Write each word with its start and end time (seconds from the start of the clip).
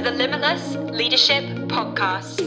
to 0.00 0.10
the 0.10 0.16
Limitless 0.16 0.76
Leadership 0.76 1.44
Podcast. 1.68 2.40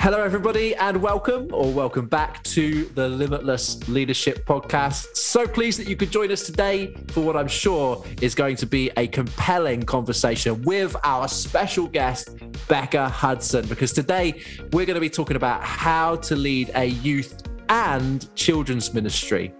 Hello, 0.00 0.22
everybody, 0.24 0.74
and 0.74 1.00
welcome 1.00 1.48
or 1.52 1.70
welcome 1.70 2.08
back 2.08 2.42
to 2.42 2.84
the 2.96 3.08
Limitless 3.08 3.86
Leadership 3.88 4.44
Podcast. 4.44 5.16
So 5.16 5.46
pleased 5.46 5.78
that 5.78 5.86
you 5.86 5.94
could 5.94 6.10
join 6.10 6.32
us 6.32 6.42
today 6.42 6.96
for 7.08 7.20
what 7.20 7.36
I'm 7.36 7.46
sure 7.46 8.04
is 8.20 8.34
going 8.34 8.56
to 8.56 8.66
be 8.66 8.90
a 8.96 9.06
compelling 9.06 9.84
conversation 9.84 10.62
with 10.62 10.96
our 11.04 11.28
special 11.28 11.86
guest, 11.86 12.30
Becca 12.66 13.08
Hudson, 13.08 13.68
because 13.68 13.92
today 13.92 14.42
we're 14.72 14.86
going 14.86 14.94
to 14.96 15.00
be 15.00 15.10
talking 15.10 15.36
about 15.36 15.62
how 15.62 16.16
to 16.16 16.34
lead 16.34 16.72
a 16.74 16.86
youth 16.86 17.40
and 17.68 18.34
children's 18.34 18.92
ministry. 18.92 19.54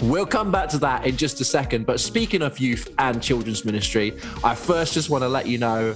We'll 0.00 0.26
come 0.26 0.52
back 0.52 0.68
to 0.70 0.78
that 0.78 1.06
in 1.06 1.16
just 1.16 1.40
a 1.40 1.44
second. 1.44 1.86
But 1.86 2.00
speaking 2.00 2.42
of 2.42 2.58
youth 2.58 2.92
and 2.98 3.22
children's 3.22 3.64
ministry, 3.64 4.12
I 4.44 4.54
first 4.54 4.94
just 4.94 5.10
want 5.10 5.22
to 5.22 5.28
let 5.28 5.46
you 5.46 5.58
know 5.58 5.94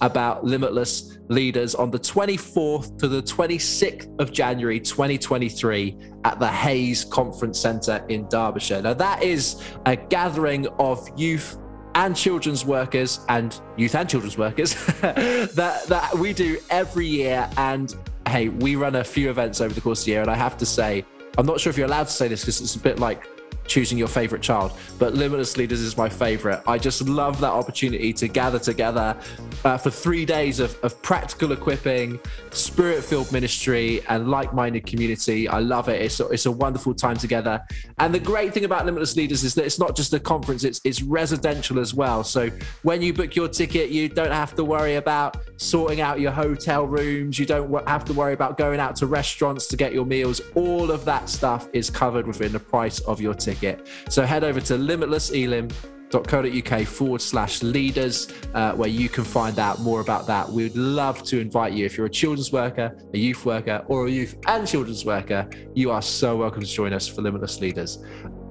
about 0.00 0.44
Limitless 0.44 1.18
leaders 1.28 1.74
on 1.74 1.90
the 1.90 1.98
24th 1.98 2.98
to 2.98 3.08
the 3.08 3.22
26th 3.22 4.18
of 4.20 4.32
January 4.32 4.80
2023 4.80 5.96
at 6.24 6.38
the 6.38 6.48
Hayes 6.48 7.04
Conference 7.04 7.58
Centre 7.58 8.04
in 8.08 8.28
Derbyshire. 8.28 8.82
Now, 8.82 8.94
that 8.94 9.22
is 9.22 9.62
a 9.86 9.96
gathering 9.96 10.66
of 10.78 11.08
youth 11.16 11.56
and 11.94 12.14
children's 12.14 12.64
workers 12.64 13.20
and 13.28 13.60
youth 13.76 13.94
and 13.94 14.08
children's 14.08 14.38
workers 14.38 14.74
that, 15.00 15.84
that 15.88 16.18
we 16.18 16.32
do 16.32 16.58
every 16.70 17.06
year. 17.06 17.48
And 17.56 17.94
hey, 18.26 18.48
we 18.48 18.76
run 18.76 18.96
a 18.96 19.04
few 19.04 19.30
events 19.30 19.60
over 19.60 19.74
the 19.74 19.80
course 19.80 20.02
of 20.02 20.06
the 20.06 20.12
year. 20.12 20.22
And 20.22 20.30
I 20.30 20.36
have 20.36 20.56
to 20.58 20.66
say, 20.66 21.04
I'm 21.38 21.46
not 21.46 21.60
sure 21.60 21.70
if 21.70 21.78
you're 21.78 21.86
allowed 21.86 22.08
to 22.08 22.12
say 22.12 22.26
this 22.26 22.40
because 22.40 22.60
it's 22.60 22.74
a 22.74 22.80
bit 22.80 22.98
like 22.98 23.22
choosing 23.68 23.98
your 23.98 24.08
favorite 24.08 24.42
child, 24.42 24.72
but 24.98 25.14
Limitless 25.14 25.56
Leaders 25.56 25.80
is 25.80 25.96
my 25.96 26.08
favorite. 26.08 26.62
I 26.66 26.78
just 26.78 27.06
love 27.06 27.38
that 27.40 27.52
opportunity 27.52 28.12
to 28.14 28.26
gather 28.26 28.58
together 28.58 29.16
uh, 29.64 29.76
for 29.76 29.90
three 29.90 30.24
days 30.24 30.58
of, 30.58 30.76
of 30.82 31.00
practical 31.02 31.52
equipping, 31.52 32.18
spirit 32.50 33.04
filled 33.04 33.30
ministry, 33.30 34.02
and 34.08 34.30
like 34.30 34.54
minded 34.54 34.86
community. 34.86 35.48
I 35.48 35.60
love 35.60 35.88
it. 35.88 36.00
It's 36.00 36.18
a, 36.20 36.28
it's 36.28 36.46
a 36.46 36.52
wonderful 36.52 36.94
time 36.94 37.16
together. 37.16 37.60
And 37.98 38.14
the 38.14 38.20
great 38.20 38.54
thing 38.54 38.64
about 38.64 38.86
Limitless 38.86 39.16
Leaders 39.16 39.44
is 39.44 39.54
that 39.54 39.64
it's 39.64 39.78
not 39.78 39.94
just 39.94 40.12
a 40.14 40.20
conference, 40.20 40.64
it's, 40.64 40.80
it's 40.84 41.02
residential 41.02 41.78
as 41.78 41.94
well. 41.94 42.24
So 42.24 42.50
when 42.82 43.02
you 43.02 43.12
book 43.12 43.36
your 43.36 43.48
ticket, 43.48 43.90
you 43.90 44.08
don't 44.08 44.32
have 44.32 44.54
to 44.56 44.64
worry 44.64 44.96
about 44.96 45.36
sorting 45.56 46.00
out 46.00 46.20
your 46.20 46.32
hotel 46.32 46.86
rooms, 46.86 47.38
you 47.38 47.46
don't 47.46 47.88
have 47.88 48.04
to 48.06 48.12
worry 48.14 48.32
about 48.32 48.56
going 48.56 48.80
out 48.80 48.96
to 48.96 49.06
restaurants 49.06 49.66
to 49.66 49.76
get 49.76 49.92
your 49.92 50.06
meals. 50.06 50.40
All 50.54 50.90
of 50.90 51.04
that 51.04 51.28
stuff 51.28 51.68
is 51.72 51.90
covered 51.90 52.26
within 52.26 52.52
the 52.52 52.60
price 52.60 53.00
of 53.00 53.20
your 53.20 53.34
ticket 53.34 53.57
ticket. 53.58 53.86
So 54.08 54.24
head 54.24 54.44
over 54.44 54.60
to 54.60 54.74
limitlesselim.co.uk 54.74 56.86
forward 56.86 57.20
slash 57.20 57.60
leaders, 57.62 58.28
uh, 58.54 58.74
where 58.74 58.88
you 58.88 59.08
can 59.08 59.24
find 59.24 59.58
out 59.58 59.80
more 59.80 59.98
about 60.00 60.28
that. 60.28 60.48
We'd 60.48 60.76
love 60.76 61.24
to 61.24 61.40
invite 61.40 61.72
you. 61.72 61.84
If 61.86 61.96
you're 61.96 62.06
a 62.06 62.10
children's 62.10 62.52
worker, 62.52 62.96
a 63.12 63.18
youth 63.18 63.44
worker, 63.44 63.84
or 63.88 64.06
a 64.06 64.10
youth 64.10 64.36
and 64.46 64.64
children's 64.66 65.04
worker, 65.04 65.50
you 65.74 65.90
are 65.90 66.02
so 66.02 66.36
welcome 66.36 66.62
to 66.62 66.68
join 66.68 66.92
us 66.92 67.08
for 67.08 67.22
Limitless 67.22 67.60
Leaders. 67.60 67.98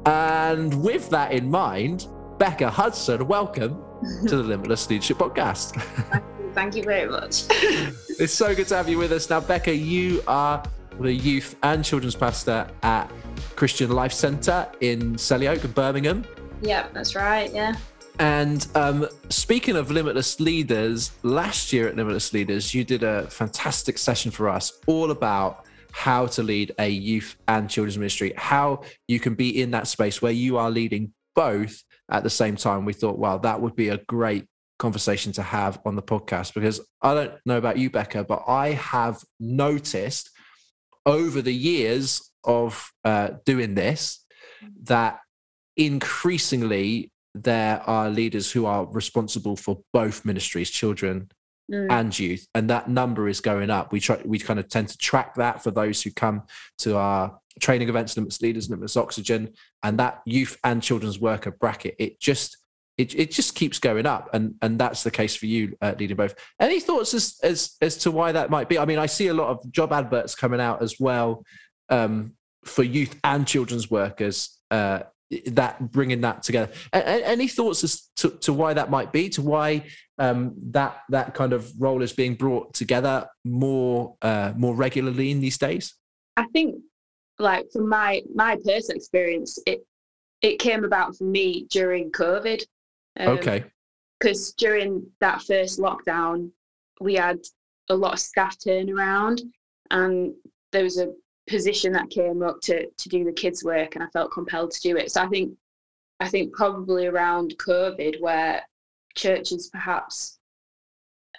And 0.05 0.83
with 0.83 1.09
that 1.09 1.31
in 1.31 1.49
mind, 1.49 2.07
Becca 2.37 2.69
Hudson, 2.69 3.25
welcome 3.27 3.81
to 4.27 4.37
the 4.37 4.43
Limitless 4.43 4.89
Leadership 4.89 5.17
Podcast. 5.17 5.81
Thank 6.53 6.75
you 6.75 6.83
very 6.83 7.09
much. 7.09 7.43
it's 7.51 8.33
so 8.33 8.53
good 8.55 8.67
to 8.67 8.75
have 8.75 8.89
you 8.89 8.97
with 8.97 9.11
us. 9.11 9.29
Now, 9.29 9.41
Becca, 9.41 9.75
you 9.75 10.23
are 10.27 10.63
the 10.99 11.13
youth 11.13 11.55
and 11.63 11.83
children's 11.83 12.15
pastor 12.15 12.67
at 12.83 13.11
Christian 13.55 13.91
Life 13.91 14.13
Centre 14.13 14.67
in 14.81 15.15
Selly 15.15 15.47
Oak, 15.47 15.73
Birmingham. 15.73 16.25
Yeah, 16.61 16.87
that's 16.93 17.15
right. 17.15 17.53
Yeah. 17.53 17.75
And 18.19 18.67
um, 18.73 19.07
speaking 19.29 19.75
of 19.75 19.91
Limitless 19.91 20.39
Leaders, 20.39 21.11
last 21.21 21.71
year 21.71 21.87
at 21.87 21.95
Limitless 21.95 22.33
Leaders, 22.33 22.73
you 22.73 22.83
did 22.83 23.03
a 23.03 23.29
fantastic 23.29 23.97
session 23.97 24.31
for 24.31 24.49
us 24.49 24.79
all 24.87 25.11
about 25.11 25.65
how 25.91 26.25
to 26.27 26.43
lead 26.43 26.73
a 26.79 26.89
youth 26.89 27.37
and 27.47 27.69
children's 27.69 27.97
ministry, 27.97 28.33
how 28.35 28.81
you 29.07 29.19
can 29.19 29.35
be 29.35 29.61
in 29.61 29.71
that 29.71 29.87
space 29.87 30.21
where 30.21 30.31
you 30.31 30.57
are 30.57 30.71
leading 30.71 31.13
both 31.35 31.83
at 32.09 32.23
the 32.23 32.29
same 32.29 32.55
time. 32.55 32.85
We 32.85 32.93
thought, 32.93 33.19
wow, 33.19 33.37
that 33.39 33.61
would 33.61 33.75
be 33.75 33.89
a 33.89 33.97
great 33.97 34.45
conversation 34.79 35.31
to 35.33 35.41
have 35.41 35.79
on 35.85 35.95
the 35.95 36.01
podcast 36.01 36.53
because 36.53 36.79
I 37.01 37.13
don't 37.13 37.33
know 37.45 37.57
about 37.57 37.77
you, 37.77 37.89
Becca, 37.89 38.23
but 38.23 38.43
I 38.47 38.71
have 38.71 39.23
noticed 39.39 40.29
over 41.07 41.41
the 41.41 41.53
years 41.53 42.29
of 42.43 42.91
uh, 43.03 43.29
doing 43.45 43.73
this 43.73 44.23
that 44.83 45.19
increasingly 45.77 47.11
there 47.33 47.81
are 47.87 48.09
leaders 48.09 48.51
who 48.51 48.65
are 48.65 48.85
responsible 48.85 49.55
for 49.55 49.79
both 49.93 50.25
ministries, 50.25 50.69
children 50.69 51.29
mm. 51.71 51.87
and 51.89 52.17
youth, 52.17 52.45
and 52.53 52.69
that 52.69 52.89
number 52.89 53.29
is 53.29 53.39
going 53.39 53.69
up. 53.69 53.91
We 53.91 53.99
try, 53.99 54.21
we 54.25 54.37
kind 54.37 54.59
of 54.59 54.67
tend 54.67 54.89
to 54.89 54.97
track 54.97 55.35
that 55.35 55.63
for 55.63 55.71
those 55.71 56.01
who 56.01 56.11
come 56.11 56.43
to 56.79 56.97
our 56.97 57.39
training 57.59 57.89
events, 57.89 58.17
Limitless 58.17 58.41
Leaders, 58.41 58.69
Limitless 58.69 58.97
Oxygen, 58.97 59.53
and 59.83 59.97
that 59.99 60.21
youth 60.25 60.57
and 60.63 60.83
children's 60.83 61.19
worker 61.19 61.51
bracket. 61.51 61.95
It 61.99 62.19
just 62.19 62.57
it, 62.97 63.13
it 63.15 63.31
just 63.31 63.55
keeps 63.55 63.79
going 63.79 64.05
up. 64.05 64.29
And 64.33 64.55
and 64.61 64.79
that's 64.79 65.03
the 65.03 65.11
case 65.11 65.35
for 65.35 65.45
you 65.45 65.77
uh, 65.81 65.93
leading 65.97 66.17
both. 66.17 66.35
Any 66.59 66.79
thoughts 66.79 67.13
as, 67.13 67.37
as 67.43 67.75
as 67.81 67.97
to 67.97 68.11
why 68.11 68.31
that 68.31 68.49
might 68.49 68.69
be? 68.69 68.79
I 68.79 68.85
mean 68.85 68.99
i 68.99 69.05
see 69.05 69.27
a 69.27 69.33
lot 69.33 69.49
of 69.49 69.71
job 69.71 69.93
adverts 69.93 70.35
coming 70.35 70.59
out 70.59 70.81
as 70.81 70.99
well 70.99 71.43
um, 71.89 72.33
for 72.65 72.83
youth 72.83 73.19
and 73.23 73.47
children's 73.47 73.89
workers 73.89 74.59
uh, 74.71 75.01
that 75.47 75.91
bringing 75.91 76.21
that 76.21 76.43
together. 76.43 76.71
A- 76.93 77.27
any 77.27 77.47
thoughts 77.47 77.83
as 77.83 78.09
to, 78.17 78.29
to 78.41 78.53
why 78.53 78.73
that 78.73 78.89
might 78.89 79.11
be 79.11 79.29
to 79.29 79.41
why 79.41 79.83
um, 80.17 80.53
that 80.71 81.01
that 81.09 81.33
kind 81.33 81.53
of 81.53 81.71
role 81.79 82.01
is 82.01 82.13
being 82.13 82.35
brought 82.35 82.73
together 82.73 83.27
more 83.43 84.15
uh, 84.21 84.53
more 84.55 84.75
regularly 84.75 85.31
in 85.31 85.39
these 85.39 85.57
days? 85.57 85.93
I 86.35 86.45
think 86.53 86.75
like 87.39 87.65
from 87.71 87.87
my 87.87 88.21
my 88.33 88.55
personal 88.55 88.97
experience 88.97 89.59
it 89.65 89.85
it 90.41 90.59
came 90.59 90.83
about 90.83 91.15
for 91.15 91.23
me 91.23 91.67
during 91.69 92.11
covid 92.11 92.63
um, 93.19 93.37
okay. 93.37 93.63
Because 94.19 94.53
during 94.53 95.05
that 95.19 95.43
first 95.43 95.79
lockdown, 95.79 96.51
we 96.99 97.15
had 97.15 97.39
a 97.89 97.95
lot 97.95 98.13
of 98.13 98.19
staff 98.19 98.57
turnaround, 98.57 99.41
and 99.91 100.33
there 100.71 100.83
was 100.83 100.97
a 100.97 101.13
position 101.47 101.93
that 101.93 102.09
came 102.09 102.43
up 102.43 102.59
to 102.61 102.87
to 102.89 103.09
do 103.09 103.23
the 103.23 103.31
kids' 103.31 103.63
work, 103.63 103.95
and 103.95 104.03
I 104.03 104.07
felt 104.07 104.31
compelled 104.31 104.71
to 104.71 104.81
do 104.81 104.97
it. 104.97 105.11
So 105.11 105.21
I 105.21 105.27
think, 105.27 105.53
I 106.19 106.27
think 106.27 106.53
probably 106.53 107.05
around 107.05 107.55
COVID, 107.57 108.19
where 108.19 108.63
churches 109.15 109.69
perhaps 109.69 110.39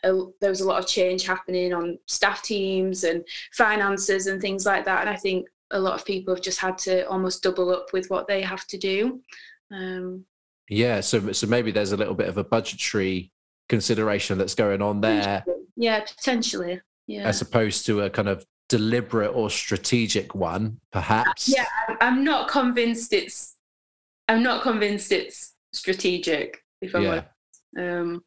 uh, 0.04 0.24
there 0.40 0.50
was 0.50 0.60
a 0.60 0.66
lot 0.66 0.78
of 0.78 0.86
change 0.86 1.26
happening 1.26 1.72
on 1.72 1.98
staff 2.06 2.42
teams 2.42 3.04
and 3.04 3.24
finances 3.52 4.26
and 4.26 4.40
things 4.40 4.64
like 4.66 4.84
that, 4.84 5.00
and 5.00 5.10
I 5.10 5.16
think 5.16 5.48
a 5.70 5.78
lot 5.78 5.94
of 5.94 6.06
people 6.06 6.34
have 6.34 6.42
just 6.42 6.60
had 6.60 6.78
to 6.78 7.06
almost 7.08 7.42
double 7.42 7.70
up 7.70 7.92
with 7.92 8.08
what 8.08 8.26
they 8.26 8.40
have 8.40 8.66
to 8.68 8.78
do. 8.78 9.20
Um, 9.70 10.24
yeah, 10.68 11.00
so 11.00 11.32
so 11.32 11.46
maybe 11.46 11.70
there's 11.70 11.92
a 11.92 11.96
little 11.96 12.14
bit 12.14 12.28
of 12.28 12.36
a 12.36 12.44
budgetary 12.44 13.32
consideration 13.68 14.38
that's 14.38 14.54
going 14.54 14.82
on 14.82 15.00
there. 15.00 15.44
Yeah, 15.76 16.00
potentially. 16.00 16.80
Yeah. 17.06 17.26
As 17.26 17.40
opposed 17.40 17.86
to 17.86 18.02
a 18.02 18.10
kind 18.10 18.28
of 18.28 18.44
deliberate 18.68 19.30
or 19.30 19.48
strategic 19.48 20.34
one, 20.34 20.80
perhaps. 20.92 21.48
Yeah, 21.48 21.66
I'm 22.00 22.24
not 22.24 22.48
convinced 22.48 23.12
it's. 23.12 23.56
I'm 24.28 24.42
not 24.42 24.62
convinced 24.62 25.10
it's 25.10 25.54
strategic. 25.72 26.62
If 26.82 26.94
I'm 26.94 27.02
yeah. 27.02 27.22
um, 27.78 28.22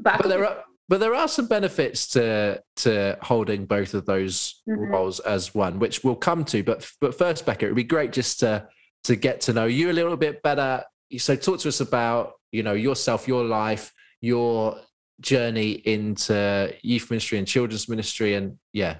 but, 0.00 0.18
but 0.18 0.28
there 0.28 0.44
are 0.44 0.64
but 0.88 0.98
there 0.98 1.14
are 1.14 1.28
some 1.28 1.46
benefits 1.46 2.08
to 2.08 2.60
to 2.76 3.16
holding 3.22 3.64
both 3.64 3.94
of 3.94 4.06
those 4.06 4.60
mm-hmm. 4.68 4.90
roles 4.90 5.20
as 5.20 5.54
one, 5.54 5.78
which 5.78 6.02
we'll 6.02 6.16
come 6.16 6.44
to. 6.46 6.64
But 6.64 6.90
but 7.00 7.16
first, 7.16 7.46
Becca, 7.46 7.66
it 7.66 7.68
would 7.68 7.76
be 7.76 7.84
great 7.84 8.12
just 8.12 8.40
to 8.40 8.66
to 9.04 9.14
get 9.14 9.40
to 9.42 9.52
know 9.52 9.66
you 9.66 9.90
a 9.90 9.94
little 9.94 10.16
bit 10.16 10.42
better 10.42 10.82
so 11.18 11.36
talk 11.36 11.58
to 11.60 11.68
us 11.68 11.80
about 11.80 12.34
you 12.52 12.62
know 12.62 12.72
yourself 12.72 13.26
your 13.26 13.44
life 13.44 13.92
your 14.20 14.76
journey 15.20 15.72
into 15.72 16.72
youth 16.82 17.10
ministry 17.10 17.38
and 17.38 17.46
children's 17.46 17.88
ministry 17.88 18.34
and 18.34 18.58
yeah 18.72 18.96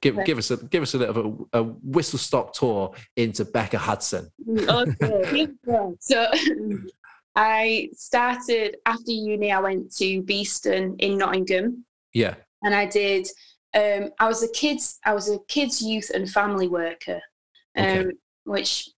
give 0.00 0.16
okay. 0.16 0.24
give 0.24 0.38
us 0.38 0.50
a 0.50 0.56
give 0.56 0.82
us 0.82 0.94
a 0.94 0.98
little 0.98 1.48
a, 1.52 1.60
a 1.60 1.62
whistle 1.62 2.18
stop 2.18 2.52
tour 2.52 2.94
into 3.16 3.44
becca 3.44 3.78
hudson. 3.78 4.30
Okay 4.48 5.48
so 6.00 6.26
i 7.36 7.88
started 7.94 8.76
after 8.86 9.12
uni 9.12 9.52
i 9.52 9.60
went 9.60 9.94
to 9.96 10.22
beeston 10.22 10.96
in 10.98 11.18
nottingham. 11.18 11.84
Yeah. 12.12 12.34
And 12.62 12.74
i 12.74 12.86
did 12.86 13.28
um, 13.74 14.10
i 14.18 14.26
was 14.26 14.42
a 14.42 14.50
kids 14.50 14.98
i 15.04 15.14
was 15.14 15.30
a 15.30 15.38
kids 15.48 15.80
youth 15.80 16.10
and 16.12 16.28
family 16.28 16.68
worker 16.68 17.20
um, 17.76 17.86
okay. 17.86 18.10
which 18.44 18.90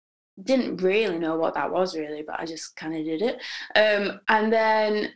didn't 0.42 0.78
really 0.78 1.18
know 1.18 1.36
what 1.36 1.54
that 1.54 1.70
was 1.70 1.96
really, 1.96 2.22
but 2.22 2.38
I 2.40 2.46
just 2.46 2.76
kind 2.76 2.96
of 2.96 3.04
did 3.04 3.22
it. 3.22 3.40
Um, 3.74 4.20
and 4.28 4.52
then 4.52 5.12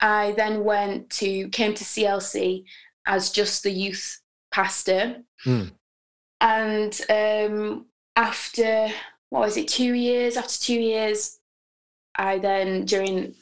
I 0.00 0.32
then 0.32 0.64
went 0.64 1.10
to 1.10 1.48
came 1.48 1.74
to 1.74 1.84
CLC 1.84 2.64
as 3.06 3.30
just 3.30 3.62
the 3.62 3.70
youth 3.70 4.20
pastor. 4.52 5.22
Mm. 5.46 5.72
And 6.40 7.00
um, 7.10 7.86
after 8.16 8.88
what 9.30 9.40
was 9.40 9.56
it, 9.56 9.68
two 9.68 9.94
years? 9.94 10.36
After 10.36 10.58
two 10.58 10.80
years, 10.80 11.38
I 12.16 12.38
then 12.38 12.84
during 12.84 13.34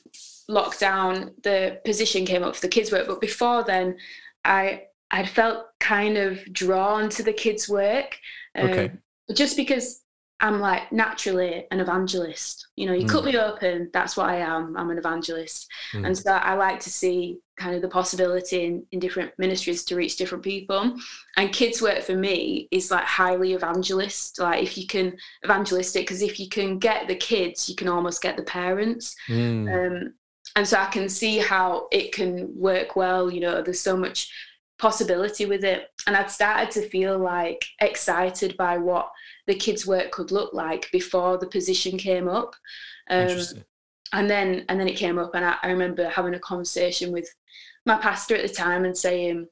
lockdown, 0.50 1.32
the 1.42 1.80
position 1.84 2.24
came 2.24 2.42
up 2.42 2.54
for 2.54 2.62
the 2.62 2.68
kids 2.68 2.92
work. 2.92 3.06
But 3.06 3.20
before 3.20 3.64
then, 3.64 3.96
I 4.44 4.84
I'd 5.10 5.28
felt 5.28 5.66
kind 5.78 6.16
of 6.16 6.52
drawn 6.52 7.08
to 7.10 7.22
the 7.22 7.32
kids' 7.32 7.68
work. 7.68 8.18
Um, 8.54 8.70
Okay. 8.70 8.92
Just 9.34 9.56
because 9.56 10.02
I'm 10.38 10.60
like 10.60 10.92
naturally 10.92 11.66
an 11.70 11.80
evangelist. 11.80 12.66
You 12.76 12.86
know, 12.86 12.92
you 12.92 13.06
cut 13.06 13.22
Mm. 13.22 13.26
me 13.32 13.38
open, 13.38 13.90
that's 13.92 14.16
what 14.18 14.28
I 14.28 14.36
am. 14.36 14.76
I'm 14.76 14.90
an 14.90 14.98
evangelist. 14.98 15.66
Mm. 15.94 16.06
And 16.06 16.18
so 16.18 16.32
I 16.32 16.54
like 16.54 16.78
to 16.80 16.90
see 16.90 17.38
kind 17.56 17.74
of 17.74 17.80
the 17.80 17.88
possibility 17.88 18.66
in, 18.66 18.84
in 18.92 18.98
different 18.98 19.32
ministries 19.38 19.82
to 19.86 19.96
reach 19.96 20.16
different 20.16 20.44
people. 20.44 20.94
And 21.38 21.52
kids 21.54 21.80
work 21.80 22.02
for 22.02 22.14
me 22.14 22.68
is 22.70 22.90
like 22.90 23.04
highly 23.04 23.54
evangelist. 23.54 24.38
Like 24.38 24.62
if 24.62 24.76
you 24.76 24.86
can 24.86 25.16
evangelistic, 25.42 26.02
because 26.02 26.20
if 26.20 26.38
you 26.38 26.50
can 26.50 26.78
get 26.78 27.08
the 27.08 27.16
kids, 27.16 27.68
you 27.70 27.74
can 27.74 27.88
almost 27.88 28.20
get 28.20 28.36
the 28.36 28.42
parents. 28.42 29.16
Mm. 29.28 29.72
Um, 29.72 30.14
and 30.54 30.68
so 30.68 30.78
I 30.78 30.86
can 30.86 31.08
see 31.08 31.38
how 31.38 31.88
it 31.90 32.12
can 32.12 32.52
work 32.54 32.94
well. 32.94 33.30
You 33.30 33.40
know, 33.40 33.62
there's 33.62 33.80
so 33.80 33.96
much 33.96 34.30
possibility 34.78 35.46
with 35.46 35.64
it. 35.64 35.88
And 36.06 36.14
I'd 36.14 36.30
started 36.30 36.70
to 36.72 36.88
feel 36.90 37.18
like 37.18 37.64
excited 37.80 38.54
by 38.58 38.76
what 38.76 39.10
the 39.46 39.54
kids' 39.54 39.86
work 39.86 40.10
could 40.10 40.30
look 40.30 40.52
like 40.52 40.90
before 40.92 41.38
the 41.38 41.46
position 41.46 41.98
came 41.98 42.28
up. 42.28 42.54
Um, 43.08 43.38
and 44.12 44.30
then 44.30 44.64
and 44.68 44.78
then 44.78 44.88
it 44.88 44.96
came 44.96 45.18
up 45.18 45.34
and 45.34 45.44
I, 45.44 45.56
I 45.62 45.68
remember 45.68 46.08
having 46.08 46.34
a 46.34 46.38
conversation 46.38 47.12
with 47.12 47.28
my 47.84 47.96
pastor 47.96 48.36
at 48.36 48.42
the 48.42 48.52
time 48.52 48.84
and 48.84 48.96
saying, 48.96 49.48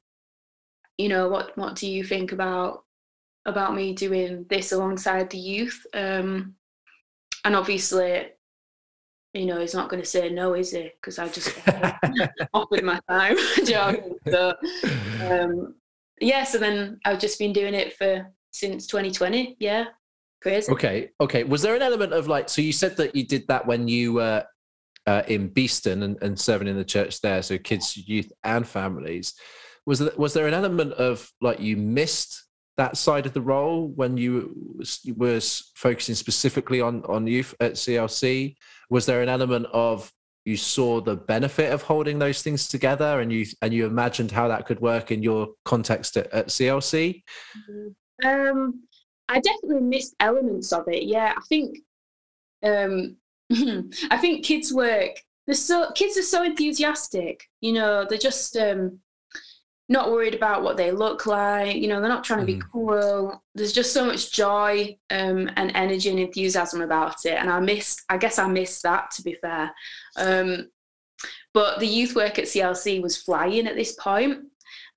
you 0.98 1.08
know, 1.08 1.28
what 1.28 1.56
what 1.56 1.74
do 1.76 1.88
you 1.88 2.04
think 2.04 2.32
about 2.32 2.84
about 3.46 3.74
me 3.74 3.92
doing 3.92 4.46
this 4.48 4.72
alongside 4.72 5.30
the 5.30 5.38
youth? 5.38 5.84
Um, 5.92 6.54
and 7.44 7.54
obviously, 7.54 8.28
you 9.34 9.46
know, 9.46 9.60
he's 9.60 9.74
not 9.74 9.88
going 9.88 10.02
to 10.02 10.08
say 10.08 10.30
no, 10.30 10.54
is 10.54 10.70
he? 10.70 10.90
Because 11.00 11.18
I 11.18 11.28
just 11.28 11.52
offered 12.54 12.84
my 12.84 13.00
time. 13.08 13.36
Do 13.56 13.64
you 13.64 13.72
know 13.72 13.86
what 13.86 13.96
I 13.96 14.00
mean? 14.00 14.18
So, 14.30 14.54
um, 15.30 15.74
yeah, 16.20 16.44
so 16.44 16.58
then 16.58 17.00
I've 17.04 17.18
just 17.18 17.38
been 17.38 17.52
doing 17.52 17.74
it 17.74 17.96
for 17.96 18.32
since 18.54 18.86
2020. 18.86 19.56
Yeah, 19.58 19.86
crazy. 20.40 20.72
Okay, 20.72 21.10
okay. 21.20 21.42
Was 21.44 21.60
there 21.62 21.74
an 21.74 21.82
element 21.82 22.12
of 22.12 22.28
like, 22.28 22.48
so 22.48 22.62
you 22.62 22.72
said 22.72 22.96
that 22.96 23.14
you 23.14 23.26
did 23.26 23.46
that 23.48 23.66
when 23.66 23.88
you 23.88 24.14
were 24.14 24.44
uh, 25.06 25.22
in 25.26 25.48
Beeston 25.48 26.02
and, 26.02 26.22
and 26.22 26.38
serving 26.38 26.68
in 26.68 26.76
the 26.76 26.84
church 26.84 27.20
there, 27.20 27.42
so 27.42 27.58
kids, 27.58 27.96
youth, 27.96 28.32
and 28.44 28.66
families. 28.66 29.34
Was 29.86 29.98
there, 29.98 30.12
was 30.16 30.32
there 30.32 30.46
an 30.46 30.54
element 30.54 30.92
of 30.94 31.30
like 31.40 31.60
you 31.60 31.76
missed 31.76 32.42
that 32.76 32.96
side 32.96 33.26
of 33.26 33.34
the 33.34 33.40
role 33.40 33.88
when 33.88 34.16
you 34.16 34.80
were 35.14 35.40
focusing 35.74 36.14
specifically 36.14 36.80
on 36.80 37.04
on 37.04 37.26
youth 37.26 37.54
at 37.60 37.72
CLC? 37.72 38.54
Was 38.88 39.04
there 39.04 39.20
an 39.20 39.28
element 39.28 39.66
of 39.72 40.10
you 40.44 40.56
saw 40.56 41.00
the 41.00 41.16
benefit 41.16 41.72
of 41.72 41.82
holding 41.82 42.18
those 42.18 42.42
things 42.42 42.68
together 42.68 43.20
and 43.20 43.32
you 43.32 43.44
and 43.60 43.74
you 43.74 43.84
imagined 43.84 44.30
how 44.30 44.48
that 44.48 44.64
could 44.64 44.80
work 44.80 45.10
in 45.10 45.22
your 45.22 45.48
context 45.64 46.16
at, 46.16 46.32
at 46.32 46.46
CLC? 46.48 47.22
Um, 48.22 48.82
I 49.28 49.40
definitely 49.40 49.80
missed 49.82 50.14
elements 50.20 50.72
of 50.72 50.84
it. 50.88 51.04
Yeah, 51.04 51.32
I 51.36 51.40
think, 51.48 51.78
um, 52.62 53.16
I 54.10 54.18
think 54.18 54.44
kids 54.44 54.72
work. 54.72 55.16
They're 55.46 55.54
so 55.54 55.90
kids 55.94 56.16
are 56.16 56.22
so 56.22 56.42
enthusiastic. 56.42 57.44
You 57.60 57.72
know, 57.74 58.06
they're 58.08 58.18
just 58.18 58.56
um, 58.56 59.00
not 59.88 60.10
worried 60.10 60.34
about 60.34 60.62
what 60.62 60.76
they 60.78 60.90
look 60.90 61.26
like. 61.26 61.76
You 61.76 61.88
know, 61.88 62.00
they're 62.00 62.08
not 62.08 62.24
trying 62.24 62.40
to 62.40 62.46
be 62.46 62.56
Mhm. 62.56 62.70
cool. 62.72 63.42
There's 63.54 63.72
just 63.72 63.92
so 63.92 64.06
much 64.06 64.32
joy 64.32 64.96
um, 65.10 65.50
and 65.56 65.70
energy 65.74 66.08
and 66.10 66.18
enthusiasm 66.18 66.80
about 66.80 67.24
it. 67.26 67.34
And 67.34 67.50
I 67.50 67.60
missed. 67.60 68.02
I 68.08 68.16
guess 68.16 68.38
I 68.38 68.46
missed 68.46 68.82
that. 68.84 69.10
To 69.12 69.22
be 69.22 69.34
fair. 69.34 69.74
Um, 70.16 70.70
but 71.52 71.78
the 71.78 71.86
youth 71.86 72.16
work 72.16 72.38
at 72.38 72.46
CLC 72.46 73.00
was 73.00 73.16
flying 73.16 73.66
at 73.66 73.76
this 73.76 73.92
point. 73.92 74.44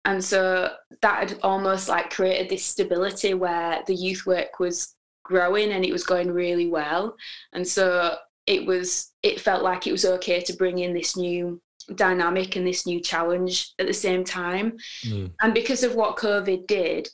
And 0.07 0.23
so 0.23 0.71
that 1.01 1.29
had 1.29 1.39
almost 1.43 1.89
like 1.89 2.09
created 2.09 2.47
this 2.47 2.63
stability 2.63 3.33
where 3.33 3.83
the 3.87 3.93
youth 3.93 4.25
work 4.25 4.57
was 4.57 4.95
growing 5.23 5.73
and 5.73 5.83
it 5.83 5.91
was 5.91 6.05
going 6.05 6.31
really 6.31 6.67
well. 6.67 7.17
And 7.51 7.67
so 7.67 8.15
it 8.45 8.65
was, 8.65 9.11
it 9.21 9.41
felt 9.41 9.63
like 9.63 9.85
it 9.85 9.91
was 9.91 10.05
okay 10.05 10.39
to 10.39 10.53
bring 10.53 10.79
in 10.79 10.93
this 10.93 11.17
new 11.17 11.61
dynamic 11.93 12.55
and 12.55 12.65
this 12.65 12.87
new 12.87 13.01
challenge 13.01 13.73
at 13.79 13.85
the 13.85 13.93
same 13.93 14.23
time. 14.23 14.77
Mm. 15.05 15.33
And 15.41 15.53
because 15.53 15.83
of 15.83 15.95
what 15.95 16.15
COVID 16.15 16.67
did, 16.67 17.09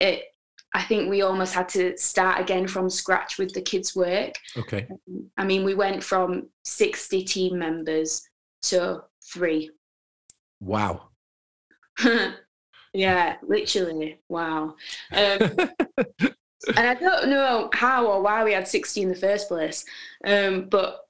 it, 0.00 0.24
I 0.74 0.82
think 0.82 1.08
we 1.08 1.22
almost 1.22 1.54
had 1.54 1.68
to 1.70 1.96
start 1.96 2.40
again 2.40 2.66
from 2.66 2.90
scratch 2.90 3.38
with 3.38 3.54
the 3.54 3.62
kids' 3.62 3.94
work. 3.94 4.34
Okay. 4.56 4.88
I 5.36 5.44
mean, 5.44 5.62
we 5.62 5.74
went 5.74 6.02
from 6.02 6.48
60 6.64 7.22
team 7.22 7.60
members 7.60 8.28
to 8.62 9.04
three. 9.22 9.70
Wow. 10.58 11.10
yeah, 12.92 13.36
literally. 13.42 14.20
Wow. 14.28 14.76
Um, 15.12 15.38
and 16.76 16.86
I 16.88 16.94
don't 16.94 17.28
know 17.28 17.70
how 17.72 18.06
or 18.06 18.22
why 18.22 18.44
we 18.44 18.52
had 18.52 18.68
60 18.68 19.02
in 19.02 19.08
the 19.08 19.14
first 19.14 19.48
place, 19.48 19.84
um, 20.26 20.68
but 20.68 21.00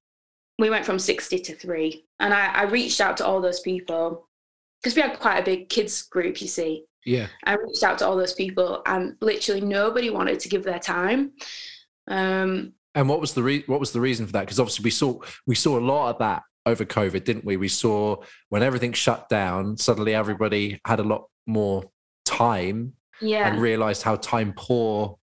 we 0.59 0.71
went 0.71 0.87
from 0.87 0.99
60 0.99 1.39
to 1.39 1.55
three. 1.55 2.05
And 2.21 2.33
I, 2.33 2.47
I 2.47 2.63
reached 2.65 3.01
out 3.01 3.17
to 3.19 3.27
all 3.27 3.41
those 3.41 3.61
people 3.61 4.29
because 4.83 4.95
we 4.95 5.03
had 5.03 5.19
quite 5.19 5.39
a 5.39 5.45
big 5.45 5.69
kids 5.69 6.03
group, 6.03 6.41
you 6.41 6.49
see. 6.49 6.85
Yeah. 7.05 7.27
I 7.45 7.55
reached 7.55 7.83
out 7.83 7.99
to 7.99 8.07
all 8.07 8.17
those 8.17 8.35
people, 8.35 8.83
and 8.87 9.17
literally 9.21 9.61
nobody 9.61 10.11
wanted 10.11 10.41
to 10.41 10.49
give 10.49 10.65
their 10.65 10.79
time. 10.79 11.33
Um, 12.09 12.75
And 12.95 13.09
what 13.09 13.21
was 13.21 13.35
the 13.35 13.43
re- 13.43 13.65
what 13.67 13.81
was 13.81 13.93
the 13.93 14.01
reason 14.01 14.27
for 14.27 14.33
that? 14.33 14.43
Because 14.43 14.61
obviously 14.61 14.85
we 14.85 14.91
saw 14.91 15.19
we 15.47 15.55
saw 15.55 15.79
a 15.79 15.81
lot 15.81 16.11
of 16.11 16.19
that 16.19 16.43
over 16.67 16.85
COVID, 16.85 17.25
didn't 17.25 17.45
we? 17.45 17.57
We 17.57 17.69
saw 17.69 18.17
when 18.49 18.63
everything 18.63 18.93
shut 18.93 19.29
down, 19.29 19.77
suddenly 19.77 20.15
everybody 20.15 20.81
had 20.87 21.01
a 21.01 21.05
lot 21.05 21.29
more 21.47 21.85
time 22.25 22.95
yeah, 23.21 23.47
and 23.47 23.61
realized 23.61 24.03
how 24.03 24.17
time 24.17 24.55
poor 24.57 25.19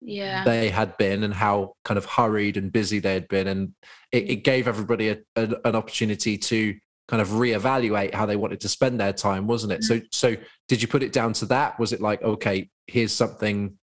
yeah, 0.00 0.44
they 0.44 0.68
had 0.68 0.96
been 0.98 1.24
and 1.24 1.32
how 1.32 1.74
kind 1.84 1.96
of 1.96 2.04
hurried 2.04 2.56
and 2.56 2.70
busy 2.70 2.98
they 2.98 3.14
had 3.14 3.28
been, 3.28 3.48
and 3.48 3.74
it, 4.12 4.30
it 4.30 4.36
gave 4.44 4.68
everybody 4.68 5.10
a, 5.10 5.18
a, 5.36 5.56
an 5.64 5.74
opportunity 5.74 6.36
to 6.36 6.74
kind 7.08 7.20
of 7.20 7.28
reevaluate 7.28 8.14
how 8.14 8.26
they 8.26 8.36
wanted 8.36 8.60
to 8.60 8.68
spend 8.68 9.00
their 9.00 9.12
time, 9.12 9.46
wasn't 9.46 9.72
it? 9.72 9.84
So 9.84 10.00
so 10.12 10.36
did 10.68 10.82
you 10.82 10.88
put 10.88 11.02
it 11.02 11.12
down 11.12 11.32
to 11.34 11.46
that? 11.46 11.78
Was 11.78 11.92
it 11.92 12.00
like 12.00 12.22
okay, 12.22 12.68
here's 12.86 13.12
something 13.12 13.78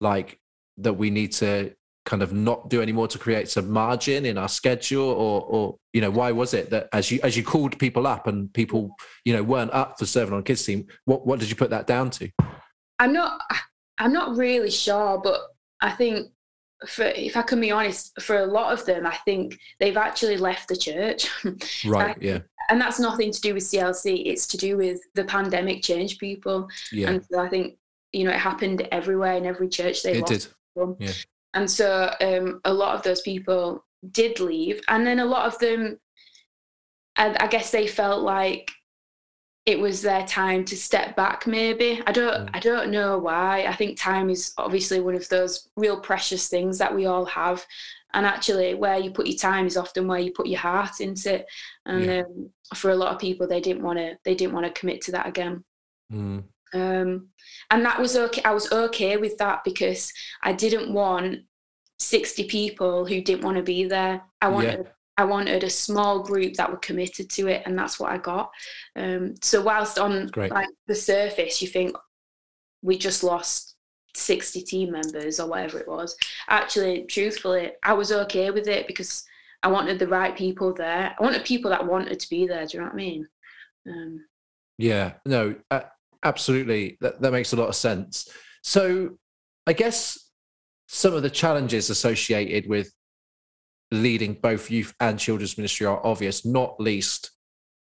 like 0.00 0.38
that 0.78 0.94
we 0.94 1.10
need 1.10 1.32
to 1.32 1.74
kind 2.06 2.22
of 2.22 2.32
not 2.32 2.70
do 2.70 2.80
anymore 2.80 3.08
to 3.08 3.18
create 3.18 3.48
some 3.50 3.70
margin 3.70 4.24
in 4.24 4.38
our 4.38 4.48
schedule 4.48 5.10
or 5.10 5.42
or 5.42 5.76
you 5.92 6.00
know 6.00 6.10
why 6.10 6.32
was 6.32 6.54
it 6.54 6.70
that 6.70 6.88
as 6.94 7.10
you 7.10 7.20
as 7.22 7.36
you 7.36 7.42
called 7.42 7.78
people 7.78 8.06
up 8.06 8.26
and 8.26 8.50
people 8.54 8.94
you 9.26 9.34
know 9.34 9.42
weren't 9.42 9.72
up 9.74 9.98
for 9.98 10.06
serving 10.06 10.32
on 10.32 10.42
kids 10.42 10.64
team 10.64 10.86
what 11.04 11.26
what 11.26 11.38
did 11.38 11.50
you 11.50 11.56
put 11.56 11.70
that 11.70 11.86
down 11.86 12.08
to 12.08 12.30
I'm 12.98 13.12
not. 13.12 13.40
I'm 13.98 14.12
not 14.12 14.36
really 14.36 14.70
sure, 14.70 15.20
but 15.22 15.40
I 15.80 15.90
think, 15.90 16.30
for 16.86 17.04
if 17.04 17.36
I 17.36 17.42
can 17.42 17.60
be 17.60 17.70
honest, 17.70 18.20
for 18.20 18.38
a 18.38 18.46
lot 18.46 18.72
of 18.72 18.84
them, 18.84 19.06
I 19.06 19.16
think 19.24 19.58
they've 19.80 19.96
actually 19.96 20.36
left 20.36 20.68
the 20.68 20.76
church, 20.76 21.30
right 21.86 22.16
yeah 22.20 22.40
and 22.68 22.80
that's 22.80 22.98
nothing 22.98 23.30
to 23.30 23.40
do 23.40 23.54
with 23.54 23.62
CLC. 23.62 24.26
It's 24.26 24.46
to 24.48 24.56
do 24.56 24.76
with 24.76 25.00
the 25.14 25.24
pandemic 25.24 25.82
changed 25.82 26.18
people, 26.18 26.68
yeah 26.92 27.10
and 27.10 27.24
so 27.30 27.38
I 27.40 27.48
think 27.48 27.78
you 28.12 28.24
know 28.24 28.30
it 28.30 28.38
happened 28.38 28.86
everywhere 28.92 29.36
in 29.36 29.46
every 29.46 29.68
church 29.68 30.02
they 30.02 30.18
it 30.18 30.26
did 30.26 30.46
from. 30.74 30.96
yeah. 30.98 31.12
And 31.56 31.68
so 31.70 32.14
um, 32.20 32.60
a 32.64 32.72
lot 32.72 32.94
of 32.94 33.02
those 33.02 33.22
people 33.22 33.84
did 34.10 34.40
leave, 34.40 34.80
and 34.88 35.06
then 35.06 35.18
a 35.20 35.24
lot 35.24 35.46
of 35.46 35.58
them, 35.58 35.98
I, 37.16 37.34
I 37.40 37.46
guess 37.48 37.70
they 37.70 37.86
felt 37.86 38.22
like 38.22 38.70
it 39.64 39.80
was 39.80 40.00
their 40.00 40.24
time 40.26 40.64
to 40.66 40.76
step 40.76 41.16
back 41.16 41.44
maybe 41.46 42.00
i 42.06 42.12
don't 42.12 42.46
Mm. 42.46 42.50
i 42.54 42.60
don't 42.60 42.92
know 42.92 43.18
why 43.18 43.64
i 43.66 43.74
think 43.74 43.98
time 43.98 44.30
is 44.30 44.52
obviously 44.58 45.00
one 45.00 45.16
of 45.16 45.28
those 45.28 45.68
real 45.76 45.98
precious 45.98 46.46
things 46.48 46.78
that 46.78 46.94
we 46.94 47.06
all 47.06 47.24
have 47.24 47.66
and 48.14 48.24
actually 48.24 48.74
where 48.74 48.96
you 48.98 49.10
put 49.10 49.26
your 49.26 49.36
time 49.36 49.66
is 49.66 49.76
often 49.76 50.06
where 50.06 50.20
you 50.20 50.30
put 50.32 50.46
your 50.46 50.60
heart 50.60 51.00
into 51.00 51.34
it 51.36 51.46
and 51.84 52.04
Yeah. 52.04 52.20
um, 52.20 52.50
for 52.76 52.90
a 52.92 52.94
lot 53.02 53.12
of 53.12 53.18
people 53.20 53.48
they 53.48 53.60
didn't 53.60 53.82
want 53.82 53.98
to 53.98 54.16
they 54.24 54.36
didn't 54.36 54.54
want 54.54 54.66
to 54.66 54.78
commit 54.80 55.00
to 55.02 55.12
that 55.12 55.26
again 55.26 55.64
Mm. 56.12 56.44
Um, 56.74 57.28
and 57.70 57.84
that 57.84 58.00
was 58.00 58.16
okay 58.16 58.42
i 58.44 58.52
was 58.52 58.70
okay 58.72 59.16
with 59.16 59.38
that 59.38 59.62
because 59.64 60.12
i 60.42 60.52
didn't 60.52 60.92
want 60.92 61.40
60 61.98 62.44
people 62.48 63.06
who 63.06 63.22
didn't 63.22 63.42
want 63.42 63.56
to 63.56 63.62
be 63.62 63.84
there. 63.84 64.20
I 64.42 64.46
Yeah. 64.48 64.52
wanted 64.54 64.86
i 65.18 65.24
wanted 65.24 65.64
a 65.64 65.70
small 65.70 66.22
group 66.22 66.54
that 66.54 66.70
were 66.70 66.76
committed 66.76 67.30
to 67.30 67.48
it 67.48 67.62
and 67.64 67.78
that's 67.78 67.98
what 67.98 68.12
i 68.12 68.18
got. 68.18 68.50
Um, 68.96 69.34
so 69.42 69.62
whilst 69.62 69.98
on 69.98 70.30
like 70.50 70.68
the 70.86 70.94
surface 70.94 71.62
you 71.62 71.68
think 71.68 71.96
we 72.82 72.98
just 72.98 73.24
lost 73.24 73.76
60 74.14 74.60
team 74.62 74.92
members 74.92 75.40
or 75.40 75.48
whatever 75.48 75.78
it 75.78 75.88
was. 75.88 76.16
Actually 76.48 77.04
truthfully 77.04 77.72
i 77.82 77.92
was 77.94 78.12
okay 78.12 78.50
with 78.50 78.68
it 78.68 78.86
because 78.86 79.24
i 79.62 79.68
wanted 79.68 79.98
the 79.98 80.08
right 80.08 80.36
people 80.36 80.74
there. 80.74 81.14
I 81.18 81.22
wanted 81.22 81.44
people 81.46 81.70
that 81.70 81.86
wanted 81.86 82.20
to 82.20 82.28
be 82.28 82.46
there 82.46 82.66
do 82.66 82.76
you 82.76 82.80
know 82.80 82.86
what 82.86 82.94
i 82.94 82.96
mean? 82.96 83.28
Um, 83.88 84.26
Yeah, 84.78 85.14
no, 85.24 85.54
uh, 85.70 85.80
absolutely. 86.22 86.96
That, 87.00 87.20
that 87.20 87.32
makes 87.32 87.52
a 87.52 87.56
lot 87.56 87.68
of 87.68 87.76
sense. 87.76 88.28
So, 88.62 89.18
I 89.66 89.72
guess 89.72 90.30
some 90.88 91.14
of 91.14 91.22
the 91.22 91.30
challenges 91.30 91.90
associated 91.90 92.68
with 92.68 92.92
leading 93.90 94.34
both 94.34 94.70
youth 94.70 94.94
and 95.00 95.18
children's 95.18 95.56
ministry 95.56 95.86
are 95.86 96.04
obvious, 96.06 96.44
not 96.44 96.80
least 96.80 97.30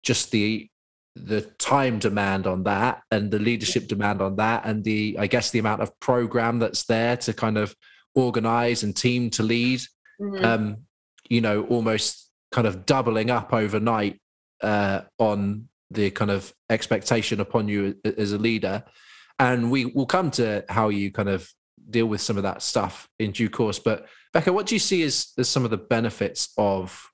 just 0.04 0.32
the 0.32 0.68
the 1.16 1.42
time 1.60 2.00
demand 2.00 2.48
on 2.48 2.64
that 2.64 3.02
and 3.12 3.30
the 3.32 3.38
leadership 3.40 3.86
demand 3.88 4.22
on 4.22 4.38
that 4.38 4.64
and 4.66 4.82
the 4.86 5.18
i 5.20 5.28
guess 5.28 5.52
the 5.52 5.60
amount 5.60 5.82
of 5.82 5.92
program 6.00 6.58
that's 6.58 6.86
there 6.86 7.18
to 7.18 7.34
kind 7.34 7.58
of 7.58 7.76
organize 8.16 8.84
and 8.84 8.96
team 8.96 9.30
to 9.30 9.44
lead 9.44 9.82
Mhm. 10.22 10.44
um 10.46 10.78
you 11.30 11.42
know 11.42 11.64
almost 11.66 12.30
kind 12.54 12.66
of 12.66 12.86
doubling 12.86 13.30
up 13.30 13.52
overnight 13.54 14.22
uh 14.62 15.02
on 15.18 15.68
the 15.92 16.12
kind 16.12 16.32
of 16.32 16.54
expectation 16.70 17.40
upon 17.40 17.68
you 17.68 17.96
as 18.18 18.32
a 18.32 18.38
leader. 18.38 18.84
And 19.40 19.72
we 19.72 19.86
will 19.86 20.06
come 20.06 20.32
to 20.32 20.64
how 20.70 20.90
you 20.90 21.12
kind 21.12 21.30
of 21.30 21.50
deal 21.90 22.06
with 22.06 22.22
some 22.22 22.38
of 22.38 22.44
that 22.44 22.62
stuff 22.62 23.10
in 23.20 23.32
due 23.32 23.50
course. 23.50 23.80
But 23.80 24.08
becca 24.34 24.54
what 24.54 24.68
do 24.68 24.76
you 24.76 24.80
see 24.80 25.04
as, 25.04 25.34
as 25.38 25.50
some 25.50 25.66
of 25.66 25.72
the 25.72 25.78
benefits 25.78 26.54
of 26.58 27.10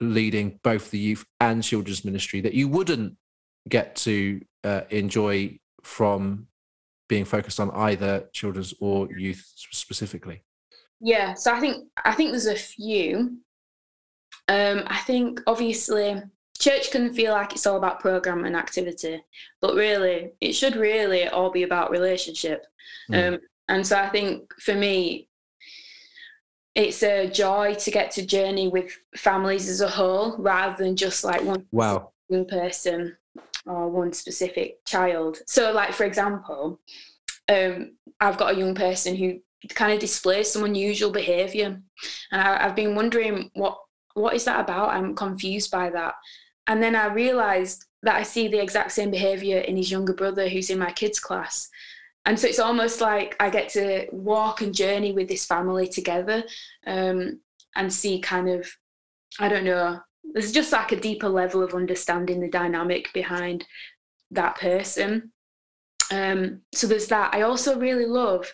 leading 0.00 0.58
both 0.62 0.90
the 0.90 0.98
youth 0.98 1.24
and 1.40 1.62
children's 1.62 2.04
ministry 2.04 2.40
that 2.40 2.54
you 2.54 2.68
wouldn't 2.68 3.16
get 3.68 3.96
to 3.96 4.40
uh, 4.64 4.82
enjoy 4.90 5.58
from 5.82 6.46
being 7.08 7.24
focused 7.24 7.60
on 7.60 7.70
either 7.72 8.28
children's 8.32 8.74
or 8.80 9.08
youth 9.12 9.44
specifically? 9.56 10.42
Yeah, 11.00 11.34
so 11.34 11.52
I 11.52 11.60
think 11.60 11.86
I 12.04 12.12
think 12.12 12.30
there's 12.30 12.46
a 12.46 12.56
few. 12.56 13.38
Um, 14.48 14.82
I 14.86 14.98
think 14.98 15.40
obviously 15.46 16.20
church 16.58 16.90
can 16.90 17.12
feel 17.12 17.32
like 17.32 17.52
it's 17.52 17.66
all 17.66 17.76
about 17.76 18.00
program 18.00 18.44
and 18.44 18.56
activity, 18.56 19.22
but 19.60 19.74
really 19.74 20.32
it 20.40 20.52
should 20.52 20.76
really 20.76 21.28
all 21.28 21.50
be 21.50 21.62
about 21.62 21.90
relationship. 21.90 22.64
Mm. 23.10 23.34
Um, 23.34 23.40
and 23.68 23.86
so 23.86 23.98
I 23.98 24.08
think 24.08 24.52
for 24.60 24.74
me, 24.74 25.28
it's 26.74 27.02
a 27.02 27.28
joy 27.28 27.74
to 27.74 27.90
get 27.90 28.12
to 28.12 28.26
journey 28.26 28.68
with 28.68 28.96
families 29.16 29.68
as 29.68 29.80
a 29.80 29.88
whole 29.88 30.36
rather 30.38 30.82
than 30.82 30.94
just 30.94 31.24
like 31.24 31.42
one 31.42 31.66
wow 31.72 32.12
person 32.48 33.16
or 33.66 33.88
one 33.88 34.12
specific 34.12 34.84
child. 34.84 35.38
So, 35.46 35.72
like 35.72 35.92
for 35.92 36.04
example, 36.04 36.80
um, 37.48 37.96
I've 38.20 38.36
got 38.36 38.54
a 38.54 38.58
young 38.58 38.74
person 38.74 39.16
who 39.16 39.40
kind 39.70 39.92
of 39.92 39.98
displays 39.98 40.50
some 40.52 40.64
unusual 40.64 41.10
behaviour, 41.10 41.80
and 42.32 42.40
I, 42.40 42.64
I've 42.64 42.76
been 42.76 42.94
wondering 42.94 43.50
what 43.54 43.78
what 44.14 44.34
is 44.34 44.44
that 44.44 44.60
about. 44.60 44.90
I'm 44.90 45.14
confused 45.14 45.70
by 45.70 45.90
that, 45.90 46.14
and 46.68 46.82
then 46.82 46.94
I 46.94 47.06
realised 47.06 47.86
that 48.02 48.14
I 48.14 48.22
see 48.22 48.46
the 48.46 48.62
exact 48.62 48.92
same 48.92 49.10
behaviour 49.10 49.58
in 49.58 49.76
his 49.76 49.90
younger 49.90 50.12
brother 50.12 50.48
who's 50.48 50.70
in 50.70 50.78
my 50.78 50.92
kids' 50.92 51.18
class. 51.18 51.68
And 52.26 52.38
so 52.38 52.46
it's 52.46 52.58
almost 52.58 53.00
like 53.00 53.34
I 53.40 53.48
get 53.48 53.70
to 53.70 54.06
walk 54.12 54.60
and 54.60 54.74
journey 54.74 55.12
with 55.12 55.28
this 55.28 55.46
family 55.46 55.88
together 55.88 56.44
um, 56.86 57.40
and 57.74 57.92
see 57.92 58.20
kind 58.20 58.50
of, 58.50 58.70
I 59.40 59.48
don't 59.48 59.64
know, 59.64 59.98
there's 60.34 60.52
just 60.52 60.70
like 60.72 60.92
a 60.92 61.00
deeper 61.00 61.28
level 61.28 61.62
of 61.62 61.74
understanding 61.74 62.40
the 62.40 62.50
dynamic 62.50 63.12
behind 63.14 63.64
that 64.30 64.56
person. 64.56 65.32
Um, 66.12 66.60
so 66.74 66.86
there's 66.86 67.08
that. 67.08 67.34
I 67.34 67.42
also 67.42 67.78
really 67.78 68.06
love 68.06 68.52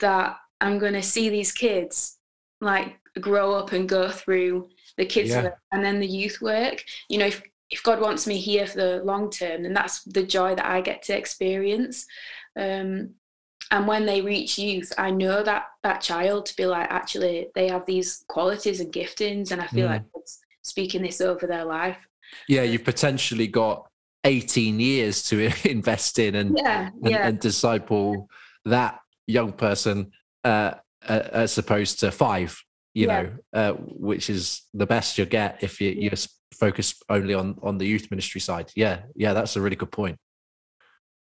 that 0.00 0.36
I'm 0.60 0.78
going 0.78 0.94
to 0.94 1.02
see 1.02 1.28
these 1.28 1.52
kids 1.52 2.16
like 2.62 2.98
grow 3.20 3.52
up 3.54 3.72
and 3.72 3.88
go 3.88 4.10
through 4.10 4.68
the 4.96 5.04
kids 5.06 5.30
Yeah. 5.30 5.42
work 5.44 5.58
and 5.72 5.84
then 5.84 6.00
the 6.00 6.06
youth 6.06 6.40
work. 6.40 6.82
You 7.08 7.18
know, 7.18 7.26
if, 7.26 7.42
if 7.70 7.82
God 7.82 8.00
wants 8.00 8.26
me 8.26 8.38
here 8.38 8.66
for 8.66 8.76
the 8.78 9.02
long 9.04 9.30
term, 9.30 9.62
then 9.62 9.72
that's 9.74 10.02
the 10.04 10.22
joy 10.22 10.54
that 10.54 10.66
I 10.66 10.80
get 10.80 11.02
to 11.04 11.16
experience. 11.16 12.06
Um, 12.56 13.14
and 13.70 13.86
when 13.86 14.04
they 14.06 14.20
reach 14.20 14.58
youth, 14.58 14.92
I 14.98 15.10
know 15.10 15.42
that 15.42 15.64
that 15.82 16.00
child 16.00 16.46
to 16.46 16.56
be 16.56 16.66
like, 16.66 16.90
actually, 16.90 17.48
they 17.54 17.68
have 17.68 17.86
these 17.86 18.24
qualities 18.28 18.80
and 18.80 18.92
giftings, 18.92 19.50
and 19.52 19.62
I 19.62 19.66
feel 19.68 19.86
Mm. 19.86 19.92
like 19.92 20.02
speaking 20.62 21.02
this 21.02 21.20
over 21.20 21.46
their 21.46 21.64
life. 21.64 21.96
yeah 22.48 22.62
you've 22.62 22.84
potentially 22.84 23.46
got 23.46 23.86
18 24.24 24.78
years 24.80 25.22
to 25.24 25.50
invest 25.68 26.18
in 26.18 26.34
and 26.34 26.56
Yeah, 26.58 26.88
and, 27.02 27.10
yeah, 27.10 27.26
and 27.28 27.38
disciple 27.40 28.28
that 28.64 29.00
young 29.26 29.52
person 29.52 30.12
uh, 30.44 30.74
uh, 31.08 31.22
as 31.32 31.58
opposed 31.58 32.00
to 32.00 32.10
five 32.12 32.56
you 32.94 33.06
Yeah. 33.06 33.22
know 33.22 33.32
uh, 33.52 33.72
which 33.74 34.28
is 34.30 34.62
the 34.74 34.86
best 34.86 35.16
you'll 35.16 35.26
get 35.26 35.62
if 35.62 35.80
you, 35.80 35.90
you're 35.90 36.12
focused 36.54 37.02
only 37.08 37.34
on 37.34 37.58
on 37.62 37.78
the 37.78 37.86
youth 37.86 38.10
ministry 38.10 38.40
side 38.40 38.70
yeah 38.76 39.00
yeah 39.16 39.32
that's 39.32 39.56
a 39.56 39.60
really 39.60 39.76
good 39.76 39.90
point 39.92 40.18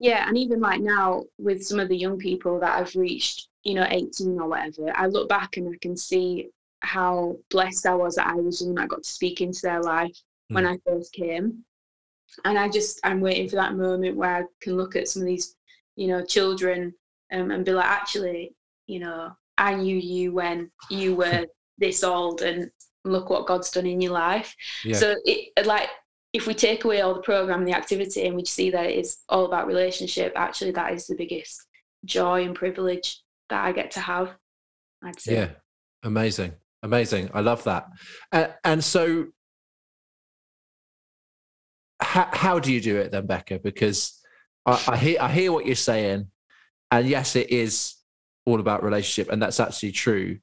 yeah. 0.00 0.28
And 0.28 0.38
even 0.38 0.60
like 0.60 0.80
now 0.80 1.25
with 1.38 1.64
some 1.64 1.80
of 1.80 1.88
the 1.88 1.96
young 1.96 2.18
people 2.18 2.60
that 2.60 2.78
I've 2.78 2.94
reached, 2.94 3.48
you 3.64 3.75
know, 3.75 3.87
18 3.88 4.38
or 4.38 4.48
whatever, 4.48 4.92
I 4.96 5.06
look 5.06 5.28
back 5.28 5.56
and 5.56 5.75
I 5.75 5.78
can 5.80 5.96
see 5.96 6.50
how 6.80 7.37
blessed 7.50 7.87
I 7.87 7.94
was 7.94 8.14
that 8.14 8.28
I 8.28 8.34
was 8.34 8.62
young. 8.62 8.78
I 8.78 8.87
got 8.87 9.02
to 9.02 9.08
speak 9.08 9.40
into 9.40 9.60
their 9.62 9.82
life 9.82 10.16
when 10.50 10.66
I 10.66 10.78
first 10.87 11.12
came. 11.12 11.64
And 12.44 12.58
I 12.58 12.68
just, 12.68 13.00
I'm 13.02 13.20
waiting 13.20 13.48
for 13.48 13.56
that 13.56 13.75
moment 13.75 14.16
where 14.16 14.37
I 14.37 14.42
can 14.60 14.76
look 14.76 14.94
at 14.94 15.08
some 15.08 15.22
of 15.22 15.26
these, 15.26 15.56
you 15.96 16.06
know, 16.06 16.25
children 16.25 16.94
um, 17.32 17.50
and 17.50 17.64
be 17.64 17.72
like, 17.72 17.87
actually, 17.87 18.54
you 18.87 19.00
know, 19.00 19.32
I 19.56 19.75
knew 19.75 19.96
you 19.96 20.32
when 20.32 20.70
you 20.90 21.16
were 21.20 21.46
this 21.78 22.04
old 22.04 22.42
and 22.42 22.70
look 23.04 23.30
what 23.30 23.47
God's 23.47 23.70
done 23.70 23.87
in 23.87 24.00
your 24.00 24.12
life. 24.12 24.54
yeah. 24.85 24.97
So 24.97 25.16
it 25.25 25.66
like 25.66 25.88
if 26.32 26.47
we 26.47 26.54
take 26.54 26.85
away 26.85 27.00
all 27.00 27.14
the 27.14 27.23
program 27.23 27.61
and 27.61 27.68
the 27.68 27.76
activity 27.76 28.26
and 28.26 28.37
we 28.37 28.44
see 28.44 28.70
that 28.70 28.87
it 28.87 28.99
is 28.99 29.18
all 29.28 29.47
about 29.47 29.66
relationship, 29.66 30.32
actually 30.37 30.73
that 30.73 30.92
is 30.92 31.06
the 31.06 31.14
biggest 31.14 31.66
joy 32.04 32.44
and 32.44 32.54
privilege 32.54 33.23
that 33.49 33.64
I 33.64 33.73
get 33.73 33.92
to 33.92 34.00
have. 34.00 34.35
I'd 35.02 35.20
say. 35.20 35.35
yeah. 35.35 35.49
Amazing. 36.02 36.52
Amazing. 36.82 37.30
I 37.35 37.40
love 37.40 37.64
that. 37.64 37.88
Uh, 38.30 38.49
and 38.62 38.85
so 38.85 39.28
how, 42.00 42.28
how 42.30 42.58
do 42.58 42.73
you 42.73 42.80
do 42.80 42.97
it 42.99 43.11
then 43.11 43.26
becca? 43.26 43.58
Because 43.58 44.18
I, 44.68 44.85
I 44.88 44.97
hear 44.97 45.18
i 45.20 45.32
hear 45.32 45.52
what 45.52 45.66
you're 45.66 45.75
saying 45.75 46.30
and 46.90 47.08
yes 47.08 47.37
it 47.37 47.50
is 47.50 47.94
all 48.44 48.61
about 48.61 48.82
relationship 48.82 49.32
and 49.32 49.42
that's 49.42 49.61
actually 49.61 49.92
true 49.92 50.38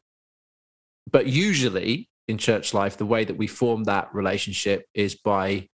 but 1.11 1.27
usually 1.27 2.09
in 2.27 2.37
church 2.37 2.73
life 2.73 2.97
the 2.97 3.05
way 3.05 3.23
that 3.23 3.37
we 3.37 3.47
form 3.47 3.83
that 3.83 4.13
relationship 4.13 4.85
is 4.93 5.15
by 5.15 5.67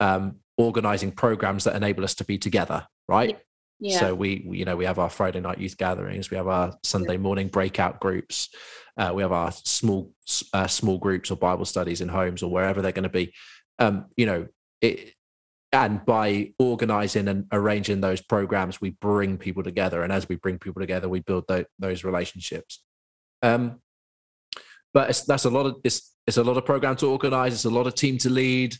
um, 0.00 0.36
organizing 0.56 1.12
programs 1.12 1.64
that 1.64 1.76
enable 1.76 2.04
us 2.04 2.14
to 2.14 2.24
be 2.24 2.38
together 2.38 2.86
right 3.08 3.38
Yeah. 3.80 3.98
so 3.98 4.14
we, 4.14 4.44
we, 4.46 4.58
you 4.58 4.64
know, 4.64 4.76
we 4.76 4.84
have 4.86 4.98
our 4.98 5.10
Friday 5.10 5.40
night 5.40 5.58
youth 5.58 5.76
gatherings, 5.76 6.30
we 6.30 6.36
have 6.36 6.48
our 6.48 6.72
Sunday 6.82 7.16
morning 7.16 7.48
breakout 7.48 8.00
groups, 8.00 8.48
uh, 8.96 9.12
we 9.14 9.22
have 9.22 9.32
our 9.32 9.50
small 9.52 10.12
uh, 10.52 10.66
small 10.68 10.98
groups 10.98 11.30
or 11.30 11.36
Bible 11.36 11.64
studies 11.64 12.00
in 12.00 12.08
homes 12.08 12.42
or 12.42 12.50
wherever 12.50 12.80
they're 12.80 12.92
going 12.92 13.02
to 13.02 13.08
be. 13.08 13.32
Um, 13.78 14.06
you 14.16 14.24
know, 14.26 14.46
it, 14.80 15.12
and 15.72 16.04
by 16.06 16.52
organizing 16.58 17.26
and 17.28 17.46
arranging 17.50 18.00
those 18.00 18.22
programs, 18.22 18.80
we 18.80 18.90
bring 18.90 19.36
people 19.36 19.64
together, 19.64 20.02
and 20.04 20.12
as 20.12 20.28
we 20.28 20.36
bring 20.36 20.58
people 20.58 20.80
together, 20.80 21.08
we 21.08 21.20
build 21.20 21.44
tho- 21.48 21.64
those 21.80 22.04
relationships. 22.04 22.82
Um, 23.42 23.80
but 24.94 25.10
it's, 25.10 25.22
that's 25.24 25.44
a 25.44 25.50
lot 25.50 25.66
of 25.66 25.76
it's 25.84 26.14
it's 26.26 26.38
a 26.38 26.42
lot 26.42 26.56
of 26.56 26.64
program 26.64 26.96
to 26.96 27.10
organize. 27.10 27.52
It's 27.52 27.66
a 27.66 27.70
lot 27.70 27.86
of 27.86 27.94
team 27.94 28.16
to 28.18 28.30
lead. 28.30 28.76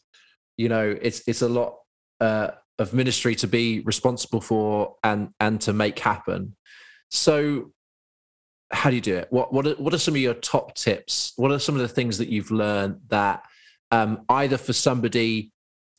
You 0.57 0.71
know, 0.71 0.97
it's 1.03 1.23
it's 1.27 1.43
a 1.43 1.49
lot. 1.49 1.77
Uh, 2.21 2.53
of 2.79 2.93
ministry 2.93 3.35
to 3.37 3.47
be 3.47 3.81
responsible 3.81 4.41
for 4.41 4.97
and 5.05 5.31
and 5.41 5.61
to 5.61 5.73
make 5.73 5.99
happen. 5.99 6.57
So 7.11 7.73
how 8.73 8.91
do 8.91 8.97
you 8.97 9.03
do 9.03 9.17
it? 9.17 9.29
What 9.31 9.53
what 9.53 9.67
are, 9.67 9.75
what 9.75 9.95
are 9.95 9.99
some 9.99 10.15
of 10.15 10.21
your 10.21 10.35
top 10.35 10.75
tips? 10.75 11.33
What 11.37 11.53
are 11.53 11.59
some 11.59 11.75
of 11.77 11.83
the 11.83 11.89
things 11.89 12.19
that 12.19 12.29
you've 12.29 12.51
learned 12.51 13.01
that 13.09 13.45
um, 13.91 14.25
either 14.29 14.59
for 14.59 14.73
somebody 14.73 15.53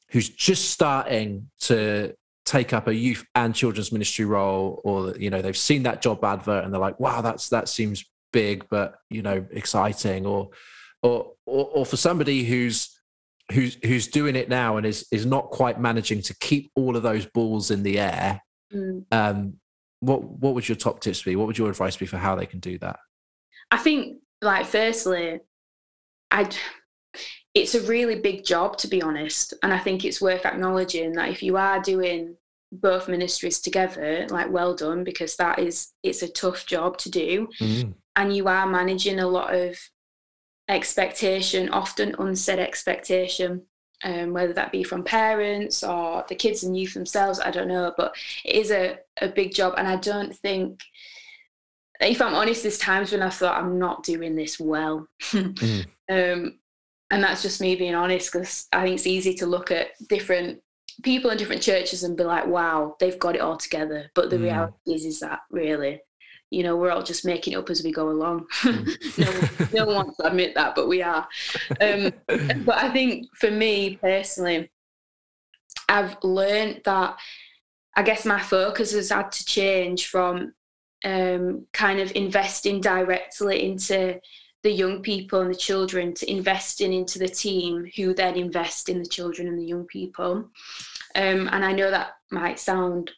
who's 0.10 0.30
just 0.30 0.72
starting 0.72 1.50
to 1.62 2.14
take 2.46 2.74
up 2.74 2.88
a 2.88 2.94
youth 2.94 3.26
and 3.34 3.56
children's 3.56 3.92
ministry 3.92 4.26
role, 4.26 4.82
or 4.84 5.16
you 5.18 5.30
know 5.30 5.42
they've 5.42 5.58
seen 5.58 5.84
that 5.84 6.02
job 6.02 6.24
advert 6.24 6.66
and 6.66 6.74
they're 6.74 6.82
like, 6.82 7.00
wow, 7.00 7.22
that's 7.22 7.50
that 7.50 7.70
seems 7.70 8.04
big, 8.42 8.68
but 8.70 8.90
you 9.10 9.22
know 9.22 9.40
exciting, 9.52 10.26
or 10.26 10.50
or 11.02 11.34
or, 11.46 11.66
or 11.76 11.86
for 11.86 11.98
somebody 11.98 12.44
who's 12.44 12.78
who's 13.52 13.78
who's 13.88 14.08
doing 14.08 14.36
it 14.36 14.50
now 14.50 14.78
and 14.78 14.86
is 14.86 15.08
is 15.12 15.26
not 15.26 15.46
quite 15.60 15.80
managing 15.80 16.22
to 16.24 16.34
keep 16.48 16.72
all 16.76 16.96
of 16.98 17.04
those 17.04 17.26
balls 17.38 17.72
in 17.72 17.82
the 17.84 18.00
air 18.00 18.42
Mm. 18.74 19.06
um 19.12 19.54
what 20.00 20.24
what 20.24 20.56
would 20.56 20.68
your 20.68 20.76
top 20.76 21.00
tips 21.00 21.22
be 21.22 21.36
what 21.36 21.46
would 21.46 21.58
your 21.58 21.70
advice 21.70 21.96
be 21.96 22.08
for 22.08 22.18
how 22.18 22.36
they 22.36 22.48
can 22.48 22.60
do 22.60 22.80
that 22.80 22.98
I 23.72 23.78
think, 23.78 24.18
like, 24.42 24.66
firstly, 24.66 25.40
I'd. 26.32 26.56
It's 27.54 27.76
a 27.76 27.82
really 27.88 28.20
big 28.20 28.44
job, 28.44 28.78
to 28.80 28.88
be 28.88 29.02
honest, 29.02 29.54
and 29.64 29.72
I 29.74 29.80
think 29.80 30.04
it's 30.04 30.22
worth 30.22 30.46
acknowledging 30.46 31.14
that 31.14 31.30
if 31.30 31.42
you 31.42 31.56
are 31.58 31.80
doing 31.82 32.36
both 32.72 33.08
ministries 33.08 33.60
together, 33.62 34.28
like, 34.30 34.50
well 34.52 34.76
done, 34.76 35.04
because 35.04 35.36
that 35.38 35.60
is 35.60 35.94
it's 36.04 36.22
a 36.24 36.28
tough 36.44 36.66
job 36.66 36.98
to 37.00 37.10
do, 37.10 37.48
and 38.16 38.36
you 38.36 38.48
are 38.48 38.66
managing 38.68 39.20
a 39.20 39.28
lot 39.28 39.54
of 39.54 39.78
expectation, 40.68 41.70
often 41.70 42.16
unsaid 42.20 42.60
expectation, 42.60 43.62
um, 44.04 44.34
whether 44.34 44.54
that 44.54 44.72
be 44.72 44.84
from 44.84 45.04
parents 45.04 45.84
or 45.84 46.26
the 46.28 46.36
kids 46.36 46.64
and 46.64 46.78
youth 46.78 46.94
themselves. 46.94 47.40
I 47.40 47.52
don't 47.52 47.68
know, 47.68 47.94
but 47.98 48.16
it 48.44 48.56
is 48.56 48.72
a, 48.72 48.98
a 49.22 49.28
big 49.28 49.54
job. 49.54 49.76
And 49.78 49.88
I 49.88 49.96
don't 49.98 50.36
think, 50.36 50.82
if 52.02 52.22
I'm 52.22 52.34
honest, 52.36 52.64
there's 52.64 52.78
times 52.78 53.12
when 53.12 53.22
I 53.22 53.30
thought 53.30 53.58
I'm 53.58 53.80
not 53.80 54.04
doing 54.04 54.36
this 54.36 54.60
well. 54.60 55.08
Mm. 55.32 55.86
Um, 56.08 56.60
and 57.10 57.24
that's 57.24 57.42
just 57.42 57.62
me 57.62 57.76
being 57.76 57.96
honest 57.96 58.32
because 58.32 58.68
I 58.72 58.84
think 58.84 58.96
it's 58.96 59.08
easy 59.08 59.34
to 59.36 59.46
look 59.48 59.72
at 59.72 59.88
different 60.08 60.62
people 61.04 61.32
in 61.32 61.38
different 61.38 61.62
churches 61.64 62.04
and 62.04 62.18
be 62.18 62.24
like, 62.24 62.46
wow, 62.48 62.96
they've 63.00 63.18
got 63.18 63.36
it 63.36 63.42
all 63.42 63.58
together. 63.58 64.12
But 64.14 64.30
the 64.30 64.38
Mm. 64.38 64.44
reality 64.44 64.94
is, 64.94 65.06
is 65.06 65.20
that 65.22 65.40
really, 65.50 66.02
you 66.52 66.64
know, 66.64 66.76
we're 66.76 66.92
all 66.92 67.04
just 67.04 67.26
making 67.26 67.56
up 67.56 67.70
as 67.70 67.84
we 67.84 67.92
go 67.92 68.10
along. 68.10 68.46
Mm. 68.64 69.18
no, 69.18 69.32
one- 69.32 69.70
no 69.74 69.86
one 69.86 69.96
wants 69.96 70.18
to 70.18 70.28
admit 70.28 70.56
that, 70.56 70.76
but 70.76 70.88
we 70.88 71.02
are. 71.02 71.28
Um, 71.82 72.12
but 72.66 72.78
I 72.78 72.90
think 72.92 73.28
for 73.36 73.52
me 73.52 73.98
personally, 73.98 74.70
I've 75.90 76.18
learned 76.24 76.82
that 76.86 77.18
I 77.96 78.04
guess 78.04 78.26
my 78.26 78.42
focus 78.42 78.94
has 78.94 79.10
had 79.10 79.32
to 79.32 79.46
change 79.46 80.08
from 80.08 80.54
um, 81.04 81.66
kind 81.74 82.00
of 82.00 82.12
investing 82.16 82.82
directly 82.82 83.66
into 83.66 84.20
the 84.64 84.72
young 84.72 85.02
people 85.02 85.42
and 85.42 85.52
the 85.52 85.56
children 85.58 86.14
to 86.16 86.30
investing 86.32 86.92
into 86.92 87.20
the 87.20 87.28
team 87.28 87.90
who 87.96 88.14
then 88.14 88.36
invest 88.36 88.90
in 88.90 89.00
the 89.00 89.06
children 89.08 89.48
and 89.48 89.60
the 89.60 89.66
young 89.66 89.86
people. 89.86 90.50
Um, 91.16 91.48
and 91.52 91.64
I 91.64 91.72
know 91.72 91.92
that 91.92 92.16
might 92.32 92.60
sound 92.60 93.12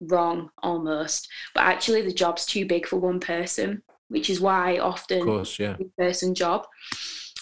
wrong 0.00 0.50
almost, 0.62 1.28
but 1.54 1.64
actually 1.64 2.02
the 2.02 2.12
job's 2.12 2.46
too 2.46 2.66
big 2.66 2.86
for 2.86 2.96
one 2.96 3.20
person, 3.20 3.82
which 4.08 4.30
is 4.30 4.40
why 4.40 4.78
often 4.78 5.20
Of 5.20 5.26
course, 5.26 5.58
yeah. 5.58 5.76
person 5.98 6.34
job. 6.34 6.66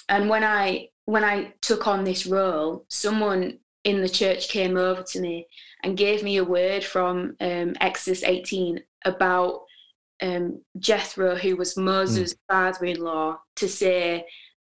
And 0.09 0.29
when 0.29 0.45
I 0.45 0.89
when 1.05 1.25
I 1.25 1.55
took 1.63 1.87
on 1.87 2.05
this 2.05 2.27
role, 2.27 2.85
someone 2.89 3.59
in 3.85 4.03
the 4.03 4.09
church 4.09 4.49
came 4.49 4.77
over 4.77 5.03
to 5.03 5.21
me 5.21 5.47
and 5.83 5.97
gave 5.97 6.23
me 6.23 6.37
a 6.37 6.45
word 6.45 6.85
from 6.85 7.37
um, 7.41 7.75
Exodus 7.81 8.23
18 8.23 8.81
about 9.07 9.63
um, 10.21 10.61
Jethro, 10.79 11.37
who 11.37 11.57
was 11.57 11.77
Moses' 11.77 12.35
father-in-law, 12.51 13.39
to 13.57 13.69
say 13.69 14.27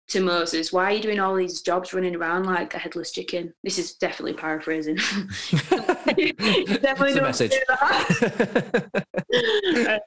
to 0.09 0.21
Moses, 0.21 0.71
"Why 0.71 0.85
are 0.85 0.91
you 0.91 1.01
doing 1.01 1.19
all 1.19 1.35
these 1.35 1.61
jobs 1.61 1.93
running 1.93 2.15
around 2.15 2.45
like 2.45 2.73
a 2.73 2.79
headless 2.79 3.11
chicken?" 3.11 3.53
This 3.63 3.79
is 3.79 3.95
definitely 3.95 4.33
paraphrasing. 4.33 4.97
definitely 6.13 7.13
don't 7.13 7.23
message. 7.23 7.51
do 7.51 7.59
that. 7.67 8.03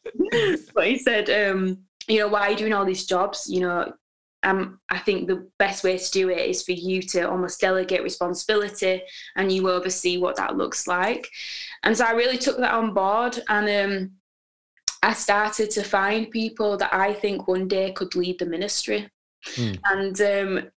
but 0.75 0.87
he 0.87 0.99
said, 0.99 1.31
um, 1.31 1.79
you 2.09 2.19
know, 2.19 2.29
why 2.29 2.43
are 2.43 2.51
you 2.51 2.57
doing 2.57 2.73
all 2.73 2.85
these 2.85 3.07
jobs? 3.07 3.49
You 3.49 3.61
know, 3.61 3.93
um, 4.43 4.81
I 4.89 4.99
think 4.99 5.29
the 5.29 5.49
best 5.59 5.85
way 5.85 5.99
to 5.99 6.11
do 6.11 6.29
it 6.29 6.39
is 6.39 6.63
for 6.63 6.73
you 6.73 7.01
to 7.03 7.29
almost 7.31 7.61
delegate 7.61 8.03
responsibility 8.03 9.03
and 9.37 9.53
you 9.53 9.71
oversee 9.71 10.19
what 10.19 10.37
that 10.37 10.57
looks 10.57 10.87
like. 10.87 11.29
And 11.85 11.97
so 11.97 12.05
I 12.05 12.13
really 12.13 12.39
took 12.39 12.59
that 12.59 12.75
on 12.75 12.93
board 12.93 13.39
and 13.49 13.69
um, 13.69 14.11
I 15.03 15.13
started 15.13 15.71
to 15.71 15.83
find 15.83 16.31
people 16.31 16.77
that 16.79 16.93
I 16.93 17.15
think 17.15 17.47
one 17.47 17.69
day 17.69 17.93
could 17.93 18.15
lead 18.17 18.39
the 18.39 18.47
ministry. 18.47 19.09
Mm. 19.55 19.79
And 19.91 20.21
um, 20.21 20.71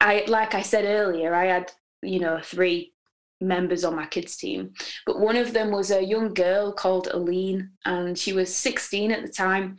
I, 0.00 0.24
like 0.28 0.54
I 0.54 0.62
said 0.62 0.84
earlier, 0.84 1.34
I 1.34 1.46
had, 1.46 1.72
you 2.02 2.20
know, 2.20 2.40
three 2.42 2.92
members 3.46 3.84
on 3.84 3.96
my 3.96 4.06
kids 4.06 4.36
team. 4.36 4.72
But 5.06 5.20
one 5.20 5.36
of 5.36 5.52
them 5.52 5.70
was 5.70 5.90
a 5.90 6.02
young 6.04 6.34
girl 6.34 6.72
called 6.72 7.08
Aline 7.08 7.70
and 7.84 8.18
she 8.18 8.32
was 8.32 8.54
16 8.54 9.12
at 9.12 9.22
the 9.22 9.32
time. 9.32 9.76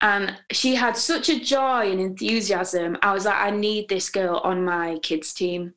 And 0.00 0.36
she 0.52 0.74
had 0.76 0.96
such 0.96 1.28
a 1.28 1.40
joy 1.40 1.90
and 1.90 2.00
enthusiasm. 2.00 2.96
I 3.02 3.12
was 3.12 3.24
like 3.24 3.40
I 3.40 3.50
need 3.50 3.88
this 3.88 4.10
girl 4.10 4.36
on 4.44 4.64
my 4.64 4.98
kids 5.02 5.34
team. 5.34 5.74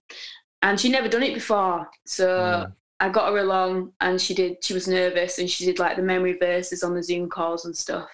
And 0.61 0.79
she'd 0.79 0.91
never 0.91 1.09
done 1.09 1.23
it 1.23 1.33
before. 1.33 1.89
So 2.05 2.27
Mm. 2.27 2.73
I 3.01 3.09
got 3.09 3.31
her 3.31 3.39
along 3.39 3.93
and 3.99 4.21
she 4.21 4.35
did 4.35 4.63
she 4.63 4.75
was 4.75 4.87
nervous 4.87 5.39
and 5.39 5.49
she 5.49 5.65
did 5.65 5.79
like 5.79 5.95
the 5.97 6.03
memory 6.03 6.37
verses 6.37 6.83
on 6.83 6.93
the 6.93 7.01
Zoom 7.01 7.29
calls 7.29 7.65
and 7.65 7.75
stuff. 7.75 8.09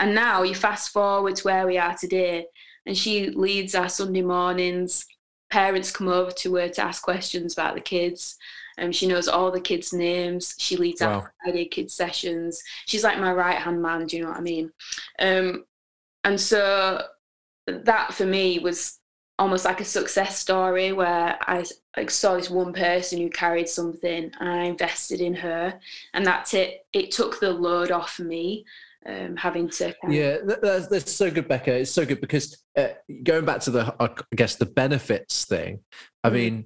And 0.00 0.12
now 0.12 0.42
you 0.42 0.56
fast 0.56 0.90
forward 0.92 1.36
to 1.36 1.44
where 1.44 1.66
we 1.68 1.78
are 1.78 1.96
today 1.96 2.46
and 2.84 2.98
she 2.98 3.30
leads 3.30 3.76
our 3.76 3.88
Sunday 3.88 4.22
mornings 4.22 5.06
parents 5.54 5.92
come 5.92 6.08
over 6.08 6.32
to 6.32 6.56
her 6.56 6.68
to 6.68 6.82
ask 6.82 7.02
questions 7.02 7.52
about 7.52 7.74
the 7.74 7.80
kids. 7.80 8.36
Um, 8.76 8.90
she 8.90 9.06
knows 9.06 9.28
all 9.28 9.52
the 9.52 9.60
kids' 9.60 9.92
names. 9.92 10.54
She 10.58 10.76
leads 10.76 11.00
Wow. 11.00 11.12
our 11.20 11.34
Friday 11.44 11.66
kids 11.66 11.94
sessions. 11.94 12.60
She's 12.86 13.04
like 13.04 13.20
my 13.20 13.32
right 13.32 13.58
hand 13.64 13.80
man. 13.80 14.06
Do 14.06 14.16
you 14.16 14.22
know 14.24 14.30
what 14.30 14.38
I 14.38 14.50
mean? 14.52 14.72
Um, 15.20 15.64
and 16.24 16.40
so 16.40 17.02
that 17.66 18.14
for 18.14 18.26
me 18.26 18.58
was 18.58 18.98
almost 19.38 19.64
like 19.64 19.80
a 19.80 19.84
success 19.84 20.38
story 20.38 20.92
where 20.92 21.38
I 21.40 21.64
like 21.96 22.10
saw 22.10 22.34
this 22.34 22.50
one 22.50 22.72
person 22.72 23.20
who 23.20 23.30
carried 23.30 23.68
something 23.68 24.32
and 24.40 24.48
I 24.48 24.64
invested 24.64 25.20
in 25.20 25.34
her, 25.34 25.78
and 26.14 26.26
that's 26.26 26.52
it. 26.54 26.84
It 26.92 27.12
took 27.12 27.38
the 27.38 27.52
load 27.52 27.90
off 27.92 28.18
me. 28.18 28.64
Um, 29.06 29.36
having 29.36 29.68
to 29.68 29.94
Yeah, 30.08 30.38
that- 30.46 30.62
that's, 30.62 30.86
that's 30.88 31.12
so 31.12 31.30
good, 31.30 31.46
Becca. 31.46 31.74
It's 31.74 31.90
so 31.90 32.06
good 32.06 32.20
because 32.22 32.56
uh, 32.76 32.88
going 33.22 33.44
back 33.44 33.60
to 33.60 33.70
the, 33.70 33.94
I 34.00 34.08
guess, 34.34 34.56
the 34.56 34.64
benefits 34.66 35.44
thing. 35.44 35.80
I 36.22 36.30
Mm. 36.30 36.32
mean, 36.32 36.64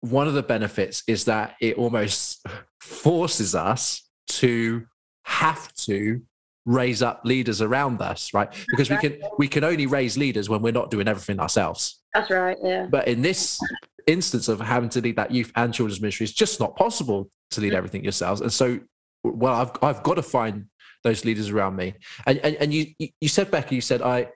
one 0.00 0.26
of 0.26 0.34
the 0.34 0.42
benefits 0.42 1.02
is 1.06 1.24
that 1.26 1.54
it 1.60 1.78
almost 1.78 2.44
forces 2.80 3.54
us 3.54 4.02
to 4.28 4.86
have 5.24 5.72
to 5.74 6.20
raise 6.64 7.00
up 7.00 7.20
leaders 7.24 7.62
around 7.62 8.00
us, 8.02 8.34
right? 8.34 8.52
Because 8.68 8.90
we 8.90 8.96
can 8.96 9.20
we 9.38 9.46
can 9.48 9.62
only 9.62 9.86
raise 9.86 10.18
leaders 10.18 10.48
when 10.48 10.62
we're 10.62 10.72
not 10.72 10.90
doing 10.90 11.06
everything 11.08 11.38
ourselves. 11.38 12.02
that's 12.12 12.30
right. 12.30 12.56
Yeah. 12.62 12.86
But 12.90 13.06
in 13.06 13.22
this 13.22 13.60
instance 14.08 14.48
of 14.48 14.60
having 14.60 14.88
to 14.90 15.00
lead 15.00 15.16
that 15.16 15.30
youth 15.30 15.52
and 15.54 15.72
children's 15.72 16.00
ministry, 16.00 16.24
it's 16.24 16.32
just 16.32 16.58
not 16.58 16.74
possible 16.76 17.30
to 17.52 17.60
lead 17.60 17.72
everything 17.74 18.02
yourselves. 18.02 18.40
And 18.40 18.52
so, 18.52 18.80
well, 19.22 19.54
I've 19.54 19.70
I've 19.82 20.02
got 20.02 20.14
to 20.14 20.22
find 20.22 20.66
those 21.04 21.24
leaders 21.24 21.50
around 21.50 21.76
me. 21.76 21.94
And 22.26 22.38
and, 22.38 22.56
and 22.56 22.74
you 22.74 22.86
you- 23.20 23.28
said 23.28 23.50
Becky, 23.50 23.74
you 23.76 23.80
said 23.80 24.02
I 24.02 24.28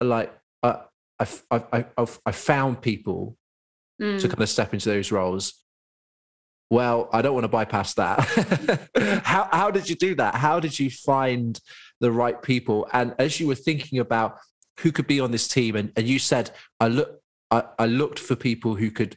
like 0.00 0.32
uh, 0.62 0.80
I've, 1.18 1.42
I've 1.50 1.86
I've 1.96 2.18
I 2.26 2.32
found 2.32 2.80
people 2.82 3.36
Mm. 4.00 4.20
to 4.20 4.28
kind 4.28 4.40
of 4.40 4.48
step 4.48 4.72
into 4.72 4.88
those 4.88 5.10
roles. 5.10 5.54
Well, 6.70 7.08
I 7.12 7.20
don't 7.20 7.34
want 7.34 7.44
to 7.44 7.48
bypass 7.48 7.94
that. 7.94 8.20
how 9.24 9.48
how 9.50 9.70
did 9.72 9.88
you 9.90 9.96
do 9.96 10.14
that? 10.14 10.36
How 10.36 10.60
did 10.60 10.78
you 10.78 10.88
find 10.88 11.58
the 12.00 12.12
right 12.12 12.40
people? 12.40 12.86
And 12.92 13.14
as 13.18 13.40
you 13.40 13.48
were 13.48 13.56
thinking 13.56 13.98
about 13.98 14.38
who 14.80 14.92
could 14.92 15.08
be 15.08 15.18
on 15.18 15.32
this 15.32 15.48
team, 15.48 15.74
and, 15.74 15.92
and 15.96 16.06
you 16.06 16.20
said 16.20 16.52
I 16.78 16.86
look 16.88 17.20
I, 17.50 17.64
I 17.76 17.86
looked 17.86 18.20
for 18.20 18.36
people 18.36 18.76
who 18.76 18.92
could 18.92 19.16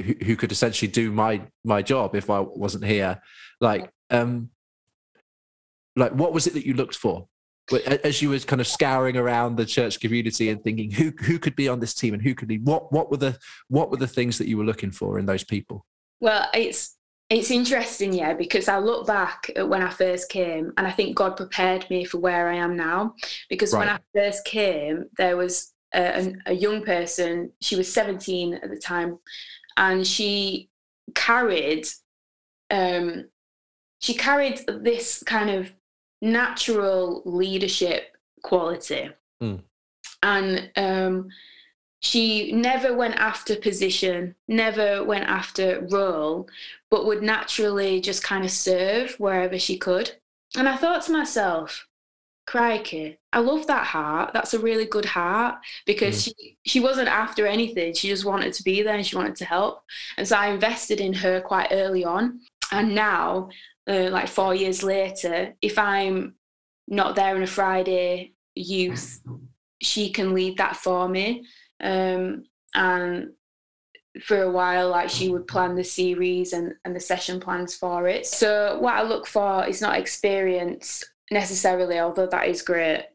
who, 0.00 0.14
who 0.22 0.36
could 0.36 0.52
essentially 0.52 0.88
do 0.90 1.10
my 1.10 1.42
my 1.64 1.82
job 1.82 2.14
if 2.14 2.30
I 2.30 2.38
wasn't 2.38 2.84
here. 2.84 3.20
Like 3.60 3.90
um 4.10 4.50
like 5.96 6.12
what 6.12 6.32
was 6.32 6.46
it 6.46 6.54
that 6.54 6.66
you 6.66 6.74
looked 6.74 6.96
for? 6.96 7.28
As 8.02 8.20
you 8.20 8.30
were 8.30 8.38
kind 8.40 8.60
of 8.60 8.66
scouring 8.66 9.16
around 9.16 9.56
the 9.56 9.64
church 9.64 10.00
community 10.00 10.50
and 10.50 10.62
thinking 10.62 10.90
who 10.90 11.12
who 11.20 11.38
could 11.38 11.54
be 11.54 11.68
on 11.68 11.80
this 11.80 11.94
team 11.94 12.12
and 12.12 12.22
who 12.22 12.34
could 12.34 12.48
be 12.48 12.58
what 12.58 12.92
what 12.92 13.10
were 13.10 13.16
the 13.16 13.38
what 13.68 13.90
were 13.90 13.96
the 13.96 14.08
things 14.08 14.36
that 14.38 14.48
you 14.48 14.58
were 14.58 14.64
looking 14.64 14.90
for 14.90 15.18
in 15.18 15.26
those 15.26 15.44
people? 15.44 15.86
Well, 16.20 16.48
it's 16.52 16.96
it's 17.30 17.50
interesting, 17.50 18.12
yeah, 18.12 18.34
because 18.34 18.68
I 18.68 18.78
look 18.78 19.06
back 19.06 19.50
at 19.56 19.66
when 19.66 19.80
I 19.82 19.88
first 19.88 20.28
came, 20.28 20.72
and 20.76 20.86
I 20.86 20.90
think 20.90 21.16
God 21.16 21.36
prepared 21.36 21.88
me 21.88 22.04
for 22.04 22.18
where 22.18 22.48
I 22.48 22.56
am 22.56 22.76
now. 22.76 23.14
Because 23.48 23.72
when 23.72 23.88
I 23.88 23.98
first 24.14 24.44
came, 24.44 25.06
there 25.16 25.38
was 25.38 25.72
a, 25.94 26.34
a 26.44 26.52
young 26.52 26.84
person. 26.84 27.52
She 27.62 27.76
was 27.76 27.90
seventeen 27.90 28.54
at 28.54 28.68
the 28.68 28.76
time, 28.76 29.18
and 29.78 30.06
she 30.06 30.68
carried, 31.14 31.86
um, 32.70 33.28
she 34.00 34.12
carried 34.12 34.60
this 34.68 35.22
kind 35.24 35.48
of 35.48 35.72
natural 36.22 37.22
leadership 37.26 38.16
quality, 38.42 39.10
Mm. 39.42 39.60
and 40.22 40.70
um, 40.76 41.28
she 42.00 42.52
never 42.52 42.94
went 42.94 43.16
after 43.16 43.56
position, 43.56 44.34
never 44.48 45.04
went 45.04 45.24
after 45.24 45.86
role, 45.90 46.48
but 46.90 47.06
would 47.06 47.22
naturally 47.22 48.00
just 48.00 48.22
kind 48.22 48.44
of 48.44 48.50
serve 48.50 49.14
wherever 49.18 49.58
she 49.58 49.76
could. 49.76 50.12
And 50.56 50.68
I 50.68 50.76
thought 50.76 51.02
to 51.04 51.12
myself, 51.12 51.86
crikey, 52.46 53.18
I 53.32 53.38
love 53.40 53.66
that 53.68 53.86
heart. 53.86 54.32
That's 54.32 54.54
a 54.54 54.58
really 54.58 54.84
good 54.84 55.04
heart 55.06 55.56
because 55.86 56.22
she, 56.24 56.56
she 56.64 56.80
wasn't 56.80 57.08
after 57.08 57.46
anything. 57.46 57.94
She 57.94 58.08
just 58.08 58.24
wanted 58.24 58.52
to 58.54 58.62
be 58.64 58.82
there 58.82 58.94
and 58.96 59.06
she 59.06 59.16
wanted 59.16 59.36
to 59.36 59.44
help. 59.44 59.82
And 60.16 60.26
so 60.26 60.36
I 60.36 60.48
invested 60.48 61.00
in 61.00 61.12
her 61.14 61.40
quite 61.40 61.68
early 61.70 62.04
on. 62.04 62.40
And 62.72 62.94
now, 62.94 63.48
uh, 63.88 64.10
like 64.10 64.28
four 64.28 64.54
years 64.54 64.82
later, 64.82 65.54
if 65.60 65.78
I'm 65.78 66.34
not 66.88 67.16
there 67.16 67.34
on 67.34 67.42
a 67.42 67.46
Friday 67.46 68.34
youth, 68.54 69.20
she 69.80 70.10
can 70.10 70.34
lead 70.34 70.58
that 70.58 70.76
for 70.76 71.08
me. 71.08 71.44
Um, 71.80 72.44
and 72.74 73.30
for 74.20 74.42
a 74.42 74.50
while 74.50 74.90
like 74.90 75.08
she 75.08 75.30
would 75.30 75.46
plan 75.46 75.74
the 75.74 75.84
series 75.84 76.52
and, 76.52 76.74
and 76.84 76.94
the 76.94 77.00
session 77.00 77.40
plans 77.40 77.74
for 77.74 78.08
it. 78.08 78.26
So 78.26 78.78
what 78.78 78.94
i 78.94 79.02
look 79.02 79.26
for 79.26 79.66
is 79.66 79.80
not 79.80 79.98
experience 79.98 81.02
necessarily 81.30 81.98
although 81.98 82.26
that 82.26 82.48
is 82.48 82.62
great. 82.62 83.06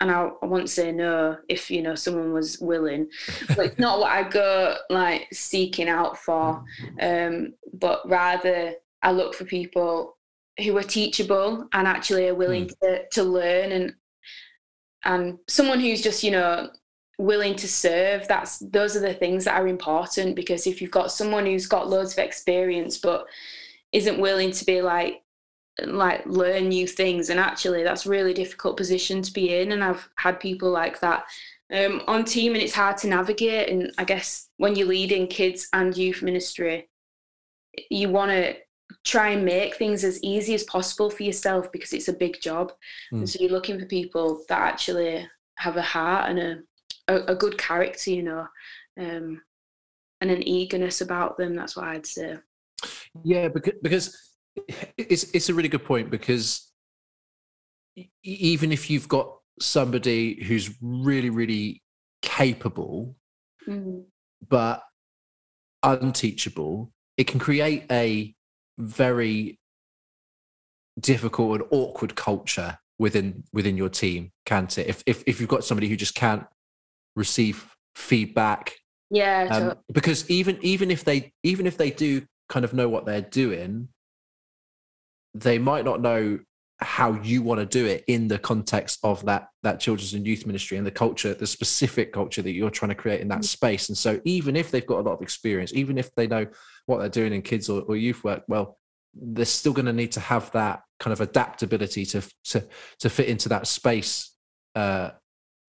And 0.00 0.10
I, 0.10 0.28
I 0.42 0.46
won't 0.46 0.68
say 0.68 0.92
no 0.92 1.38
if 1.48 1.70
you 1.70 1.82
know 1.82 1.94
someone 1.94 2.32
was 2.32 2.60
willing. 2.60 3.08
But 3.48 3.66
it's 3.66 3.78
not 3.78 3.98
what 3.98 4.12
i 4.12 4.28
go 4.28 4.76
like 4.88 5.26
seeking 5.32 5.88
out 5.88 6.16
for. 6.18 6.64
Um, 7.00 7.54
but 7.72 8.08
rather 8.08 8.74
i 9.06 9.10
look 9.10 9.34
for 9.34 9.44
people 9.44 10.16
who 10.62 10.76
are 10.76 10.82
teachable 10.82 11.68
and 11.72 11.86
actually 11.86 12.28
are 12.28 12.34
willing 12.34 12.68
to, 12.82 13.02
to 13.12 13.22
learn 13.22 13.72
and 13.72 13.94
and 15.04 15.38
someone 15.48 15.80
who's 15.80 16.02
just 16.02 16.22
you 16.22 16.30
know 16.30 16.68
willing 17.18 17.56
to 17.56 17.68
serve. 17.68 18.28
That's 18.28 18.58
those 18.58 18.96
are 18.96 19.00
the 19.00 19.14
things 19.14 19.44
that 19.44 19.54
are 19.54 19.68
important 19.68 20.36
because 20.36 20.66
if 20.66 20.82
you've 20.82 20.90
got 20.90 21.12
someone 21.12 21.46
who's 21.46 21.66
got 21.66 21.88
loads 21.88 22.12
of 22.12 22.18
experience 22.18 22.98
but 22.98 23.26
isn't 23.92 24.20
willing 24.20 24.50
to 24.50 24.64
be 24.64 24.82
like 24.82 25.22
like 25.84 26.24
learn 26.26 26.68
new 26.68 26.86
things 26.86 27.28
and 27.28 27.38
actually 27.38 27.82
that's 27.82 28.06
really 28.06 28.32
difficult 28.32 28.78
position 28.78 29.20
to 29.20 29.30
be 29.30 29.54
in 29.54 29.72
and 29.72 29.84
i've 29.84 30.08
had 30.16 30.40
people 30.40 30.70
like 30.70 30.98
that 31.00 31.26
um, 31.70 32.00
on 32.08 32.24
team 32.24 32.54
and 32.54 32.62
it's 32.62 32.74
hard 32.74 32.96
to 32.96 33.06
navigate 33.06 33.68
and 33.68 33.92
i 33.98 34.04
guess 34.04 34.48
when 34.56 34.74
you're 34.74 34.88
leading 34.88 35.26
kids 35.26 35.68
and 35.74 35.94
youth 35.94 36.22
ministry 36.22 36.88
you 37.90 38.08
want 38.08 38.30
to 38.30 38.56
try 39.04 39.30
and 39.30 39.44
make 39.44 39.76
things 39.76 40.04
as 40.04 40.22
easy 40.22 40.54
as 40.54 40.64
possible 40.64 41.10
for 41.10 41.22
yourself 41.22 41.70
because 41.72 41.92
it's 41.92 42.08
a 42.08 42.12
big 42.12 42.40
job 42.40 42.72
mm. 43.12 43.18
and 43.18 43.28
so 43.28 43.38
you're 43.40 43.50
looking 43.50 43.78
for 43.78 43.86
people 43.86 44.44
that 44.48 44.60
actually 44.60 45.26
have 45.56 45.76
a 45.76 45.82
heart 45.82 46.30
and 46.30 46.38
a 46.38 46.58
a, 47.08 47.16
a 47.28 47.34
good 47.34 47.58
character, 47.58 48.10
you 48.10 48.22
know, 48.22 48.46
um, 48.98 49.42
and 50.20 50.30
an 50.30 50.46
eagerness 50.46 51.00
about 51.00 51.36
them. 51.36 51.54
That's 51.54 51.76
what 51.76 51.86
I'd 51.86 52.06
say. 52.06 52.36
Yeah, 53.24 53.48
because 53.48 53.74
because 53.82 54.32
it's 54.96 55.24
it's 55.34 55.48
a 55.48 55.54
really 55.54 55.68
good 55.68 55.84
point 55.84 56.10
because 56.10 56.70
even 58.22 58.72
if 58.72 58.90
you've 58.90 59.08
got 59.08 59.34
somebody 59.60 60.42
who's 60.44 60.76
really 60.82 61.30
really 61.30 61.82
capable 62.20 63.16
mm-hmm. 63.66 64.00
but 64.46 64.82
unteachable 65.82 66.92
it 67.16 67.26
can 67.26 67.40
create 67.40 67.84
a 67.90 68.34
very 68.78 69.58
difficult 71.00 71.60
and 71.60 71.68
awkward 71.70 72.14
culture 72.14 72.78
within 72.98 73.44
within 73.52 73.76
your 73.76 73.88
team 73.88 74.32
can't 74.46 74.78
it? 74.78 74.86
If 74.86 75.02
if, 75.06 75.22
if 75.26 75.40
you've 75.40 75.48
got 75.48 75.64
somebody 75.64 75.88
who 75.88 75.96
just 75.96 76.14
can't 76.14 76.46
receive 77.14 77.74
feedback 77.94 78.74
yeah 79.10 79.48
um, 79.50 79.74
because 79.92 80.28
even 80.30 80.58
even 80.62 80.90
if 80.90 81.04
they 81.04 81.32
even 81.42 81.66
if 81.66 81.76
they 81.76 81.90
do 81.90 82.22
kind 82.48 82.64
of 82.64 82.72
know 82.72 82.88
what 82.88 83.04
they're 83.04 83.20
doing 83.20 83.88
they 85.34 85.58
might 85.58 85.84
not 85.84 86.00
know 86.00 86.38
how 86.78 87.14
you 87.22 87.42
want 87.42 87.58
to 87.58 87.66
do 87.66 87.86
it 87.86 88.04
in 88.06 88.28
the 88.28 88.38
context 88.38 88.98
of 89.02 89.24
that 89.24 89.48
that 89.62 89.80
children's 89.80 90.12
and 90.12 90.26
youth 90.26 90.44
ministry 90.44 90.76
and 90.76 90.86
the 90.86 90.90
culture 90.90 91.32
the 91.32 91.46
specific 91.46 92.12
culture 92.12 92.42
that 92.42 92.52
you're 92.52 92.68
trying 92.68 92.90
to 92.90 92.94
create 92.94 93.20
in 93.20 93.28
that 93.28 93.36
mm-hmm. 93.36 93.44
space 93.44 93.88
and 93.88 93.96
so 93.96 94.20
even 94.24 94.56
if 94.56 94.70
they've 94.70 94.86
got 94.86 94.98
a 94.98 95.02
lot 95.08 95.14
of 95.14 95.22
experience 95.22 95.72
even 95.72 95.96
if 95.96 96.14
they 96.16 96.26
know 96.26 96.46
what 96.84 96.98
they're 96.98 97.08
doing 97.08 97.32
in 97.32 97.40
kids 97.40 97.70
or, 97.70 97.80
or 97.82 97.96
youth 97.96 98.22
work 98.24 98.42
well 98.46 98.76
they're 99.14 99.46
still 99.46 99.72
going 99.72 99.86
to 99.86 99.92
need 99.92 100.12
to 100.12 100.20
have 100.20 100.50
that 100.52 100.82
kind 101.00 101.12
of 101.12 101.20
adaptability 101.20 102.04
to 102.04 102.22
to 102.44 102.66
to 102.98 103.08
fit 103.08 103.28
into 103.28 103.48
that 103.48 103.66
space 103.66 104.36
uh, 104.74 105.10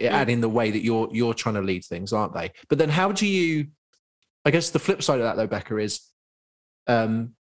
mm. 0.01 0.09
adding 0.09 0.41
the 0.41 0.49
way 0.49 0.69
that 0.71 0.83
you're 0.83 1.09
you're 1.11 1.33
trying 1.33 1.55
to 1.55 1.61
lead 1.61 1.83
things, 1.83 2.13
aren't 2.13 2.33
they? 2.33 2.51
But 2.69 2.77
then 2.77 2.89
how 2.89 3.11
do 3.11 3.25
you? 3.25 3.67
I 4.45 4.51
guess 4.51 4.69
the 4.69 4.79
flip 4.79 5.01
side 5.01 5.19
of 5.19 5.23
that 5.23 5.35
though, 5.35 5.47
Becca, 5.47 5.77
is 5.77 6.01
um, 6.87 7.33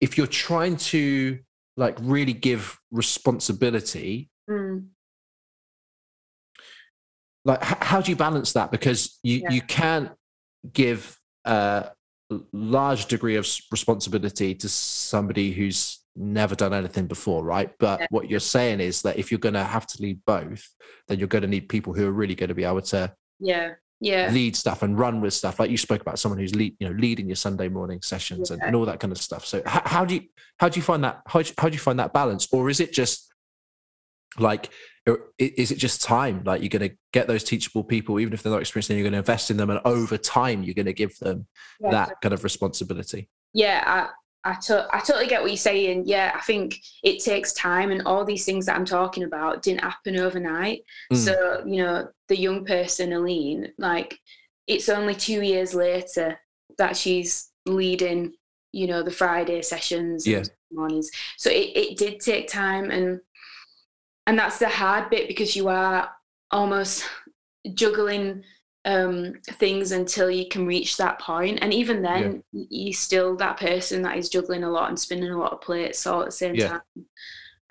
if 0.00 0.18
you're 0.18 0.26
trying 0.26 0.76
to 0.76 1.38
like 1.76 1.96
really 2.00 2.32
give 2.32 2.78
responsibility. 2.90 4.30
Mm. 4.48 4.88
Like, 7.44 7.62
how 7.62 8.00
do 8.00 8.10
you 8.10 8.16
balance 8.16 8.52
that? 8.54 8.70
Because 8.70 9.18
you 9.22 9.42
yeah. 9.42 9.50
you 9.50 9.60
can't 9.62 10.12
give 10.72 11.18
a 11.44 11.90
large 12.52 13.06
degree 13.06 13.36
of 13.36 13.46
responsibility 13.70 14.54
to 14.54 14.68
somebody 14.68 15.52
who's 15.52 16.00
never 16.16 16.54
done 16.54 16.72
anything 16.72 17.06
before, 17.06 17.44
right? 17.44 17.70
But 17.78 18.00
yeah. 18.00 18.06
what 18.10 18.30
you're 18.30 18.40
saying 18.40 18.80
is 18.80 19.02
that 19.02 19.18
if 19.18 19.30
you're 19.30 19.38
going 19.38 19.54
to 19.54 19.64
have 19.64 19.86
to 19.88 20.02
lead 20.02 20.20
both, 20.26 20.66
then 21.08 21.18
you're 21.18 21.28
going 21.28 21.42
to 21.42 21.48
need 21.48 21.68
people 21.68 21.92
who 21.92 22.06
are 22.06 22.12
really 22.12 22.34
going 22.34 22.48
to 22.48 22.54
be 22.54 22.64
able 22.64 22.82
to 22.82 23.12
yeah 23.40 23.72
yeah. 24.04 24.30
lead 24.30 24.54
stuff 24.54 24.82
and 24.82 24.98
run 24.98 25.20
with 25.20 25.32
stuff. 25.32 25.58
Like 25.58 25.70
you 25.70 25.78
spoke 25.78 26.02
about 26.02 26.18
someone 26.18 26.38
who's 26.38 26.54
lead 26.54 26.76
you 26.78 26.88
know 26.88 26.94
leading 26.94 27.26
your 27.26 27.36
sunday 27.36 27.68
morning 27.68 28.02
sessions 28.02 28.50
yeah. 28.50 28.54
and, 28.54 28.62
and, 28.62 28.76
all 28.76 28.84
that 28.84 29.00
kind 29.00 29.12
of 29.12 29.18
stuff. 29.18 29.46
So 29.46 29.62
how, 29.64 29.82
how, 29.84 30.04
do 30.04 30.16
you 30.16 30.22
how 30.58 30.68
do 30.68 30.78
you 30.78 30.82
find 30.82 31.02
that 31.04 31.22
how, 31.26 31.42
how 31.58 31.68
do 31.68 31.74
you 31.74 31.80
find 31.80 31.98
that 31.98 32.12
balance? 32.12 32.46
Or 32.52 32.68
is 32.68 32.80
it 32.80 32.92
just 32.92 33.32
like 34.38 34.70
is 35.38 35.70
it 35.70 35.78
just 35.78 36.02
time? 36.02 36.42
Like 36.44 36.60
you're 36.60 36.68
going 36.68 36.90
to 36.90 36.96
get 37.12 37.28
those 37.28 37.44
teachable 37.44 37.84
people 37.84 38.20
even 38.20 38.34
if 38.34 38.42
they're 38.42 38.52
not 38.52 38.60
experienced 38.60 38.88
then 38.88 38.98
you're 38.98 39.04
going 39.04 39.12
to 39.12 39.18
invest 39.18 39.50
in 39.50 39.56
them 39.56 39.70
and 39.70 39.80
over 39.84 40.18
time 40.18 40.62
you're 40.62 40.74
going 40.74 40.86
to 40.86 40.92
give 40.92 41.18
them 41.18 41.46
yeah. 41.80 41.90
that 41.90 42.20
kind 42.20 42.34
of 42.34 42.44
responsibility. 42.44 43.28
Yeah 43.52 44.08
I, 44.44 44.54
to- 44.66 44.88
I 44.92 45.00
totally 45.00 45.26
get 45.26 45.40
what 45.40 45.50
you're 45.50 45.56
saying. 45.56 46.04
Yeah, 46.06 46.32
I 46.34 46.40
think 46.40 46.80
it 47.02 47.24
takes 47.24 47.52
time, 47.54 47.90
and 47.90 48.02
all 48.02 48.24
these 48.24 48.44
things 48.44 48.66
that 48.66 48.76
I'm 48.76 48.84
talking 48.84 49.24
about 49.24 49.62
didn't 49.62 49.82
happen 49.82 50.18
overnight. 50.18 50.84
Mm. 51.12 51.16
So, 51.16 51.62
you 51.66 51.82
know, 51.82 52.08
the 52.28 52.36
young 52.36 52.64
person, 52.64 53.12
Aline, 53.12 53.72
like, 53.78 54.18
it's 54.66 54.88
only 54.88 55.14
two 55.14 55.42
years 55.42 55.74
later 55.74 56.38
that 56.78 56.96
she's 56.96 57.50
leading, 57.66 58.34
you 58.72 58.86
know, 58.86 59.02
the 59.02 59.10
Friday 59.10 59.62
sessions, 59.62 60.26
yeah. 60.26 60.42
mornings. 60.72 61.10
So 61.36 61.50
it, 61.50 61.76
it 61.76 61.98
did 61.98 62.20
take 62.20 62.48
time, 62.48 62.90
and 62.90 63.20
and 64.26 64.38
that's 64.38 64.58
the 64.58 64.68
hard 64.68 65.10
bit 65.10 65.28
because 65.28 65.54
you 65.54 65.68
are 65.68 66.10
almost 66.50 67.04
juggling 67.74 68.42
um, 68.84 69.34
things 69.44 69.92
until 69.92 70.30
you 70.30 70.48
can 70.48 70.66
reach 70.66 70.96
that 70.96 71.18
point. 71.18 71.58
And 71.62 71.72
even 71.72 72.02
then, 72.02 72.42
yeah. 72.52 72.64
you're 72.68 72.92
still 72.92 73.36
that 73.36 73.58
person 73.58 74.02
that 74.02 74.18
is 74.18 74.28
juggling 74.28 74.64
a 74.64 74.70
lot 74.70 74.88
and 74.88 74.98
spinning 74.98 75.30
a 75.30 75.38
lot 75.38 75.52
of 75.52 75.60
plates 75.60 76.06
all 76.06 76.20
at 76.20 76.26
the 76.26 76.32
same 76.32 76.54
yeah. 76.54 76.68
time. 76.68 76.80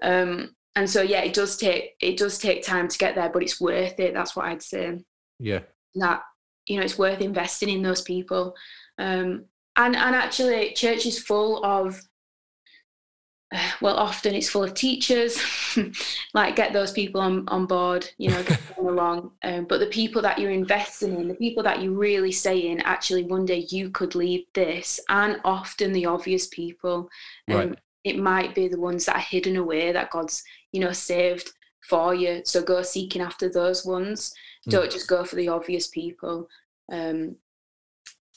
Um, 0.02 0.56
and 0.76 0.90
so, 0.90 1.02
yeah, 1.02 1.22
it 1.22 1.34
does 1.34 1.56
take 1.58 1.96
it 2.02 2.18
does 2.18 2.40
take 2.40 2.64
time 2.64 2.88
to 2.88 2.98
get 2.98 3.16
there, 3.16 3.30
but 3.30 3.44
it's 3.44 3.62
worth 3.62 4.00
it. 4.00 4.14
That's 4.14 4.36
what 4.36 4.48
I'd 4.48 4.64
say. 4.64 5.00
Yeah. 5.40 5.60
That 5.96 6.24
you 6.66 6.78
know, 6.78 6.84
it's 6.84 6.98
worth 6.98 7.22
investing 7.22 7.70
in 7.70 7.84
those 7.84 8.02
people. 8.02 8.56
Um, 8.98 9.46
and 9.76 9.96
and 9.96 10.16
actually, 10.16 10.74
church 10.74 11.06
is 11.06 11.20
full 11.20 11.64
of 11.64 12.02
well, 13.82 13.96
often 13.96 14.34
it's 14.34 14.50
full 14.50 14.64
of 14.64 14.74
teachers, 14.74 15.38
like 16.34 16.56
get 16.56 16.74
those 16.74 16.92
people 16.92 17.22
on, 17.22 17.48
on 17.50 17.66
board, 17.66 18.10
you 18.18 18.30
know, 18.30 18.44
get 18.44 18.76
them 18.76 18.88
along. 18.88 19.32
Um, 19.44 19.66
but 19.66 19.80
the 19.80 19.88
people 19.88 20.22
that 20.22 20.40
you're 20.40 20.52
investing 20.52 21.20
in, 21.20 21.28
the 21.28 21.36
people 21.36 21.64
that 21.64 21.82
you 21.82 21.94
really 21.94 22.32
say 22.32 22.58
in, 22.60 22.80
actually, 22.82 23.24
one 23.24 23.46
day 23.46 23.68
you 23.70 23.90
could 23.90 24.16
lead 24.16 24.46
this, 24.54 25.00
and 25.10 25.40
often 25.44 25.92
the 25.92 26.06
obvious 26.06 26.48
people. 26.48 27.10
Um, 27.50 27.56
right. 27.56 27.80
It 28.06 28.18
might 28.18 28.56
be 28.56 28.68
the 28.68 28.80
ones 28.80 29.06
that 29.06 29.18
are 29.18 29.20
hidden 29.20 29.58
away 29.58 29.92
that 29.92 30.12
God's, 30.12 30.44
you 30.72 30.80
know, 30.80 30.94
saved 30.94 31.52
for 31.82 32.16
you. 32.16 32.42
So 32.46 32.62
go 32.62 32.82
seeking 32.84 33.22
after 33.22 33.50
those 33.50 33.86
ones. 33.86 34.34
Mm. 34.68 34.72
Don't 34.72 34.92
just 34.92 35.08
go 35.08 35.26
for 35.26 35.36
the 35.36 35.50
obvious 35.50 35.88
people. 35.88 36.48
Um, 36.92 37.36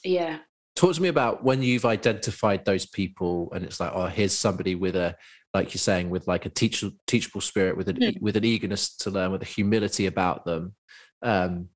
yeah 0.03 0.39
talk 0.77 0.93
to 0.93 1.01
me 1.01 1.09
about 1.09 1.43
when 1.43 1.63
you've 1.63 1.85
identified 1.85 2.63
those 2.63 2.85
people 2.85 3.51
and 3.53 3.65
it's 3.65 3.79
like 3.79 3.91
oh 3.95 4.05
here's 4.05 4.31
somebody 4.31 4.75
with 4.75 4.95
a 4.95 5.15
like 5.53 5.73
you're 5.73 5.79
saying 5.79 6.09
with 6.09 6.27
like 6.27 6.45
a 6.45 6.49
teach, 6.49 6.83
teachable 7.07 7.41
spirit 7.41 7.75
with 7.75 7.89
an 7.89 7.97
mm. 7.97 8.21
with 8.21 8.37
an 8.37 8.45
eagerness 8.45 8.95
to 8.95 9.09
learn 9.09 9.31
with 9.31 9.41
a 9.41 9.45
humility 9.45 10.05
about 10.05 10.45
them 10.45 10.75
um 11.23 11.67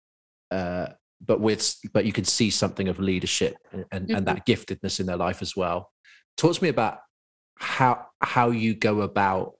uh 0.52 0.86
but 1.20 1.40
with 1.42 1.76
but 1.94 2.06
you 2.06 2.14
can 2.14 2.24
see 2.24 2.52
something 2.52 2.88
of 2.90 3.00
leadership 3.00 3.56
and 3.74 3.86
mm-hmm. 3.92 4.16
and 4.16 4.28
that 4.28 4.46
giftedness 4.46 5.00
in 5.00 5.08
their 5.08 5.18
life 5.18 5.42
as 5.42 5.56
well 5.56 5.90
talk 6.38 6.54
to 6.54 6.64
me 6.64 6.70
about 6.70 7.00
how 7.58 8.06
how 8.22 8.52
you 8.52 8.76
go 8.76 9.02
about 9.02 9.54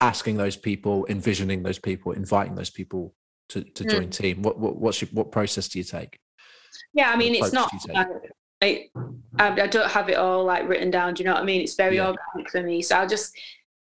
asking 0.00 0.36
those 0.36 0.56
people 0.56 1.06
envisioning 1.08 1.64
those 1.64 1.78
people 1.78 2.12
inviting 2.12 2.54
those 2.54 2.70
people 2.70 3.14
to, 3.48 3.64
to 3.64 3.82
mm. 3.82 3.90
join 3.90 4.10
team 4.10 4.42
what, 4.42 4.60
what 4.60 4.76
what's 4.76 5.02
your, 5.02 5.10
what 5.10 5.32
process 5.32 5.68
do 5.68 5.78
you 5.78 5.84
take 5.84 6.20
yeah 6.94 7.10
i 7.10 7.16
mean 7.16 7.34
it's 7.34 7.52
not 7.52 7.68
I, 8.62 8.88
I 9.38 9.66
don't 9.66 9.90
have 9.90 10.08
it 10.08 10.16
all 10.16 10.44
like 10.44 10.68
written 10.68 10.90
down. 10.90 11.14
Do 11.14 11.22
you 11.22 11.28
know 11.28 11.34
what 11.34 11.42
I 11.42 11.46
mean? 11.46 11.62
It's 11.62 11.74
very 11.74 11.96
yeah. 11.96 12.08
organic 12.08 12.50
for 12.50 12.62
me. 12.62 12.82
So 12.82 12.96
I'll 12.96 13.08
just 13.08 13.34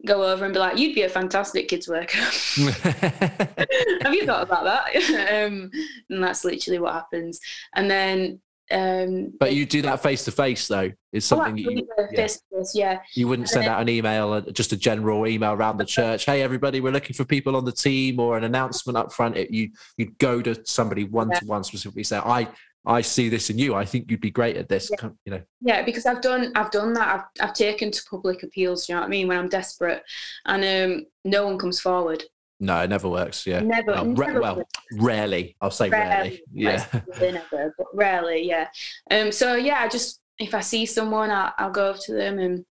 go 0.05 0.23
over 0.23 0.45
and 0.45 0.53
be 0.53 0.59
like, 0.59 0.77
"You'd 0.77 0.95
be 0.95 1.03
a 1.03 1.09
fantastic 1.09 1.67
kids 1.67 1.87
worker." 1.87 2.17
have 2.17 4.13
you 4.13 4.25
thought 4.25 4.43
about 4.43 4.65
that? 4.65 4.95
um, 5.47 5.71
and 6.09 6.23
that's 6.23 6.43
literally 6.43 6.79
what 6.79 6.93
happens. 6.93 7.39
And 7.73 7.89
then, 7.89 8.41
um, 8.69 9.33
but 9.39 9.53
you 9.53 9.65
do 9.65 9.81
that 9.83 10.03
face 10.03 10.25
to 10.25 10.31
face 10.31 10.67
though. 10.67 10.91
Is 11.13 11.31
oh, 11.31 11.37
something 11.37 11.53
oh, 11.53 11.71
you, 11.71 11.87
yeah. 12.11 12.27
yeah. 12.73 12.99
You 13.13 13.29
wouldn't 13.29 13.47
send 13.47 13.67
then, 13.67 13.71
out 13.71 13.81
an 13.81 13.87
email, 13.87 14.33
uh, 14.33 14.41
just 14.41 14.73
a 14.73 14.77
general 14.77 15.25
email 15.25 15.53
around 15.53 15.77
the 15.77 15.85
church. 15.85 16.25
Hey, 16.25 16.41
everybody, 16.41 16.81
we're 16.81 16.91
looking 16.91 17.13
for 17.13 17.23
people 17.23 17.55
on 17.55 17.63
the 17.63 17.71
team, 17.71 18.19
or 18.19 18.37
an 18.37 18.43
announcement 18.43 18.97
up 18.97 19.13
front. 19.13 19.37
It, 19.37 19.51
you 19.51 19.69
you'd 19.95 20.17
go 20.17 20.41
to 20.41 20.59
somebody 20.65 21.05
one 21.05 21.29
to 21.29 21.45
one 21.45 21.63
specifically 21.63 22.03
say, 22.03 22.17
"I 22.17 22.49
I 22.85 23.01
see 23.01 23.29
this 23.29 23.49
in 23.49 23.57
you. 23.57 23.75
I 23.75 23.85
think 23.85 24.09
you'd 24.09 24.21
be 24.21 24.31
great 24.31 24.57
at 24.57 24.69
this. 24.69 24.91
Yeah. 24.91 25.09
You 25.25 25.31
know. 25.33 25.41
Yeah, 25.61 25.83
because 25.83 26.05
I've 26.05 26.21
done 26.21 26.51
I've 26.55 26.71
done 26.71 26.93
that. 26.93 27.07
I've 27.15 27.47
I've 27.47 27.53
taken 27.53 27.91
to 27.91 28.03
public 28.09 28.43
appeals. 28.43 28.87
You 28.87 28.95
know 28.95 29.01
what 29.01 29.07
I 29.07 29.09
mean? 29.09 29.27
When 29.27 29.37
I'm 29.37 29.49
desperate, 29.49 30.03
and 30.45 30.63
um, 30.63 31.05
no 31.23 31.45
one 31.45 31.57
comes 31.57 31.79
forward. 31.79 32.23
No, 32.59 32.81
it 32.81 32.89
never 32.89 33.09
works. 33.09 33.45
Yeah. 33.45 33.59
Never. 33.59 33.95
No, 33.95 34.03
never 34.03 34.41
well, 34.41 34.55
works. 34.57 34.71
rarely. 34.93 35.55
I'll 35.59 35.71
say 35.71 35.89
rarely. 35.89 36.07
rarely. 36.09 36.43
Yeah. 36.53 36.85
never, 37.19 37.73
but 37.77 37.87
rarely. 37.93 38.47
Yeah. 38.47 38.67
Um. 39.11 39.31
So 39.31 39.55
yeah, 39.55 39.79
I 39.79 39.87
just 39.87 40.21
if 40.39 40.53
I 40.53 40.61
see 40.61 40.85
someone, 40.85 41.31
I'll, 41.31 41.53
I'll 41.57 41.71
go 41.71 41.89
over 41.89 41.99
to 41.99 42.13
them 42.13 42.39
and 42.39 42.65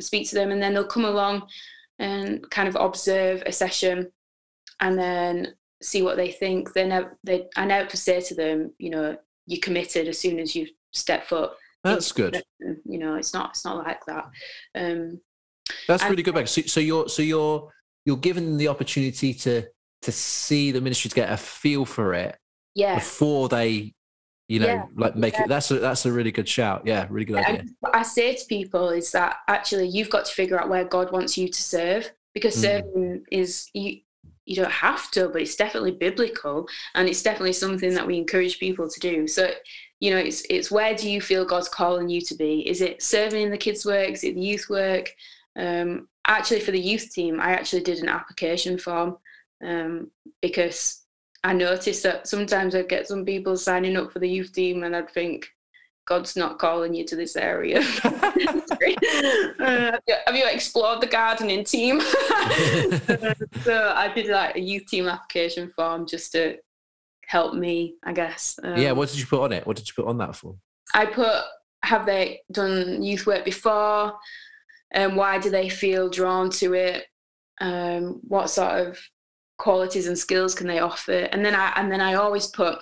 speak 0.00 0.28
to 0.30 0.34
them, 0.34 0.50
and 0.50 0.62
then 0.62 0.74
they'll 0.74 0.86
come 0.86 1.04
along 1.04 1.48
and 1.98 2.48
kind 2.50 2.68
of 2.68 2.76
observe 2.76 3.42
a 3.46 3.52
session, 3.52 4.10
and 4.80 4.98
then 4.98 5.54
see 5.82 6.02
what 6.02 6.16
they 6.16 6.30
think. 6.30 6.72
They 6.72 6.86
never, 6.86 7.16
they, 7.24 7.46
I 7.56 7.66
never 7.66 7.96
say 7.96 8.20
to 8.22 8.34
them, 8.34 8.72
you 8.78 8.90
know, 8.90 9.16
you 9.46 9.58
committed 9.60 10.08
as 10.08 10.18
soon 10.18 10.38
as 10.38 10.54
you 10.54 10.66
step 10.92 11.24
foot. 11.26 11.52
That's 11.82 12.12
good. 12.12 12.42
You 12.60 12.98
know, 12.98 13.16
it's 13.16 13.34
not, 13.34 13.50
it's 13.50 13.64
not 13.64 13.84
like 13.84 14.04
that. 14.06 14.30
Um, 14.74 15.20
That's 15.86 16.02
and- 16.02 16.10
really 16.10 16.22
good. 16.22 16.34
Beck. 16.34 16.48
So, 16.48 16.62
so 16.62 16.80
you're 16.80 17.08
so 17.08 17.22
you're 17.22 17.70
you're 18.06 18.16
given 18.16 18.56
the 18.56 18.68
opportunity 18.68 19.34
to 19.34 19.64
to 20.02 20.12
see 20.12 20.70
the 20.70 20.80
ministry 20.80 21.08
to 21.10 21.14
get 21.14 21.30
a 21.32 21.36
feel 21.36 21.84
for 21.86 22.12
it 22.14 22.36
yeah. 22.74 22.96
before 22.96 23.48
they, 23.48 23.94
you 24.48 24.60
know, 24.60 24.66
Yeah, 24.66 24.84
like 24.96 25.16
make 25.16 25.34
yeah. 25.34 25.44
it. 25.44 25.48
That's 25.48 25.70
a 25.70 25.78
that's 25.78 26.04
a 26.06 26.12
really 26.12 26.32
good 26.32 26.48
shout. 26.48 26.82
Yeah, 26.86 27.06
really 27.10 27.24
good 27.26 27.36
idea. 27.36 27.60
And 27.60 27.70
what 27.80 27.94
I 27.94 28.02
say 28.02 28.34
to 28.34 28.44
people 28.46 28.88
is 28.90 29.10
that 29.12 29.36
actually 29.48 29.88
you've 29.88 30.10
got 30.10 30.24
to 30.26 30.32
figure 30.32 30.58
out 30.60 30.68
where 30.68 30.84
God 30.84 31.12
wants 31.12 31.36
you 31.38 31.48
to 31.48 31.62
serve 31.62 32.10
because 32.34 32.56
Mm. 32.56 32.60
serving 32.60 33.24
is 33.30 33.68
you 33.74 34.00
you 34.46 34.56
don't 34.56 34.70
have 34.70 35.10
to, 35.12 35.28
but 35.28 35.42
it's 35.42 35.56
definitely 35.56 35.92
biblical 35.92 36.68
and 36.94 37.08
it's 37.08 37.22
definitely 37.22 37.54
something 37.54 37.94
that 37.94 38.06
we 38.06 38.18
encourage 38.18 38.58
people 38.58 38.88
to 38.88 39.00
do. 39.00 39.26
So 39.26 39.50
you 40.00 40.10
know, 40.10 40.18
it's 40.18 40.42
it's 40.50 40.70
where 40.70 40.94
do 40.94 41.10
you 41.10 41.20
feel 41.20 41.46
God's 41.46 41.68
calling 41.68 42.10
you 42.10 42.20
to 42.22 42.34
be? 42.34 42.68
Is 42.68 42.82
it 42.82 43.02
serving 43.02 43.42
in 43.42 43.50
the 43.50 43.56
kids' 43.56 43.86
work? 43.86 44.10
Is 44.10 44.22
it 44.22 44.34
the 44.34 44.40
youth 44.42 44.68
work? 44.68 45.10
Um, 45.56 46.08
actually, 46.26 46.60
for 46.60 46.72
the 46.72 46.80
youth 46.80 47.10
team, 47.10 47.40
I 47.40 47.52
actually 47.52 47.82
did 47.84 48.00
an 48.00 48.10
application 48.10 48.76
form 48.76 49.16
um, 49.64 50.10
because 50.42 51.04
I 51.42 51.54
noticed 51.54 52.02
that 52.02 52.28
sometimes 52.28 52.74
I'd 52.74 52.88
get 52.88 53.06
some 53.06 53.24
people 53.24 53.56
signing 53.56 53.96
up 53.96 54.12
for 54.12 54.18
the 54.18 54.28
youth 54.28 54.52
team, 54.52 54.82
and 54.82 54.94
I'd 54.94 55.10
think, 55.10 55.48
God's 56.06 56.36
not 56.36 56.58
calling 56.58 56.94
you 56.94 57.04
to 57.06 57.16
this 57.16 57.34
area. 57.36 57.78
uh, 58.04 59.98
have 60.26 60.34
you 60.34 60.46
explored 60.46 61.00
the 61.00 61.08
gardening 61.10 61.64
team? 61.64 62.00
so 63.62 63.92
I 63.96 64.12
did 64.14 64.28
like 64.28 64.56
a 64.56 64.60
youth 64.60 64.86
team 64.86 65.08
application 65.08 65.70
form 65.70 66.06
just 66.06 66.32
to 66.32 66.58
help 67.26 67.54
me, 67.54 67.94
I 68.02 68.12
guess. 68.12 68.58
Um, 68.62 68.76
yeah. 68.76 68.92
What 68.92 69.08
did 69.08 69.18
you 69.18 69.26
put 69.26 69.42
on 69.42 69.52
it? 69.52 69.66
What 69.66 69.76
did 69.76 69.88
you 69.88 69.94
put 69.94 70.06
on 70.06 70.18
that 70.18 70.36
for? 70.36 70.56
I 70.92 71.06
put, 71.06 71.42
have 71.82 72.04
they 72.04 72.40
done 72.52 73.02
youth 73.02 73.26
work 73.26 73.44
before? 73.44 74.14
Um, 74.94 75.16
why 75.16 75.38
do 75.38 75.50
they 75.50 75.68
feel 75.68 76.10
drawn 76.10 76.50
to 76.50 76.74
it? 76.74 77.06
Um, 77.60 78.20
what 78.28 78.50
sort 78.50 78.86
of 78.86 78.98
qualities 79.58 80.06
and 80.06 80.18
skills 80.18 80.54
can 80.54 80.66
they 80.66 80.80
offer? 80.80 81.28
And 81.32 81.44
then 81.44 81.54
I 81.54 81.72
and 81.76 81.90
then 81.90 82.00
I 82.00 82.14
always 82.14 82.46
put 82.46 82.78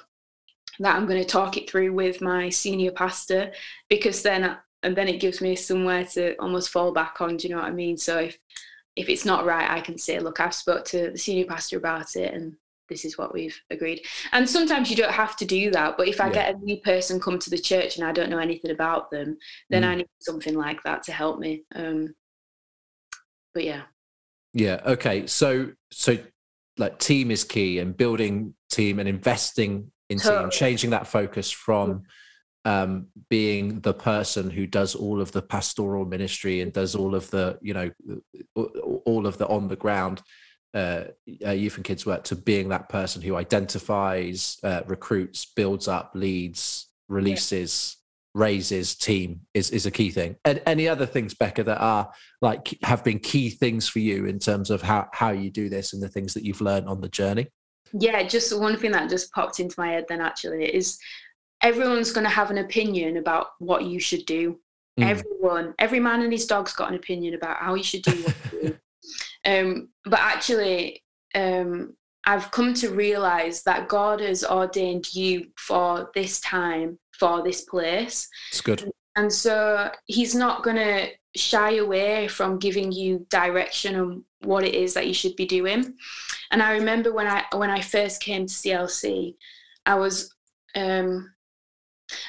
that 0.80 0.96
I'm 0.96 1.06
going 1.06 1.20
to 1.22 1.28
talk 1.28 1.56
it 1.56 1.68
through 1.70 1.92
with 1.92 2.20
my 2.20 2.48
senior 2.48 2.92
pastor 2.92 3.52
because 3.88 4.22
then 4.22 4.56
and 4.84 4.96
then 4.96 5.06
it 5.08 5.20
gives 5.20 5.40
me 5.40 5.54
somewhere 5.54 6.04
to 6.06 6.34
almost 6.40 6.70
fall 6.70 6.92
back 6.92 7.20
on. 7.20 7.36
Do 7.36 7.46
you 7.46 7.54
know 7.54 7.60
what 7.60 7.68
I 7.70 7.72
mean? 7.72 7.96
So 7.96 8.18
if 8.18 8.38
if 8.96 9.08
it's 9.08 9.24
not 9.24 9.46
right, 9.46 9.70
I 9.70 9.80
can 9.80 9.96
say, 9.96 10.18
look, 10.18 10.40
I've 10.40 10.54
spoke 10.54 10.84
to 10.86 11.10
the 11.12 11.18
senior 11.18 11.46
pastor 11.46 11.78
about 11.78 12.14
it 12.16 12.34
and 12.34 12.56
this 12.88 13.04
is 13.06 13.16
what 13.16 13.32
we've 13.32 13.58
agreed. 13.70 14.04
And 14.32 14.46
sometimes 14.48 14.90
you 14.90 14.96
don't 14.96 15.12
have 15.12 15.34
to 15.36 15.46
do 15.46 15.70
that. 15.70 15.96
But 15.96 16.08
if 16.08 16.20
I 16.20 16.26
Yeah. 16.26 16.32
get 16.34 16.54
a 16.54 16.58
new 16.58 16.76
person 16.78 17.20
come 17.20 17.38
to 17.38 17.48
the 17.48 17.56
church 17.58 17.96
and 17.96 18.06
I 18.06 18.12
don't 18.12 18.28
know 18.28 18.38
anything 18.38 18.70
about 18.70 19.10
them, 19.10 19.38
then 19.70 19.82
Mm. 19.82 19.86
I 19.86 19.94
need 19.94 20.08
something 20.20 20.54
like 20.54 20.82
that 20.82 21.02
to 21.04 21.12
help 21.12 21.38
me. 21.38 21.64
Um, 21.74 22.14
but 23.54 23.64
yeah, 23.64 23.82
Yeah. 24.52 24.80
Okay. 24.84 25.26
So 25.26 25.72
so 25.90 26.18
like 26.76 26.98
team 26.98 27.30
is 27.30 27.44
key 27.44 27.78
and 27.78 27.96
building 27.96 28.54
team 28.70 28.98
and 28.98 29.08
investing 29.08 29.92
Totally. 30.18 30.50
changing 30.50 30.90
that 30.90 31.06
focus 31.06 31.50
from 31.50 32.02
um, 32.64 33.08
being 33.28 33.80
the 33.80 33.94
person 33.94 34.50
who 34.50 34.66
does 34.66 34.94
all 34.94 35.20
of 35.20 35.32
the 35.32 35.42
pastoral 35.42 36.04
ministry 36.04 36.60
and 36.60 36.72
does 36.72 36.94
all 36.94 37.14
of 37.14 37.30
the 37.30 37.58
you 37.60 37.74
know 37.74 37.90
all 39.04 39.26
of 39.26 39.38
the 39.38 39.46
on 39.48 39.68
the 39.68 39.76
ground 39.76 40.22
uh, 40.74 41.04
uh, 41.44 41.50
youth 41.50 41.76
and 41.76 41.84
kids 41.84 42.06
work 42.06 42.24
to 42.24 42.36
being 42.36 42.70
that 42.70 42.88
person 42.88 43.20
who 43.20 43.36
identifies, 43.36 44.56
uh, 44.62 44.80
recruits, 44.86 45.44
builds 45.44 45.86
up, 45.86 46.12
leads, 46.14 46.88
releases, 47.08 47.98
raises 48.34 48.94
team 48.94 49.40
is 49.52 49.70
is 49.70 49.84
a 49.84 49.90
key 49.90 50.10
thing. 50.10 50.36
And 50.44 50.62
any 50.64 50.88
other 50.88 51.04
things, 51.04 51.34
Becca, 51.34 51.64
that 51.64 51.78
are 51.78 52.10
like 52.40 52.78
have 52.82 53.04
been 53.04 53.18
key 53.18 53.50
things 53.50 53.88
for 53.88 53.98
you 53.98 54.24
in 54.24 54.38
terms 54.38 54.70
of 54.70 54.80
how 54.80 55.08
how 55.12 55.30
you 55.30 55.50
do 55.50 55.68
this 55.68 55.92
and 55.92 56.02
the 56.02 56.08
things 56.08 56.32
that 56.34 56.44
you've 56.44 56.62
learned 56.62 56.88
on 56.88 57.00
the 57.00 57.08
journey? 57.08 57.48
Yeah. 57.92 58.22
Just 58.22 58.58
one 58.58 58.76
thing 58.76 58.92
that 58.92 59.10
just 59.10 59.32
popped 59.32 59.60
into 59.60 59.78
my 59.78 59.88
head 59.88 60.06
then 60.08 60.20
actually 60.20 60.64
is 60.64 60.98
everyone's 61.62 62.12
going 62.12 62.24
to 62.24 62.30
have 62.30 62.50
an 62.50 62.58
opinion 62.58 63.16
about 63.16 63.48
what 63.58 63.84
you 63.84 63.98
should 64.00 64.26
do. 64.26 64.58
Mm. 64.98 65.08
Everyone, 65.08 65.74
every 65.78 66.00
man 66.00 66.22
and 66.22 66.32
his 66.32 66.46
dog's 66.46 66.74
got 66.74 66.90
an 66.90 66.96
opinion 66.96 67.34
about 67.34 67.56
how 67.58 67.74
you 67.74 67.84
should 67.84 68.02
do 68.02 68.22
what 68.22 68.36
you 68.52 68.60
do. 68.60 68.78
Um, 69.44 69.88
but 70.04 70.20
actually, 70.20 71.02
um, 71.34 71.96
I've 72.24 72.50
come 72.52 72.74
to 72.74 72.90
realize 72.90 73.64
that 73.64 73.88
God 73.88 74.20
has 74.20 74.44
ordained 74.44 75.12
you 75.12 75.48
for 75.56 76.10
this 76.14 76.40
time, 76.40 76.98
for 77.18 77.42
this 77.42 77.62
place. 77.62 78.28
It's 78.50 78.60
good. 78.60 78.88
And 79.16 79.32
so 79.32 79.90
he's 80.06 80.34
not 80.34 80.62
going 80.62 80.76
to 80.76 81.08
shy 81.34 81.76
away 81.76 82.28
from 82.28 82.58
giving 82.58 82.92
you 82.92 83.26
direction 83.30 83.96
on 83.96 84.24
what 84.44 84.64
it 84.64 84.74
is 84.74 84.94
that 84.94 85.06
you 85.06 85.14
should 85.14 85.36
be 85.36 85.46
doing. 85.46 85.94
And 86.50 86.62
I 86.62 86.72
remember 86.72 87.12
when 87.12 87.26
I 87.26 87.44
when 87.52 87.70
I 87.70 87.80
first 87.80 88.22
came 88.22 88.46
to 88.46 88.52
CLC, 88.52 89.34
I 89.86 89.94
was 89.94 90.34
um, 90.74 91.32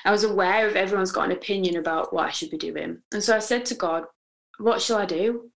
I 0.06 0.12
was 0.12 0.24
aware 0.24 0.68
of 0.68 0.76
everyone's 0.76 1.12
got 1.12 1.26
an 1.26 1.32
opinion 1.32 1.78
about 1.78 2.14
what 2.14 2.28
I 2.28 2.32
should 2.32 2.50
be 2.50 2.58
doing. 2.58 3.00
And 3.12 3.24
so 3.24 3.36
I 3.36 3.40
said 3.40 3.66
to 3.68 3.76
God, 3.76 4.06
what 4.60 4.82
shall 4.82 4.98
I 4.98 5.06
do? 5.06 5.50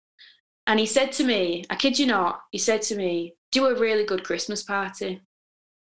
And 0.66 0.80
he 0.80 0.86
said 0.86 1.12
to 1.14 1.24
me, 1.24 1.64
I 1.70 1.76
kid 1.76 1.98
you 1.98 2.06
not, 2.06 2.42
he 2.52 2.58
said 2.58 2.82
to 2.84 2.96
me, 2.96 3.36
do 3.52 3.68
a 3.68 3.80
really 3.80 4.04
good 4.04 4.24
Christmas 4.24 4.64
party. 4.64 5.22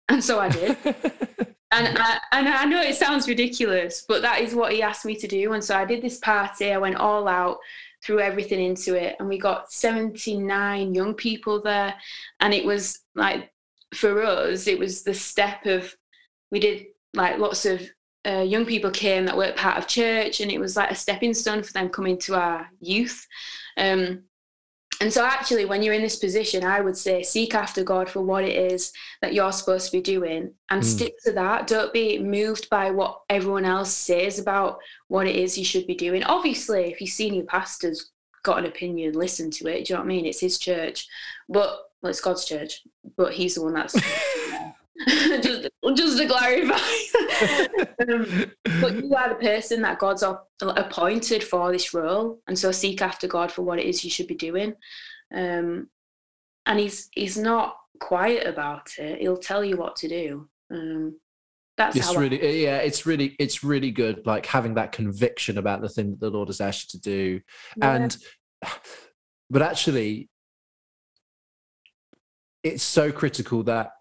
And 0.09 0.23
so 0.23 0.39
I 0.39 0.49
did. 0.49 0.77
And 1.75 1.97
I, 1.97 2.19
and 2.31 2.47
I 2.47 2.65
know 2.65 2.81
it 2.81 2.95
sounds 2.95 3.27
ridiculous, 3.27 4.05
but 4.07 4.21
that 4.21 4.41
is 4.41 4.53
what 4.53 4.73
he 4.73 4.83
asked 4.83 5.05
me 5.05 5.15
to 5.15 5.27
do. 5.27 5.53
And 5.53 5.63
so 5.63 5.75
I 5.75 5.85
did 5.85 6.03
this 6.03 6.19
party. 6.19 6.71
I 6.71 6.77
went 6.77 6.97
all 6.97 7.27
out, 7.27 7.57
threw 8.03 8.19
everything 8.19 8.63
into 8.63 8.95
it, 8.95 9.15
and 9.19 9.29
we 9.29 9.37
got 9.37 9.71
79 9.71 10.93
young 10.93 11.13
people 11.13 11.61
there. 11.61 11.95
And 12.39 12.53
it 12.53 12.65
was 12.65 12.99
like, 13.15 13.51
for 13.93 14.23
us, 14.23 14.67
it 14.67 14.79
was 14.79 15.03
the 15.03 15.13
step 15.13 15.65
of, 15.65 15.95
we 16.51 16.59
did 16.59 16.87
like 17.13 17.37
lots 17.37 17.65
of 17.65 17.81
uh, 18.25 18.41
young 18.41 18.65
people 18.65 18.91
came 18.91 19.25
that 19.25 19.37
weren't 19.37 19.55
part 19.55 19.77
of 19.77 19.87
church, 19.87 20.39
and 20.39 20.51
it 20.51 20.59
was 20.59 20.75
like 20.75 20.91
a 20.91 20.95
stepping 20.95 21.33
stone 21.33 21.63
for 21.63 21.73
them 21.73 21.89
coming 21.89 22.17
to 22.17 22.35
our 22.35 22.67
youth. 22.79 23.25
Um, 23.77 24.23
and 25.01 25.11
so, 25.11 25.25
actually, 25.25 25.65
when 25.65 25.81
you're 25.83 25.93
in 25.93 26.01
this 26.01 26.15
position, 26.17 26.63
I 26.63 26.79
would 26.81 26.95
say 26.97 27.23
seek 27.23 27.55
after 27.55 27.83
God 27.83 28.09
for 28.09 28.21
what 28.21 28.43
it 28.43 28.55
is 28.71 28.91
that 29.21 29.33
you're 29.33 29.51
supposed 29.51 29.87
to 29.87 29.97
be 29.97 30.01
doing 30.01 30.53
and 30.69 30.81
Mm. 30.81 30.85
stick 30.85 31.15
to 31.25 31.31
that. 31.33 31.67
Don't 31.67 31.91
be 31.93 32.19
moved 32.19 32.69
by 32.69 32.91
what 32.91 33.21
everyone 33.29 33.65
else 33.65 33.93
says 33.93 34.39
about 34.39 34.79
what 35.07 35.27
it 35.27 35.35
is 35.35 35.57
you 35.57 35.65
should 35.65 35.87
be 35.87 35.95
doing. 35.95 36.23
Obviously, 36.23 36.91
if 36.91 37.01
your 37.01 37.07
senior 37.07 37.43
pastor's 37.43 38.11
got 38.43 38.59
an 38.59 38.65
opinion, 38.65 39.13
listen 39.13 39.49
to 39.51 39.67
it. 39.67 39.85
Do 39.85 39.93
you 39.93 39.95
know 39.97 40.01
what 40.01 40.05
I 40.05 40.15
mean? 40.15 40.25
It's 40.25 40.39
his 40.41 40.57
church, 40.59 41.07
but 41.49 41.79
well, 42.01 42.09
it's 42.09 42.19
God's 42.21 42.43
church, 42.45 42.81
but 43.15 43.33
he's 43.33 43.55
the 43.55 43.63
one 43.63 43.73
that's 43.73 43.95
just, 45.41 45.69
just 45.95 46.17
to 46.17 46.27
clarify. 46.27 46.77
um, 48.07 48.51
but 48.81 48.95
you 49.03 49.13
are 49.15 49.29
the 49.29 49.39
person 49.39 49.81
that 49.81 49.99
God's 49.99 50.23
op- 50.23 50.49
appointed 50.61 51.43
for 51.43 51.71
this 51.71 51.93
role, 51.93 52.39
and 52.47 52.57
so 52.57 52.71
seek 52.71 53.01
after 53.01 53.27
God 53.27 53.51
for 53.51 53.63
what 53.63 53.79
it 53.79 53.85
is 53.85 54.03
you 54.03 54.09
should 54.09 54.27
be 54.27 54.35
doing. 54.35 54.73
Um, 55.33 55.89
and 56.65 56.79
he's 56.79 57.09
he's 57.13 57.37
not 57.37 57.75
quiet 57.99 58.47
about 58.47 58.91
it. 58.97 59.19
He'll 59.19 59.37
tell 59.37 59.63
you 59.63 59.77
what 59.77 59.95
to 59.97 60.07
do. 60.07 60.49
Um, 60.71 61.19
that's 61.77 61.95
it's 61.95 62.07
how. 62.07 62.13
I- 62.13 62.21
really 62.21 62.63
yeah 62.63 62.77
it's 62.77 63.05
really 63.05 63.35
it's 63.39 63.63
really 63.63 63.89
good 63.91 64.25
like 64.25 64.45
having 64.45 64.75
that 64.75 64.91
conviction 64.91 65.57
about 65.57 65.81
the 65.81 65.89
thing 65.89 66.11
that 66.11 66.19
the 66.19 66.29
lord 66.29 66.49
has 66.49 66.61
asked 66.61 66.93
you 66.93 66.99
to 66.99 67.03
do 67.03 67.41
Yeah. 67.77 67.95
and 67.95 68.17
but 69.49 69.61
actually 69.63 70.29
it's 72.63 72.83
so 72.83 73.11
critical 73.11 73.63
that 73.63 73.91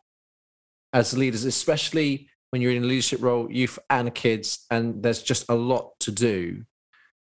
as 0.92 1.16
leaders 1.16 1.44
especially 1.44 2.28
when 2.50 2.60
you're 2.60 2.72
in 2.72 2.84
a 2.84 2.86
leadership 2.86 3.22
role 3.22 3.50
youth 3.50 3.78
and 3.88 4.14
kids 4.14 4.66
and 4.70 5.02
there's 5.02 5.22
just 5.22 5.44
a 5.48 5.54
lot 5.54 5.92
to 6.00 6.10
do 6.12 6.62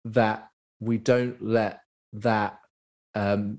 that 0.04 0.48
we 0.80 0.96
don't 0.96 1.44
let 1.44 1.80
that 2.12 2.58
um, 3.14 3.58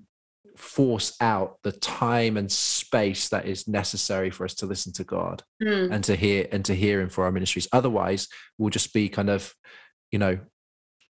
force 0.57 1.15
out 1.21 1.57
the 1.63 1.71
time 1.71 2.35
and 2.37 2.51
space 2.51 3.29
that 3.29 3.45
is 3.45 3.67
necessary 3.67 4.29
for 4.29 4.43
us 4.45 4.53
to 4.55 4.65
listen 4.65 4.91
to 4.93 5.03
god 5.03 5.43
Mm, 5.61 5.91
and 5.91 6.03
to 6.03 6.15
hear 6.15 6.47
and 6.51 6.65
to 6.65 6.73
hear 6.73 7.01
him 7.01 7.09
for 7.09 7.23
our 7.23 7.31
ministries. 7.31 7.67
Otherwise 7.71 8.27
we'll 8.57 8.71
just 8.71 8.93
be 8.93 9.09
kind 9.09 9.29
of 9.29 9.53
you 10.11 10.17
know 10.17 10.39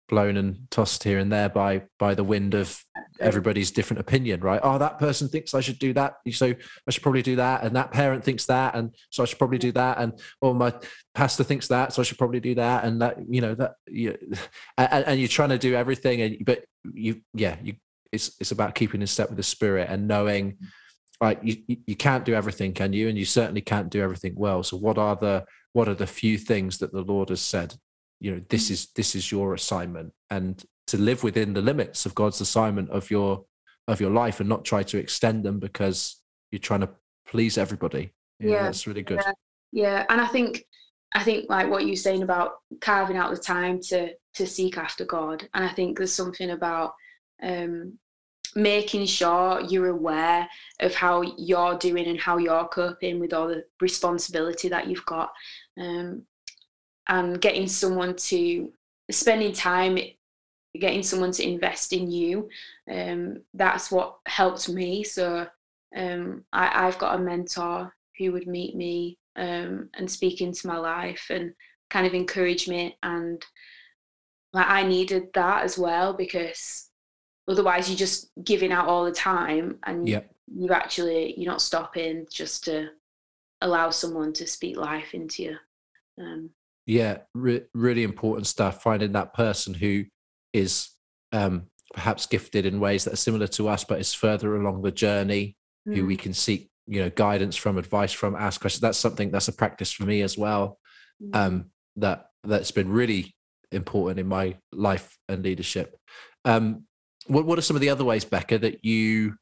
blown 0.08 0.38
and 0.38 0.70
tossed 0.72 1.04
here 1.04 1.20
and 1.20 1.32
there 1.32 1.50
by 1.50 1.84
by 2.00 2.16
the 2.16 2.24
wind 2.24 2.54
of 2.54 2.84
everybody's 3.20 3.72
different 3.72 4.00
opinion 4.00 4.40
right? 4.42 4.62
Oh 4.64 4.78
that 4.78 5.00
person 5.00 5.28
thinks 5.28 5.54
i 5.54 5.60
should 5.60 5.80
do 5.80 5.94
that 5.94 6.16
so 6.32 6.54
i 6.88 6.92
should 6.92 7.04
probably 7.04 7.22
do 7.22 7.36
that 7.38 7.64
and 7.64 7.76
that 7.76 7.92
parent 7.92 8.24
thinks 8.24 8.46
that 8.46 8.76
and 8.76 8.96
so 9.10 9.24
i 9.24 9.26
should 9.26 9.40
probably 9.40 9.58
do 9.58 9.72
that 9.72 9.98
and 9.98 10.20
or 10.42 10.54
my 10.54 10.74
pastor 11.16 11.44
thinks 11.44 11.68
that 11.68 11.94
so 11.94 12.02
i 12.02 12.06
should 12.06 12.18
probably 12.18 12.40
do 12.40 12.56
that 12.56 12.84
and 12.86 13.02
that 13.02 13.18
you 13.28 13.42
know 13.42 13.56
that 13.56 13.74
you 13.88 14.18
and, 14.78 15.06
and 15.06 15.20
you're 15.20 15.28
trying 15.28 15.50
to 15.50 15.58
do 15.58 15.76
everything 15.76 16.22
and 16.22 16.46
but 16.46 16.64
you 16.94 17.22
yeah 17.34 17.56
you 17.64 17.74
it's 18.12 18.36
it's 18.40 18.52
about 18.52 18.76
keeping 18.76 19.02
in 19.02 19.08
step 19.08 19.30
with 19.30 19.38
the 19.38 19.44
spirit 19.44 19.90
and 19.90 20.08
knowing 20.08 20.58
right 21.22 21.44
you, 21.44 21.58
you 21.68 21.96
can't 21.96 22.26
do 22.26 22.34
everything 22.34 22.74
can 22.74 22.94
you? 22.94 23.10
And 23.10 23.18
you 23.18 23.26
certainly 23.26 23.62
can't 23.62 23.90
do 23.90 24.02
everything 24.02 24.34
well. 24.36 24.64
So 24.64 24.78
what 24.78 24.98
are 24.98 25.16
the 25.16 25.46
what 25.74 25.88
are 25.88 25.96
the 25.96 26.08
few 26.08 26.38
things 26.38 26.78
that 26.80 26.92
the 26.92 27.02
lord 27.02 27.30
has 27.30 27.42
said 27.42 27.76
you 28.20 28.32
know 28.32 28.42
this 28.50 28.70
is 28.70 28.88
this 28.96 29.16
is 29.16 29.32
your 29.32 29.54
assignment. 29.54 30.14
And 30.30 30.64
to 30.88 30.98
live 30.98 31.24
within 31.24 31.54
the 31.54 31.62
limits 31.62 32.06
of 32.06 32.16
god's 32.16 32.40
assignment 32.42 32.90
of 32.92 33.12
your 33.12 33.44
of 33.88 34.00
your 34.00 34.12
life 34.12 34.40
and 34.40 34.48
not 34.50 34.66
try 34.66 34.84
to 34.84 34.98
extend 34.98 35.44
them 35.44 35.60
because 35.60 36.22
you're 36.52 36.60
trying 36.60 36.82
to 36.82 36.90
please 37.28 37.58
everybody. 37.58 38.14
Yeah, 38.40 38.52
Yeah, 38.52 38.64
that's 38.64 38.88
really 38.88 39.04
good. 39.04 39.20
yeah. 39.24 39.32
yeah. 39.72 40.06
And 40.10 40.22
i 40.22 40.28
think 40.28 40.64
i 41.14 41.24
think 41.24 41.50
like 41.50 41.70
what 41.70 41.86
you're 41.86 41.96
saying 41.96 42.24
about 42.24 42.54
carving 42.82 43.18
out 43.18 43.32
the 43.34 43.42
time 43.42 43.80
to 43.82 44.12
to 44.36 44.46
seek 44.46 44.78
after 44.78 45.06
god 45.06 45.48
and 45.54 45.64
i 45.66 45.70
think 45.70 45.98
there's 45.98 46.14
something 46.14 46.52
about 46.52 46.94
um 47.42 47.98
making 48.56 49.06
sure 49.06 49.62
you're 49.62 49.90
aware 49.90 50.48
of 50.80 50.96
how 50.96 51.22
you're 51.38 51.78
doing 51.78 52.08
and 52.08 52.20
how 52.20 52.38
you're 52.38 52.68
coping 52.70 53.20
with 53.20 53.34
all 53.34 53.48
the 53.48 53.64
responsibility 53.82 54.68
that 54.70 54.88
you've 54.88 55.06
got. 55.06 55.30
Um 55.80 56.24
and 57.08 57.40
getting 57.42 57.68
someone 57.68 58.16
to 58.16 58.72
spending 59.12 59.54
time 59.54 59.98
getting 60.80 61.02
someone 61.02 61.32
to 61.32 61.48
invest 61.48 61.94
in 61.94 62.12
you. 62.12 62.50
Um 62.92 63.42
that's 63.54 63.92
what 63.92 64.18
helped 64.26 64.70
me. 64.70 65.04
So 65.04 65.48
um 65.96 66.44
I, 66.54 66.88
i've 66.88 67.00
got 67.00 67.16
a 67.20 67.24
mentor 67.24 67.94
who 68.18 68.32
would 68.34 68.48
meet 68.48 68.76
me 68.76 69.18
um 69.36 69.90
and 69.94 70.10
speak 70.10 70.42
into 70.42 70.68
my 70.68 70.78
life 70.78 71.28
and 71.30 71.54
kind 71.90 72.06
of 72.06 72.14
encourage 72.14 72.68
me. 72.68 72.98
And 73.04 73.44
like 74.54 74.68
i 74.68 74.84
needed 74.84 75.28
that 75.34 75.64
as 75.64 75.78
well 75.78 76.14
because 76.14 76.90
otherwise 77.48 77.90
you're 77.90 77.98
just 77.98 78.32
giving 78.44 78.72
out 78.72 78.88
all 78.88 79.06
the 79.06 79.12
time 79.12 79.78
and 79.84 80.08
Yep. 80.08 80.32
you 80.56 80.70
actually 80.72 81.34
you're 81.38 81.52
not 81.52 81.62
stopping 81.62 82.26
just 82.32 82.64
to 82.66 82.90
allow 83.62 83.90
someone 83.90 84.34
to 84.34 84.48
speak 84.48 84.78
life 84.78 85.14
into 85.14 85.44
you. 85.44 85.58
Um 86.20 86.50
yeah 86.88 87.18
re- 87.36 87.66
really 87.76 88.04
important 88.04 88.48
stuff 88.48 88.82
finding 88.82 89.12
that 89.12 89.34
person 89.34 89.76
who 89.76 90.06
is 90.54 90.90
um 91.32 91.68
perhaps 91.94 92.26
gifted 92.26 92.66
in 92.66 92.80
ways 92.80 93.04
that 93.04 93.14
are 93.14 93.18
similar 93.18 93.48
to 93.48 93.68
us 93.68 93.84
but 93.84 94.00
is 94.00 94.14
further 94.14 94.56
along 94.56 94.82
the 94.82 94.92
journey 94.92 95.56
who 95.86 96.06
we 96.06 96.18
can 96.18 96.34
seek 96.34 96.70
you 96.88 97.02
know 97.02 97.10
guidance 97.10 97.56
from 97.56 97.78
advice 97.78 98.12
from 98.14 98.36
ask 98.36 98.60
questions. 98.62 98.82
That's 98.82 98.98
something 98.98 99.32
that's 99.32 99.48
a 99.48 99.54
practice 99.54 99.92
for 99.92 100.04
me 100.04 100.22
as 100.22 100.38
well 100.38 100.80
mm, 101.22 101.36
um 101.36 101.72
that 101.98 102.28
that's 102.44 102.72
been 102.72 102.90
really 102.90 103.36
important 103.72 104.20
in 104.20 104.28
my 104.28 104.58
life 104.72 105.18
and 105.28 105.44
leadership. 105.44 105.98
Um 106.46 106.86
what 107.28 107.46
what 107.46 107.60
are 107.60 107.62
some 107.62 107.76
of 107.76 107.82
the 107.82 107.90
other 107.90 108.06
ways 108.06 108.26
becca 108.26 108.58
that 108.60 108.84
you 108.86 109.36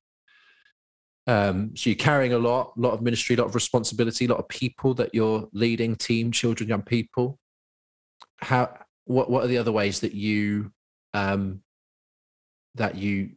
um 1.28 1.76
so 1.76 1.90
you're 1.90 1.98
carrying 1.98 2.34
a 2.34 2.38
lot 2.38 2.74
a 2.78 2.80
lot 2.80 2.94
of 2.94 3.02
ministry 3.02 3.36
a 3.36 3.40
lot 3.40 3.48
of 3.48 3.56
responsibility 3.56 4.26
a 4.26 4.28
lot 4.28 4.40
of 4.40 4.48
people 4.48 4.94
that 4.94 5.14
you're 5.14 5.48
leading 5.54 5.96
team 5.96 6.32
children 6.32 6.70
young 6.70 6.84
people. 6.84 7.40
How 8.38 8.78
what 9.06 9.30
what 9.30 9.44
are 9.44 9.48
the 9.48 9.58
other 9.58 9.72
ways 9.72 10.02
that 10.02 10.14
you 10.14 10.72
um 11.14 11.62
that 12.76 12.96
you 12.96 13.32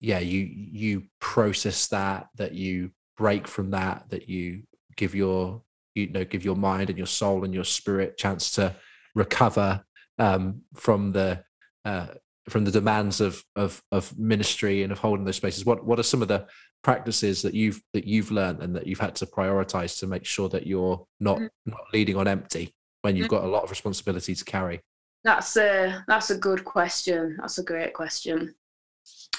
yeah 0.00 0.18
you 0.18 0.40
you 0.40 1.04
process 1.20 1.86
that 1.88 2.28
that 2.36 2.52
you 2.52 2.90
break 3.16 3.48
from 3.48 3.70
that 3.70 4.04
that 4.10 4.28
you 4.28 4.62
give 4.96 5.14
your 5.14 5.62
you 5.94 6.08
know 6.08 6.24
give 6.24 6.44
your 6.44 6.56
mind 6.56 6.90
and 6.90 6.98
your 6.98 7.06
soul 7.06 7.44
and 7.44 7.54
your 7.54 7.64
spirit 7.64 8.16
chance 8.16 8.50
to 8.50 8.74
recover 9.14 9.82
um 10.18 10.60
from 10.74 11.12
the 11.12 11.42
uh 11.84 12.08
from 12.48 12.64
the 12.64 12.70
demands 12.70 13.20
of 13.20 13.42
of 13.56 13.82
of 13.90 14.16
ministry 14.18 14.82
and 14.82 14.92
of 14.92 14.98
holding 14.98 15.24
those 15.24 15.36
spaces 15.36 15.64
what 15.64 15.84
what 15.84 15.98
are 15.98 16.02
some 16.04 16.22
of 16.22 16.28
the 16.28 16.46
practices 16.82 17.40
that 17.42 17.54
you've 17.54 17.80
that 17.94 18.04
you've 18.04 18.30
learned 18.30 18.60
and 18.62 18.76
that 18.76 18.86
you've 18.86 19.00
had 19.00 19.14
to 19.16 19.26
prioritize 19.26 19.98
to 19.98 20.06
make 20.06 20.24
sure 20.26 20.48
that 20.48 20.66
you're 20.66 21.06
not 21.20 21.38
Mm. 21.38 21.48
not 21.66 21.80
leading 21.92 22.16
on 22.16 22.28
empty 22.28 22.74
when 23.02 23.16
you've 23.16 23.26
Mm. 23.26 23.30
got 23.30 23.44
a 23.44 23.48
lot 23.48 23.64
of 23.64 23.70
responsibility 23.70 24.34
to 24.34 24.44
carry 24.44 24.80
That's 25.24 25.56
a 25.56 26.04
that's 26.06 26.30
a 26.30 26.36
good 26.38 26.64
question. 26.64 27.36
That's 27.40 27.56
a 27.58 27.64
great 27.64 27.94
question. 27.94 28.54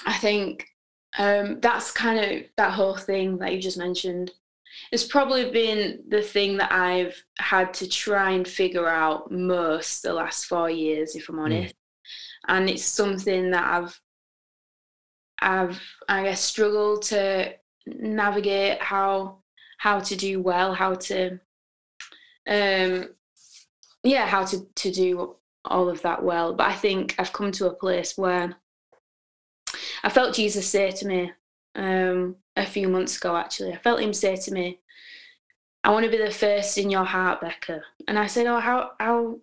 I 0.04 0.14
think 0.18 0.66
um, 1.18 1.60
that's 1.60 1.92
kind 1.92 2.18
of 2.18 2.42
that 2.56 2.72
whole 2.72 2.96
thing 2.96 3.38
that 3.38 3.52
you 3.54 3.60
just 3.60 3.78
mentioned. 3.78 4.32
It's 4.92 5.04
probably 5.06 5.50
been 5.50 6.02
the 6.08 6.20
thing 6.20 6.58
that 6.58 6.70
I've 6.72 7.16
had 7.38 7.72
to 7.74 7.88
try 7.88 8.32
and 8.32 8.46
figure 8.46 8.86
out 8.88 9.30
most 9.30 10.02
the 10.02 10.12
last 10.12 10.44
four 10.46 10.68
years, 10.68 11.16
if 11.16 11.28
I'm 11.30 11.38
honest. 11.38 11.74
And 12.48 12.68
it's 12.70 12.84
something 12.84 13.50
that 13.50 13.64
I've 13.64 14.00
I've 15.40 15.80
I 16.08 16.24
guess 16.24 16.40
struggled 16.40 17.02
to 17.02 17.54
navigate 17.86 18.82
how 18.82 19.38
how 19.78 20.00
to 20.00 20.16
do 20.16 20.40
well, 20.40 20.74
how 20.74 20.94
to 20.94 21.38
um 22.48 23.08
yeah, 24.02 24.26
how 24.26 24.44
to 24.44 24.66
to 24.76 24.90
do 24.90 25.36
all 25.64 25.88
of 25.88 26.02
that 26.02 26.22
well. 26.22 26.54
But 26.54 26.68
I 26.68 26.74
think 26.74 27.14
I've 27.18 27.32
come 27.32 27.52
to 27.52 27.66
a 27.66 27.74
place 27.74 28.16
where 28.16 28.56
I 30.02 30.08
felt 30.08 30.34
Jesus 30.34 30.68
say 30.68 30.90
to 30.92 31.06
me 31.06 31.32
um, 31.74 32.36
a 32.56 32.66
few 32.66 32.88
months 32.88 33.16
ago, 33.16 33.36
actually. 33.36 33.72
I 33.72 33.78
felt 33.78 34.00
him 34.00 34.12
say 34.12 34.36
to 34.36 34.52
me, 34.52 34.80
I 35.84 35.90
want 35.90 36.04
to 36.04 36.10
be 36.10 36.18
the 36.18 36.30
first 36.30 36.78
in 36.78 36.90
your 36.90 37.04
heart, 37.04 37.40
Becca. 37.40 37.82
And 38.08 38.18
I 38.18 38.26
said, 38.26 38.46
Oh, 38.46 38.60
how, 38.60 38.92
how, 38.98 39.38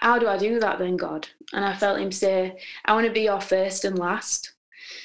how 0.00 0.18
do 0.18 0.26
I 0.28 0.38
do 0.38 0.58
that 0.60 0.78
then, 0.78 0.96
God? 0.96 1.28
And 1.52 1.64
I 1.64 1.76
felt 1.76 2.00
him 2.00 2.10
say, 2.10 2.58
I 2.84 2.94
want 2.94 3.06
to 3.06 3.12
be 3.12 3.22
your 3.22 3.40
first 3.40 3.84
and 3.84 3.98
last. 3.98 4.54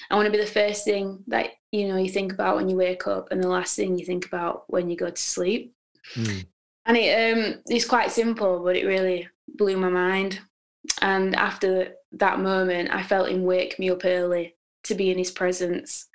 I 0.10 0.16
want 0.16 0.26
to 0.26 0.32
be 0.32 0.44
the 0.44 0.46
first 0.50 0.86
thing 0.86 1.24
that 1.28 1.52
you 1.72 1.88
know 1.88 1.98
you 1.98 2.10
think 2.10 2.32
about 2.32 2.56
when 2.56 2.70
you 2.70 2.78
wake 2.78 3.08
up 3.08 3.28
and 3.32 3.44
the 3.44 3.48
last 3.48 3.76
thing 3.76 3.98
you 3.98 4.06
think 4.06 4.26
about 4.26 4.64
when 4.68 4.90
you 4.90 4.96
go 4.96 5.10
to 5.10 5.22
sleep. 5.22 5.74
Mm. 6.16 6.46
And 6.86 6.98
it 6.98 7.34
um 7.34 7.62
it's 7.68 7.86
quite 7.86 8.12
simple, 8.12 8.64
but 8.64 8.76
it 8.76 8.86
really 8.86 9.28
blew 9.48 9.78
my 9.78 9.90
mind. 9.90 10.40
And 11.02 11.36
after 11.36 11.96
that 12.14 12.40
moment, 12.40 12.92
I 12.92 13.04
felt 13.04 13.30
him 13.30 13.44
wake 13.44 13.78
me 13.80 13.90
up 13.90 14.06
early 14.06 14.56
to 14.84 14.96
be 14.96 15.12
in 15.12 15.18
his 15.18 15.32
presence. 15.32 16.08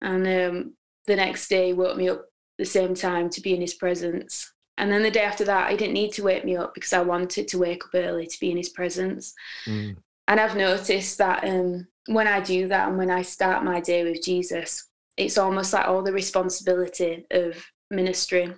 And 0.00 0.26
um, 0.26 0.74
the 1.06 1.16
next 1.16 1.48
day, 1.48 1.68
he 1.68 1.72
woke 1.72 1.96
me 1.96 2.08
up 2.08 2.26
the 2.58 2.64
same 2.64 2.94
time 2.94 3.30
to 3.30 3.40
be 3.40 3.54
in 3.54 3.60
his 3.60 3.74
presence. 3.74 4.52
And 4.78 4.90
then 4.90 5.02
the 5.02 5.10
day 5.10 5.22
after 5.22 5.44
that, 5.44 5.70
he 5.70 5.76
didn't 5.76 5.94
need 5.94 6.12
to 6.12 6.22
wake 6.22 6.44
me 6.44 6.56
up 6.56 6.74
because 6.74 6.92
I 6.92 7.00
wanted 7.00 7.48
to 7.48 7.58
wake 7.58 7.84
up 7.84 7.90
early 7.94 8.26
to 8.26 8.40
be 8.40 8.50
in 8.50 8.56
his 8.56 8.68
presence. 8.68 9.34
Mm. 9.66 9.96
And 10.28 10.40
I've 10.40 10.56
noticed 10.56 11.18
that 11.18 11.44
um, 11.44 11.86
when 12.06 12.26
I 12.26 12.40
do 12.40 12.68
that 12.68 12.88
and 12.88 12.98
when 12.98 13.10
I 13.10 13.22
start 13.22 13.64
my 13.64 13.80
day 13.80 14.04
with 14.04 14.22
Jesus, 14.22 14.88
it's 15.16 15.38
almost 15.38 15.72
like 15.72 15.88
all 15.88 16.02
the 16.02 16.12
responsibility 16.12 17.24
of 17.30 17.64
ministry 17.90 18.52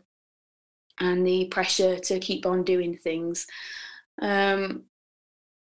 and 0.98 1.24
the 1.24 1.44
pressure 1.46 1.98
to 1.98 2.18
keep 2.18 2.46
on 2.46 2.64
doing 2.64 2.96
things. 2.96 3.46
Um, 4.20 4.84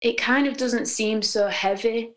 it 0.02 0.18
kind 0.18 0.48
of 0.48 0.58
doesn't 0.58 0.88
seem 0.88 1.22
so 1.22 1.48
heavy 1.48 2.12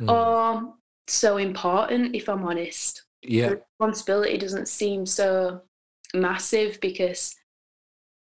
Mm. 0.00 0.08
or 0.10 0.74
so 1.06 1.36
important, 1.36 2.14
if 2.16 2.28
I'm 2.28 2.44
honest. 2.44 3.04
yeah 3.22 3.48
The 3.50 3.56
responsibility 3.56 4.38
doesn't 4.38 4.66
seem 4.68 5.04
so 5.04 5.60
massive 6.14 6.78
because 6.80 7.34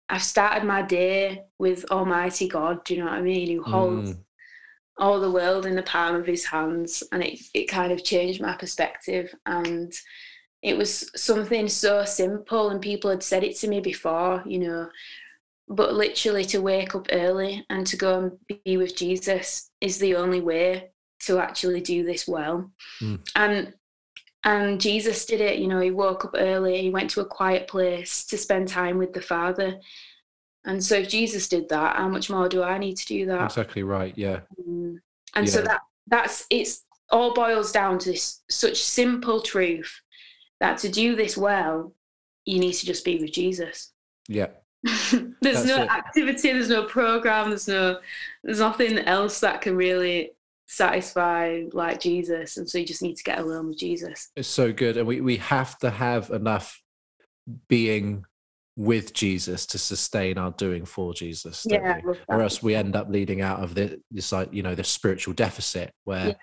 I've 0.09 0.23
started 0.23 0.65
my 0.65 0.81
day 0.81 1.43
with 1.59 1.85
Almighty 1.91 2.47
God, 2.47 2.83
do 2.85 2.93
you 2.93 2.99
know 3.01 3.07
what 3.07 3.19
I 3.19 3.21
mean? 3.21 3.55
Who 3.55 3.63
holds 3.63 4.11
Mm. 4.11 4.23
all 4.99 5.19
the 5.19 5.31
world 5.31 5.65
in 5.65 5.75
the 5.75 5.83
palm 5.83 6.15
of 6.15 6.25
his 6.25 6.45
hands. 6.45 7.03
And 7.11 7.23
it, 7.23 7.39
it 7.53 7.65
kind 7.67 7.91
of 7.91 8.03
changed 8.03 8.41
my 8.41 8.55
perspective. 8.55 9.33
And 9.45 9.93
it 10.63 10.75
was 10.75 11.11
something 11.15 11.67
so 11.67 12.03
simple, 12.05 12.69
and 12.69 12.81
people 12.81 13.09
had 13.11 13.21
said 13.21 13.43
it 13.43 13.55
to 13.57 13.67
me 13.67 13.79
before, 13.79 14.43
you 14.45 14.59
know. 14.59 14.89
But 15.69 15.93
literally, 15.93 16.45
to 16.45 16.61
wake 16.61 16.95
up 16.95 17.07
early 17.11 17.65
and 17.69 17.85
to 17.87 17.97
go 17.97 18.19
and 18.19 18.61
be 18.65 18.77
with 18.77 18.95
Jesus 18.95 19.69
is 19.81 19.99
the 19.99 20.15
only 20.15 20.41
way 20.41 20.91
to 21.25 21.39
actually 21.39 21.81
do 21.81 22.03
this 22.03 22.27
well. 22.27 22.71
Mm. 23.01 23.19
And 23.35 23.73
and 24.43 24.79
Jesus 24.79 25.25
did 25.25 25.41
it, 25.41 25.59
you 25.59 25.67
know, 25.67 25.79
he 25.79 25.91
woke 25.91 26.25
up 26.25 26.35
early, 26.37 26.81
he 26.81 26.89
went 26.89 27.09
to 27.11 27.21
a 27.21 27.25
quiet 27.25 27.67
place 27.67 28.25
to 28.27 28.37
spend 28.37 28.67
time 28.67 28.97
with 28.97 29.13
the 29.13 29.21
Father. 29.21 29.79
And 30.65 30.83
so 30.83 30.95
if 30.97 31.09
Jesus 31.09 31.47
did 31.47 31.69
that, 31.69 31.95
how 31.95 32.07
much 32.09 32.29
more 32.29 32.47
do 32.49 32.61
I 32.63 32.77
need 32.77 32.97
to 32.97 33.05
do 33.05 33.25
that? 33.27 33.45
exactly 33.45 33.83
right 33.83 34.13
yeah 34.17 34.41
Mm. 34.67 34.97
And 35.35 35.49
so 35.49 35.61
that 35.61 35.81
that's 36.07 36.45
it's 36.49 36.83
all 37.09 37.33
boils 37.33 37.71
down 37.71 37.99
to 37.99 38.11
this 38.11 38.41
such 38.49 38.81
simple 38.81 39.41
truth 39.41 40.01
that 40.59 40.77
to 40.79 40.89
do 40.89 41.15
this 41.15 41.37
well, 41.37 41.93
you 42.45 42.59
need 42.59 42.73
to 42.73 42.85
just 42.85 43.05
be 43.05 43.19
with 43.19 43.31
Jesus. 43.31 43.91
yeah 44.27 44.47
there's 44.83 45.33
That's 45.41 45.65
no 45.65 45.81
it. 45.83 45.89
activity, 45.91 46.51
there's 46.51 46.69
no 46.69 46.85
program, 46.85 47.49
there's 47.49 47.67
no 47.67 47.99
there's 48.43 48.59
nothing 48.59 48.99
else 48.99 49.39
that 49.41 49.61
can 49.61 49.75
really 49.75 50.31
satisfy 50.67 51.63
like 51.73 51.99
Jesus. 51.99 52.57
And 52.57 52.69
so 52.69 52.77
you 52.77 52.85
just 52.85 53.01
need 53.01 53.15
to 53.17 53.23
get 53.23 53.39
alone 53.39 53.69
with 53.69 53.77
Jesus. 53.79 54.29
it's 54.35 54.47
so 54.47 54.71
good 54.73 54.97
and 54.97 55.07
we 55.07 55.21
we 55.21 55.37
have 55.37 55.77
to 55.79 55.89
have 55.89 56.29
enough 56.29 56.81
being 57.69 58.25
with 58.75 59.11
jesus 59.13 59.65
to 59.65 59.77
sustain 59.79 60.37
our 60.37 60.51
doing 60.51 60.85
for 60.85 61.11
jesus 61.13 61.65
Yeah. 61.67 61.99
Or 62.27 62.41
else 62.41 62.61
we 62.61 62.75
end 62.75 62.95
up 62.95 63.09
leading 63.09 63.41
out 63.41 63.63
of 63.63 63.73
the 63.73 63.99
this 64.11 64.31
like 64.31 64.53
you 64.53 64.61
know 64.61 64.75
the 64.75 64.83
spiritual 64.83 65.33
deficit 65.33 65.93
where 66.03 66.27
Yeah. 66.27 66.33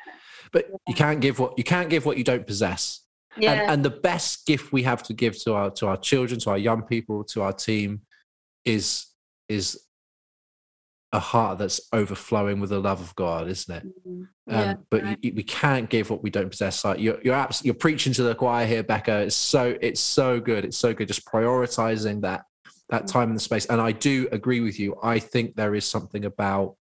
but 0.52 0.66
you 0.88 0.94
can't 0.94 1.20
give 1.20 1.38
what 1.38 1.56
you 1.56 1.62
can't 1.64 1.90
give 1.90 2.04
what 2.06 2.16
you 2.18 2.24
don't 2.24 2.46
possess 2.46 3.02
Yeah. 3.36 3.52
And, 3.52 3.70
and 3.70 3.84
the 3.84 3.90
best 3.90 4.46
gift 4.46 4.72
we 4.72 4.82
have 4.84 5.02
to 5.04 5.12
give 5.12 5.38
to 5.44 5.52
our 5.54 5.70
to 5.72 5.86
our 5.86 5.96
children, 5.96 6.40
to 6.40 6.50
our 6.50 6.58
young 6.58 6.82
people, 6.82 7.22
to 7.32 7.42
our 7.42 7.52
team, 7.52 8.00
is 8.64 9.06
is 9.48 9.83
a 11.14 11.18
heart 11.20 11.58
that's 11.58 11.80
overflowing 11.92 12.58
with 12.58 12.70
the 12.70 12.80
love 12.80 13.00
of 13.00 13.14
God, 13.14 13.48
isn't 13.48 13.74
it? 13.74 13.84
Mhm. 13.86 14.10
Um, 14.12 14.28
Yeah, 14.46 14.74
but 14.90 15.02
right. 15.02 15.18
you, 15.22 15.32
we 15.34 15.44
can't 15.44 15.88
give 15.88 16.10
what 16.10 16.22
we 16.24 16.28
don't 16.28 16.50
possess. 16.50 16.84
Like 16.84 16.98
you're, 16.98 17.20
you're, 17.22 17.34
abs- 17.36 17.64
you're 17.64 17.72
preaching 17.86 18.12
to 18.14 18.24
the 18.24 18.34
choir 18.34 18.66
here, 18.66 18.82
Becca. 18.82 19.20
It's 19.20 19.36
so, 19.36 19.78
it's 19.80 20.00
so 20.00 20.40
good. 20.40 20.64
It's 20.64 20.76
so 20.76 20.92
good. 20.92 21.06
Just 21.08 21.24
prioritizing 21.24 22.20
that, 22.22 22.42
that 22.90 23.04
Mm. 23.04 23.12
time 23.12 23.28
and 23.30 23.36
the 23.36 23.40
space. 23.40 23.64
And 23.66 23.80
I 23.80 23.92
do 23.92 24.28
agree 24.32 24.60
with 24.60 24.78
you. 24.80 24.96
I 25.04 25.20
think 25.20 25.54
there 25.54 25.74
is 25.76 25.86
something 25.88 26.24
about 26.24 26.74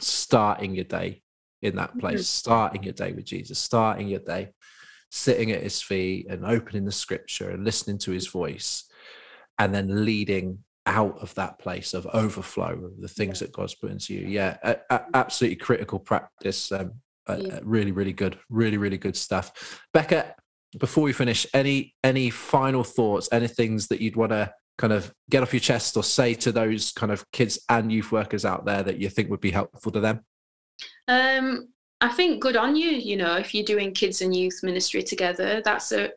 starting 0.00 0.74
your 0.74 0.84
day 0.84 1.22
in 1.62 1.76
that 1.76 1.98
place, 1.98 2.20
Mhm. 2.22 2.24
starting 2.42 2.82
your 2.82 2.92
day 2.92 3.12
with 3.12 3.24
Jesus, 3.24 3.58
starting 3.58 4.06
your 4.08 4.20
day, 4.20 4.50
sitting 5.10 5.50
at 5.50 5.62
his 5.62 5.80
feet 5.80 6.26
and 6.28 6.44
opening 6.44 6.84
the 6.84 6.92
scripture 6.92 7.48
and 7.50 7.64
listening 7.64 7.96
to 7.98 8.10
his 8.10 8.26
voice, 8.26 8.84
and 9.58 9.74
then 9.74 10.04
leading 10.04 10.62
out 10.86 11.18
of 11.20 11.34
that 11.34 11.58
place 11.58 11.92
of 11.94 12.06
overflow 12.06 12.72
of 12.84 13.00
the 13.00 13.08
things 13.08 13.40
that 13.40 13.52
God's 13.52 13.74
put 13.74 13.90
into 13.90 14.14
you. 14.14 14.26
Yeah, 14.26 14.56
a- 14.62 14.76
a- 14.90 15.06
absolutely 15.14 15.56
critical 15.56 15.98
practice. 15.98 16.70
Um, 16.72 16.92
uh, 17.28 17.38
Yeah. 17.40 17.54
uh, 17.56 17.60
really, 17.64 17.90
really 17.92 18.12
good, 18.12 18.38
really, 18.48 18.76
really 18.76 18.98
good 18.98 19.16
stuff. 19.16 19.80
Becca, 19.92 20.36
before 20.78 21.02
we 21.04 21.12
finish, 21.12 21.44
any 21.52 21.94
any 22.04 22.30
final 22.30 22.84
thoughts? 22.84 23.28
Any 23.32 23.48
things 23.48 23.88
that 23.88 24.00
you'd 24.00 24.14
want 24.16 24.30
to 24.30 24.52
kind 24.78 24.92
of 24.92 25.12
get 25.30 25.42
off 25.42 25.52
your 25.52 25.60
chest 25.60 25.96
or 25.96 26.04
say 26.04 26.34
to 26.34 26.52
those 26.52 26.92
kind 26.92 27.10
of 27.10 27.24
kids 27.32 27.58
and 27.68 27.90
youth 27.90 28.12
workers 28.12 28.44
out 28.44 28.64
there 28.66 28.82
that 28.82 28.98
you 28.98 29.08
think 29.08 29.30
would 29.30 29.40
be 29.40 29.50
helpful 29.50 29.90
to 29.90 30.00
them? 30.00 30.20
Um, 31.08 31.68
I 32.00 32.08
think 32.08 32.42
good 32.42 32.56
on 32.56 32.76
you. 32.76 32.90
You 32.90 33.16
know, 33.16 33.36
if 33.36 33.54
you're 33.54 33.64
doing 33.64 33.92
kids 33.92 34.20
and 34.20 34.36
youth 34.36 34.60
ministry 34.62 35.02
together, 35.02 35.62
that's 35.64 35.92
a 35.92 36.12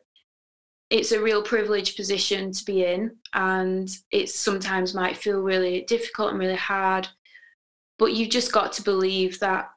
it's 0.90 1.12
a 1.12 1.20
real 1.22 1.42
privileged 1.42 1.96
position 1.96 2.52
to 2.52 2.64
be 2.64 2.84
in, 2.84 3.16
and 3.32 3.88
it 4.10 4.28
sometimes 4.28 4.94
might 4.94 5.16
feel 5.16 5.40
really 5.40 5.82
difficult 5.82 6.30
and 6.30 6.38
really 6.38 6.56
hard. 6.56 7.08
But 7.98 8.12
you've 8.14 8.30
just 8.30 8.52
got 8.52 8.72
to 8.74 8.82
believe 8.82 9.38
that 9.40 9.70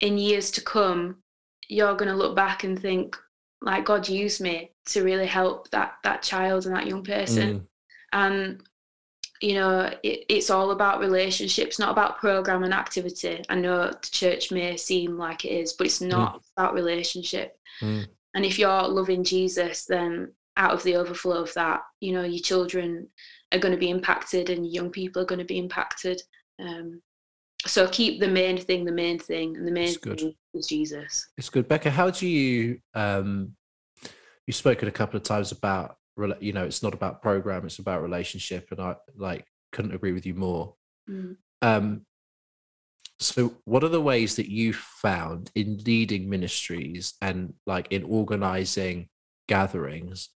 in 0.00 0.18
years 0.18 0.50
to 0.52 0.60
come, 0.60 1.22
you're 1.68 1.96
going 1.96 2.10
to 2.10 2.16
look 2.16 2.36
back 2.36 2.64
and 2.64 2.78
think, 2.78 3.16
like 3.62 3.84
God 3.84 4.08
used 4.08 4.40
me 4.40 4.72
to 4.86 5.02
really 5.02 5.26
help 5.26 5.70
that 5.70 5.94
that 6.04 6.22
child 6.22 6.66
and 6.66 6.74
that 6.74 6.86
young 6.86 7.04
person 7.04 7.60
Mm, 7.60 7.66
and 8.12 8.62
you 9.40 9.54
know 9.54 9.92
it, 10.02 10.24
it's 10.28 10.48
all 10.50 10.70
about 10.70 10.98
relationships 11.00 11.78
not 11.78 11.90
about 11.90 12.18
program 12.18 12.64
and 12.64 12.72
activity 12.72 13.44
i 13.50 13.54
know 13.54 13.88
the 13.90 14.08
church 14.10 14.50
may 14.50 14.76
seem 14.76 15.18
like 15.18 15.44
it 15.44 15.50
is 15.50 15.74
but 15.74 15.86
it's 15.86 16.00
not 16.00 16.36
It's 16.36 16.50
about 16.56 16.74
relationship 16.74 17.56
Mm. 17.82 18.08
and 18.34 18.44
if 18.44 18.58
you're 18.58 18.88
loving 18.88 19.22
jesus 19.24 19.84
then 19.84 20.32
out 20.58 20.72
of 20.72 20.82
the 20.82 20.96
overflow 20.96 21.42
of 21.42 21.54
that 21.54 21.80
you 22.00 22.12
know 22.12 22.22
your 22.22 22.42
children 22.42 23.08
are 23.52 23.58
going 23.58 23.72
to 23.72 23.78
be 23.78 23.90
impacted 23.90 24.50
and 24.50 24.70
young 24.70 24.90
people 24.90 25.22
are 25.22 25.26
going 25.26 25.38
to 25.38 25.44
be 25.44 25.58
impacted 25.58 26.20
um, 26.60 27.00
so 27.66 27.88
keep 27.88 28.20
the 28.20 28.28
main 28.28 28.58
thing 28.58 28.84
the 28.84 28.92
main 28.92 29.18
thing 29.18 29.56
and 29.56 29.66
the 29.66 29.72
main 29.72 29.94
thing 29.94 30.34
is 30.54 30.66
jesus 30.66 31.28
It's 31.38 31.48
good, 31.48 31.68
Becca. 31.68 31.90
How 31.90 32.10
do 32.10 32.26
you? 32.26 32.78
Um, 32.94 33.54
you've 34.46 34.56
spoken 34.56 34.88
a 34.88 34.92
couple 34.92 35.16
of 35.16 35.22
times 35.22 35.52
about 35.52 35.96
you 36.40 36.52
know 36.52 36.64
it's 36.64 36.82
not 36.82 36.94
about 36.94 37.22
program, 37.22 37.64
it's 37.64 37.78
about 37.78 38.02
relationship, 38.02 38.68
and 38.70 38.80
I 38.80 38.96
like 39.16 39.46
couldn't 39.72 39.94
agree 39.94 40.12
with 40.12 40.26
you 40.26 40.34
more. 40.34 40.74
Mm. 41.08 41.36
Um, 41.62 42.06
so, 43.20 43.54
what 43.64 43.84
are 43.84 43.88
the 43.88 44.00
ways 44.00 44.36
that 44.36 44.48
you 44.48 44.72
found 44.72 45.50
in 45.54 45.78
leading 45.84 46.28
ministries 46.30 47.14
and 47.20 47.54
like 47.66 47.88
in 47.90 48.04
organizing 48.04 49.08
gatherings 49.48 50.28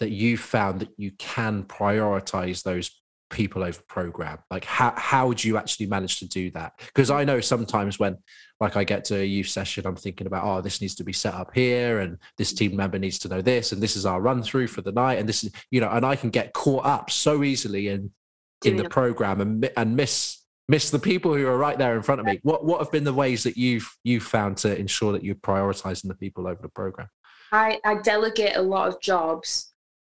that 0.00 0.10
you 0.10 0.36
found 0.36 0.80
that 0.80 0.90
you 0.96 1.12
can 1.12 1.62
prioritize 1.64 2.62
those 2.62 2.90
people 3.30 3.62
over 3.62 3.80
program? 3.88 4.38
Like, 4.50 4.64
how 4.64 4.92
how 4.96 5.32
do 5.32 5.48
you 5.48 5.56
actually 5.56 5.86
manage 5.86 6.18
to 6.18 6.28
do 6.28 6.50
that? 6.52 6.72
Because 6.78 7.10
I 7.10 7.24
know 7.24 7.40
sometimes 7.40 7.98
when 7.98 8.18
like 8.58 8.76
I 8.76 8.84
get 8.84 9.04
to 9.06 9.20
a 9.20 9.24
youth 9.24 9.48
session, 9.48 9.86
I'm 9.86 9.96
thinking 9.96 10.26
about, 10.26 10.44
oh, 10.44 10.60
this 10.60 10.80
needs 10.80 10.94
to 10.96 11.04
be 11.04 11.12
set 11.12 11.34
up 11.34 11.54
here, 11.54 12.00
and 12.00 12.18
this 12.36 12.52
team 12.52 12.76
member 12.76 12.98
needs 12.98 13.18
to 13.20 13.28
know 13.28 13.40
this, 13.40 13.72
and 13.72 13.82
this 13.82 13.96
is 13.96 14.04
our 14.04 14.20
run 14.20 14.42
through 14.42 14.66
for 14.66 14.82
the 14.82 14.92
night, 14.92 15.18
and 15.18 15.28
this 15.28 15.44
is, 15.44 15.52
you 15.70 15.80
know, 15.80 15.88
and 15.88 16.04
I 16.04 16.16
can 16.16 16.30
get 16.30 16.52
caught 16.52 16.84
up 16.84 17.10
so 17.10 17.44
easily 17.44 17.88
in 17.88 18.10
in 18.64 18.76
the 18.76 18.88
program 18.88 19.40
and 19.40 19.70
and 19.76 19.96
miss 19.96 20.38
miss 20.68 20.90
the 20.90 20.98
people 20.98 21.34
who 21.34 21.46
are 21.46 21.56
right 21.56 21.78
there 21.78 21.96
in 21.96 22.02
front 22.02 22.20
of 22.20 22.26
me. 22.26 22.38
What 22.42 22.64
what 22.64 22.80
have 22.80 22.92
been 22.92 23.04
the 23.04 23.14
ways 23.14 23.42
that 23.44 23.56
you've 23.56 23.90
you've 24.04 24.22
found 24.22 24.58
to 24.58 24.78
ensure 24.78 25.12
that 25.12 25.24
you're 25.24 25.34
prioritizing 25.34 26.08
the 26.08 26.14
people 26.14 26.46
over 26.46 26.60
the 26.60 26.68
program? 26.68 27.08
I, 27.52 27.80
I 27.84 27.96
delegate 27.96 28.56
a 28.56 28.62
lot 28.62 28.88
of 28.88 29.00
jobs 29.00 29.69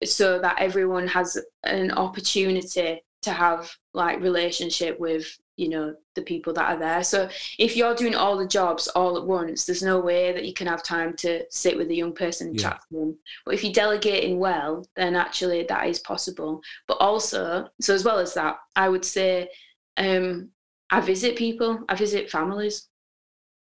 so 0.08 0.39
that 0.39 0.60
everyone 0.60 1.08
has 1.08 1.38
an 1.64 1.91
opportunity 1.91 3.01
to 3.24 3.32
have 3.32 3.72
like 3.93 4.20
relationship 4.22 4.99
with 4.99 5.26
you 5.56 5.70
know 5.70 5.95
the 6.16 6.22
people 6.24 6.51
that 6.54 6.70
are 6.72 6.80
there. 6.80 7.04
So 7.04 7.30
if 7.60 7.78
you're 7.78 7.95
doing 7.95 8.16
all 8.16 8.38
the 8.38 8.47
jobs 8.47 8.88
all 8.89 9.18
at 9.18 9.26
once 9.26 9.66
there's 9.66 9.84
no 9.84 9.99
way 9.99 10.34
that 10.34 10.45
you 10.45 10.54
can 10.54 10.68
have 10.68 10.82
time 10.84 11.16
to 11.18 11.43
sit 11.51 11.78
with 11.78 11.89
a 11.89 11.95
young 11.95 12.14
person 12.14 12.47
and 12.47 12.60
Yeah. 12.60 12.70
chat 12.72 12.82
to 12.89 12.99
them. 12.99 13.18
But 13.45 13.54
if 13.54 13.64
you're 13.64 13.72
delegating 13.74 14.39
well 14.39 14.86
then 14.95 15.16
actually 15.16 15.64
that 15.64 15.88
is 15.88 15.99
possible. 15.99 16.62
But 16.88 16.97
also 16.99 17.70
so 17.82 17.93
as 17.93 18.04
well 18.04 18.20
as 18.20 18.34
that 18.34 18.58
i 18.76 18.89
would 18.89 19.06
say 19.06 19.49
um 19.97 20.49
i 20.89 20.99
visit 20.99 21.36
people 21.36 21.80
i 21.88 21.95
visit 21.95 22.30
families. 22.32 22.89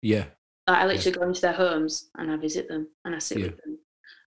Yeah, 0.02 0.26
like, 0.68 0.78
i 0.80 0.86
literally 0.88 1.18
go 1.18 1.26
into 1.28 1.42
their 1.42 1.54
homes 1.54 2.10
and 2.18 2.32
i 2.32 2.38
visit 2.38 2.68
them 2.68 2.88
and 3.06 3.16
i 3.16 3.20
sit 3.20 3.38
Yeah. 3.38 3.46
with 3.48 3.58
them. 3.64 3.78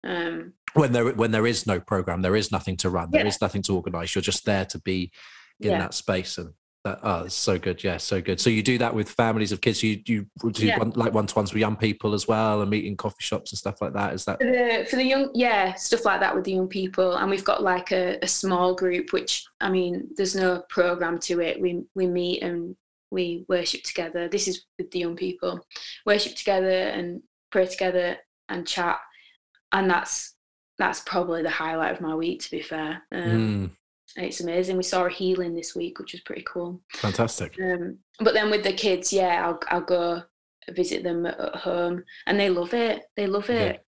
Um 0.04 0.52
when 0.74 0.92
there 0.92 1.10
when 1.12 1.30
there 1.30 1.46
is 1.46 1.66
no 1.66 1.80
program, 1.80 2.22
there 2.22 2.36
is 2.36 2.50
nothing 2.52 2.76
to 2.78 2.90
run, 2.90 3.10
there 3.10 3.22
Yeah. 3.22 3.28
is 3.28 3.40
nothing 3.40 3.62
to 3.62 3.74
organize. 3.76 4.14
You're 4.14 4.22
just 4.22 4.44
there 4.44 4.64
to 4.66 4.78
be 4.80 5.10
in 5.60 5.70
Yeah. 5.72 5.78
that 5.78 5.94
space, 5.94 6.38
and 6.38 6.54
that 6.84 6.98
oh, 7.02 7.24
it's 7.24 7.34
so 7.34 7.58
good. 7.58 7.84
Yeah, 7.84 7.98
so 7.98 8.22
good. 8.22 8.40
So 8.40 8.48
you 8.48 8.62
do 8.62 8.78
that 8.78 8.94
with 8.94 9.10
families 9.10 9.52
of 9.52 9.60
kids. 9.60 9.82
You 9.82 10.00
you 10.06 10.26
do 10.52 10.66
Yeah. 10.66 10.78
one, 10.78 10.90
like 10.96 11.12
one 11.12 11.26
to 11.26 11.34
ones 11.34 11.52
with 11.52 11.60
young 11.60 11.76
people 11.76 12.14
as 12.14 12.26
well, 12.26 12.62
and 12.62 12.70
meeting 12.70 12.96
coffee 12.96 13.16
shops 13.22 13.52
and 13.52 13.58
stuff 13.58 13.82
like 13.82 13.92
that. 13.92 14.14
Is 14.14 14.24
that 14.24 14.40
for 14.40 14.46
the 14.50 14.86
for 14.88 14.96
the 14.96 15.04
young 15.04 15.30
yeah 15.34 15.74
stuff 15.74 16.04
like 16.04 16.20
that 16.20 16.34
with 16.34 16.44
the 16.44 16.52
young 16.52 16.68
people 16.68 17.16
and 17.16 17.28
we've 17.30 17.44
got 17.44 17.62
like 17.62 17.92
a, 17.92 18.18
a 18.22 18.26
small 18.28 18.74
group 18.74 19.12
which 19.12 19.44
i 19.60 19.68
mean 19.70 20.08
there's 20.16 20.34
no 20.34 20.62
program 20.70 21.18
to 21.18 21.40
it 21.40 21.60
we 21.60 21.82
we 21.94 22.06
meet 22.06 22.42
and 22.42 22.74
we 23.10 23.44
worship 23.48 23.82
together 23.82 24.28
this 24.28 24.48
is 24.48 24.64
with 24.78 24.90
the 24.90 24.98
young 25.00 25.16
people 25.16 25.60
worship 26.06 26.34
together 26.34 26.68
and 26.96 27.22
pray 27.52 27.66
together 27.66 28.16
and 28.48 28.66
chat 28.66 28.98
and 29.72 29.90
that's 29.90 30.34
that's 30.80 31.00
probably 31.00 31.42
the 31.42 31.50
highlight 31.50 31.92
of 31.92 32.00
my 32.00 32.14
week 32.14 32.40
to 32.42 32.50
be 32.50 32.60
fair 32.62 33.02
um, 33.12 33.70
Mm, 34.16 34.24
it's 34.24 34.40
amazing 34.40 34.76
we 34.76 34.82
saw 34.82 35.04
a 35.04 35.10
healing 35.10 35.54
this 35.54 35.76
week 35.76 35.98
which 36.00 36.12
was 36.12 36.22
pretty 36.22 36.42
cool 36.42 36.80
fantastic? 36.96 37.56
um, 37.62 37.98
but 38.18 38.34
then 38.34 38.50
with 38.50 38.64
the 38.64 38.72
kids, 38.72 39.12
yeah, 39.12 39.46
I'll 39.46 39.60
I'll 39.68 39.80
go 39.96 40.22
visit 40.72 41.02
them 41.02 41.24
at 41.26 41.56
home, 41.56 42.04
and 42.26 42.38
they 42.38 42.50
love 42.50 42.74
it. 42.74 43.04
They 43.16 43.26
love 43.26 43.48
Yeah. 43.48 43.62
it. 43.62 43.84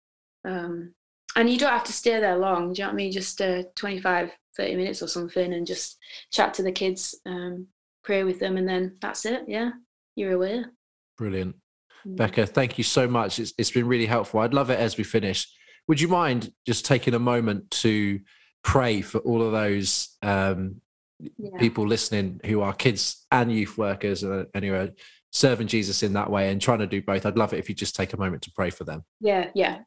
Um, 0.45 0.95
and 1.37 1.49
you 1.49 1.59
don't 1.59 1.71
have 1.71 1.85
to 1.85 1.93
stay 1.93 2.19
there 2.19 2.37
long. 2.37 2.73
Do 2.73 2.79
you 2.81 2.85
know 2.85 2.89
what 2.89 2.95
I 2.95 2.97
mean? 2.97 3.13
Just 3.13 3.41
uh, 3.41 3.63
25, 3.77 4.33
30 4.57 4.77
minutes 4.77 5.01
or 5.03 5.07
something, 5.09 5.53
and 5.53 5.65
just 5.67 5.97
chat 6.33 6.55
to 6.55 6.63
the 6.65 6.73
kids, 6.73 7.15
um, 7.25 7.69
pray 8.03 8.25
with 8.25 8.41
them, 8.41 8.57
and 8.57 8.69
then 8.69 8.97
that's 9.01 9.25
it. 9.27 9.45
Yeah, 9.47 9.71
you're 10.17 10.33
away. 10.33 10.65
Brilliant. 11.17 11.55
Mm. 12.07 12.17
Becca, 12.17 12.47
thank 12.47 12.79
you 12.79 12.85
so 12.85 13.07
much. 13.07 13.39
It's, 13.39 13.53
it's 13.59 13.71
been 13.71 13.87
really 13.87 14.07
helpful. 14.07 14.41
I'd 14.41 14.55
love 14.55 14.71
it 14.71 14.81
as 14.81 14.97
we 14.97 15.05
finish. 15.05 15.47
Would 15.89 16.01
you 16.01 16.09
mind 16.09 16.53
just 16.67 16.85
taking 16.85 17.15
a 17.15 17.19
moment 17.19 17.71
to 17.83 18.21
pray 18.65 19.01
for 19.01 19.19
all 19.19 19.43
of 19.43 19.53
those 19.53 20.17
um, 20.23 20.81
Yeah. 21.19 21.57
people 21.59 21.87
listening 21.87 22.41
who 22.45 22.61
are 22.61 22.73
kids 22.75 23.25
and 23.31 23.51
youth 23.53 23.79
workers 23.79 24.23
and, 24.23 24.47
and 24.55 24.65
who 24.65 24.75
are 24.75 24.91
serving 25.33 25.67
Jesus 25.69 26.03
in 26.03 26.13
that 26.15 26.31
way 26.31 26.51
and 26.51 26.61
trying 26.61 26.81
to 26.81 26.87
do 26.87 27.01
both? 27.03 27.25
I'd 27.25 27.37
love 27.39 27.53
it 27.53 27.59
if 27.59 27.69
you 27.69 27.75
just 27.75 27.95
take 27.95 28.13
a 28.13 28.17
moment 28.19 28.43
to 28.43 28.53
pray 28.53 28.71
for 28.71 28.85
them. 28.85 29.05
Yeah, 29.21 29.51
yeah. 29.55 29.79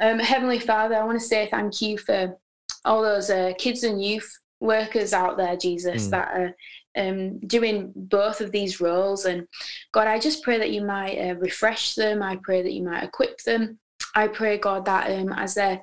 Um, 0.00 0.18
Heavenly 0.18 0.58
Father, 0.58 0.96
I 0.96 1.04
want 1.04 1.20
to 1.20 1.26
say 1.26 1.48
thank 1.50 1.80
you 1.80 1.98
for 1.98 2.36
all 2.84 3.02
those 3.02 3.30
uh, 3.30 3.52
kids 3.58 3.84
and 3.84 4.02
youth 4.02 4.28
workers 4.60 5.12
out 5.12 5.36
there, 5.36 5.56
Jesus, 5.56 6.08
Mm. 6.08 6.10
that 6.10 6.28
are 6.34 6.56
um, 6.96 7.38
doing 7.40 7.92
both 7.94 8.40
of 8.40 8.50
these 8.52 8.80
roles. 8.80 9.24
And 9.24 9.46
God, 9.92 10.08
I 10.08 10.18
just 10.18 10.42
pray 10.42 10.58
that 10.58 10.70
you 10.72 10.84
might 10.84 11.16
uh, 11.18 11.34
refresh 11.36 11.94
them. 11.94 12.22
I 12.22 12.36
pray 12.36 12.62
that 12.62 12.72
you 12.72 12.82
might 12.82 13.04
equip 13.04 13.38
them. 13.44 13.78
I 14.14 14.28
pray, 14.28 14.58
God, 14.58 14.84
that 14.86 15.10
um, 15.10 15.32
as 15.32 15.54
they're 15.54 15.82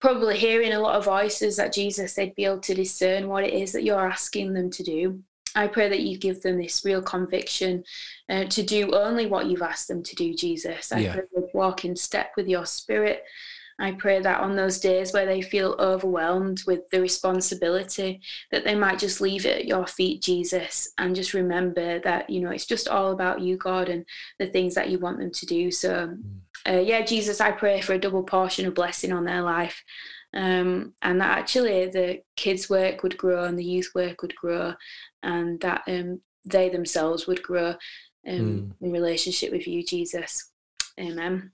probably 0.00 0.36
hearing 0.38 0.72
a 0.72 0.80
lot 0.80 0.96
of 0.96 1.04
voices, 1.04 1.56
that 1.56 1.72
Jesus, 1.72 2.14
they'd 2.14 2.34
be 2.34 2.44
able 2.44 2.60
to 2.60 2.74
discern 2.74 3.28
what 3.28 3.44
it 3.44 3.54
is 3.54 3.72
that 3.72 3.84
you're 3.84 4.08
asking 4.08 4.52
them 4.52 4.70
to 4.70 4.82
do. 4.82 5.22
I 5.54 5.66
pray 5.66 5.88
that 5.88 6.00
you 6.00 6.16
give 6.16 6.42
them 6.42 6.58
this 6.58 6.84
real 6.84 7.02
conviction 7.02 7.82
uh, 8.28 8.44
to 8.44 8.62
do 8.62 8.94
only 8.94 9.26
what 9.26 9.46
you've 9.46 9.62
asked 9.62 9.88
them 9.88 10.02
to 10.04 10.14
do, 10.14 10.32
Jesus. 10.34 10.92
I 10.92 11.00
Yeah. 11.00 11.12
pray 11.14 11.22
they'd 11.34 11.54
walk 11.54 11.84
in 11.84 11.96
step 11.96 12.32
with 12.36 12.48
your 12.48 12.66
spirit. 12.66 13.24
I 13.80 13.92
pray 13.92 14.20
that 14.20 14.40
on 14.40 14.56
those 14.56 14.78
days 14.78 15.12
where 15.12 15.24
they 15.24 15.40
feel 15.40 15.74
overwhelmed 15.78 16.62
with 16.66 16.88
the 16.90 17.00
responsibility, 17.00 18.20
that 18.50 18.62
they 18.62 18.74
might 18.74 18.98
just 18.98 19.22
leave 19.22 19.46
it 19.46 19.60
at 19.60 19.64
your 19.64 19.86
feet, 19.86 20.22
Jesus, 20.22 20.92
and 20.98 21.16
just 21.16 21.32
remember 21.32 21.98
that, 22.00 22.28
you 22.28 22.40
know, 22.40 22.50
it's 22.50 22.66
just 22.66 22.88
all 22.88 23.10
about 23.10 23.40
you, 23.40 23.56
God, 23.56 23.88
and 23.88 24.04
the 24.38 24.46
things 24.46 24.74
that 24.74 24.90
you 24.90 24.98
want 24.98 25.18
them 25.18 25.30
to 25.30 25.46
do. 25.46 25.70
So 25.70 26.14
uh, 26.68 26.78
yeah, 26.78 27.04
Jesus, 27.04 27.40
I 27.40 27.52
pray 27.52 27.80
for 27.80 27.94
a 27.94 27.98
double 27.98 28.22
portion 28.22 28.66
of 28.66 28.74
blessing 28.74 29.12
on 29.12 29.24
their 29.24 29.42
life. 29.42 29.82
Um, 30.32 30.94
and 31.02 31.20
that 31.20 31.38
actually 31.38 31.86
the 31.86 32.22
kids' 32.36 32.70
work 32.70 33.02
would 33.02 33.16
grow 33.16 33.44
and 33.44 33.58
the 33.58 33.64
youth 33.64 33.90
work 33.94 34.22
would 34.22 34.36
grow, 34.36 34.74
and 35.22 35.60
that 35.60 35.82
um, 35.88 36.20
they 36.44 36.68
themselves 36.68 37.26
would 37.26 37.42
grow 37.42 37.70
um, 37.70 37.76
mm. 38.26 38.72
in 38.80 38.92
relationship 38.92 39.50
with 39.52 39.66
you, 39.66 39.84
Jesus. 39.84 40.52
Amen. 40.98 41.50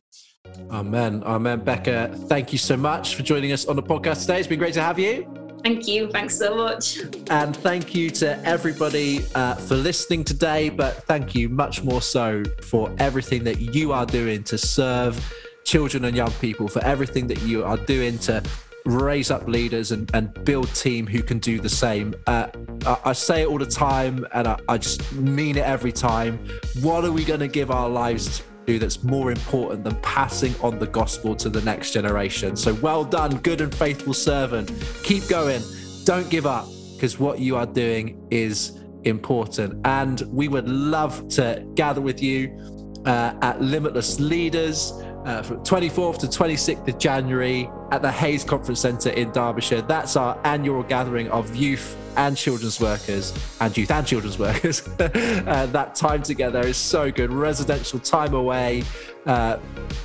Amen. 0.71 1.23
Amen. 1.25 1.61
Becca, 1.61 2.15
thank 2.29 2.53
you 2.53 2.59
so 2.59 2.77
much 2.77 3.15
for 3.15 3.23
joining 3.23 3.53
us 3.53 3.67
on 3.67 3.77
the 3.77 3.83
podcast 3.83 4.23
today. 4.23 4.39
It's 4.39 4.49
been 4.49 4.59
great 4.59 4.75
to 4.75 4.83
have 4.83 4.99
you. 4.99 5.36
Thank 5.67 5.89
you. 5.89 6.09
Thanks 6.09 6.39
so 6.39 6.55
much. 6.55 7.01
And 7.29 7.57
thank 7.57 7.93
you 7.93 8.09
to 8.11 8.39
everybody 8.47 9.27
uh, 9.35 9.57
for 9.57 9.75
listening 9.75 10.23
today. 10.23 10.69
But 10.69 11.03
thank 11.07 11.35
you 11.35 11.49
much 11.49 11.83
more 11.83 12.01
so 12.01 12.45
for 12.63 12.95
everything 13.01 13.43
that 13.43 13.59
you 13.59 13.93
are 13.93 14.07
doing 14.07 14.45
to 14.45 14.59
serve 14.59 15.19
children 15.65 16.05
and 16.05 16.17
young 16.17 16.31
people, 16.35 16.69
for 16.69 16.85
everything 16.85 17.27
that 17.27 17.43
you 17.43 17.65
are 17.65 17.79
doing 17.79 18.17
to 18.21 18.45
raise 18.85 19.33
up 19.33 19.49
leaders 19.49 19.91
and, 19.91 20.09
and 20.15 20.33
build 20.45 20.73
team 20.73 21.05
who 21.05 21.21
can 21.21 21.41
do 21.41 21.59
the 21.59 21.69
same. 21.69 22.15
Uh, 22.29 22.47
I, 22.87 22.99
I, 23.07 23.13
say 23.13 23.43
it 23.43 23.49
all 23.49 23.59
the 23.59 23.67
time 23.67 24.25
and 24.35 24.47
I, 24.47 24.61
I 24.69 24.79
just 24.79 25.13
mean 25.15 25.57
it 25.57 25.65
every 25.65 25.91
time. 25.91 26.39
What 26.81 27.05
are 27.05 27.11
we 27.11 27.25
going 27.25 27.41
to 27.41 27.49
give 27.49 27.73
our 27.73 27.89
lives 27.89 28.41
to 28.67 28.79
that's 28.79 29.03
more 29.03 29.31
important 29.31 29.85
than 29.85 29.95
passing 29.97 30.55
on 30.61 30.79
the 30.79 30.87
gospel 30.87 31.35
to 31.37 31.49
the 31.49 31.61
next 31.63 31.93
generation? 31.93 32.57
So 32.57 32.75
well 32.75 33.05
done, 33.05 33.39
good 33.39 33.61
and 33.61 33.75
faithful 33.75 34.15
servant. 34.15 34.73
Keep 35.03 35.29
going. 35.29 35.63
Don't 36.05 36.29
give 36.31 36.47
up 36.47 36.67
because 36.95 37.19
what 37.19 37.39
you 37.39 37.57
are 37.57 37.67
doing 37.67 38.27
is 38.31 38.81
important. 39.05 39.81
And 39.85 40.21
we 40.23 40.49
would 40.49 40.69
love 40.69 41.29
to 41.29 41.65
gather 41.75 42.01
with 42.01 42.23
you 42.23 43.03
uh, 43.07 43.35
at 43.43 43.61
Limitless 43.61 44.19
Leaders 44.19 44.93
uh, 45.27 45.43
from 45.43 45.59
24th 45.59 46.17
to 46.19 46.27
26th 46.27 46.89
of 46.89 46.99
January 46.99 47.69
at 47.91 48.01
the 48.01 48.11
Hayes 48.11 48.45
Conference 48.45 48.81
Centre 48.81 49.11
in 49.11 49.31
Derbyshire. 49.33 49.83
That's 49.83 50.17
our 50.17 50.41
annual 50.45 50.83
gathering 50.85 51.29
of 51.29 51.55
youth 51.55 51.95
and 52.17 52.35
children's 52.37 52.81
workers 52.81 53.35
and 53.61 53.77
youth 53.77 53.91
and 53.91 54.07
children's 54.07 54.39
workers. 54.39 54.87
uh, 54.99 55.69
that 55.73 55.97
time 55.97 56.23
together 56.23 56.61
is 56.61 56.77
so 56.77 57.11
good. 57.11 57.33
Residential 57.33 57.99
time 57.99 58.35
away, 58.35 58.85
uh, 59.27 59.59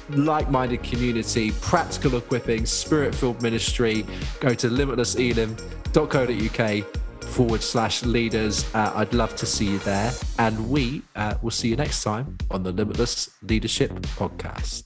like 0.09 0.49
minded 0.49 0.81
community, 0.83 1.51
practical 1.61 2.17
equipping, 2.17 2.65
spirit 2.65 3.13
filled 3.13 3.43
ministry. 3.43 4.03
Go 4.39 4.55
to 4.55 4.69
limitlesselim.co.uk 4.69 6.85
forward 7.31 7.63
slash 7.63 8.03
leaders. 8.03 8.65
Uh, 8.75 8.91
I'd 8.95 9.13
love 9.13 9.35
to 9.37 9.45
see 9.45 9.71
you 9.71 9.79
there. 9.79 10.11
And 10.37 10.69
we 10.69 11.01
uh, 11.15 11.35
will 11.41 11.51
see 11.51 11.69
you 11.69 11.75
next 11.75 12.03
time 12.03 12.37
on 12.51 12.63
the 12.63 12.71
Limitless 12.71 13.31
Leadership 13.41 13.91
Podcast. 14.17 14.83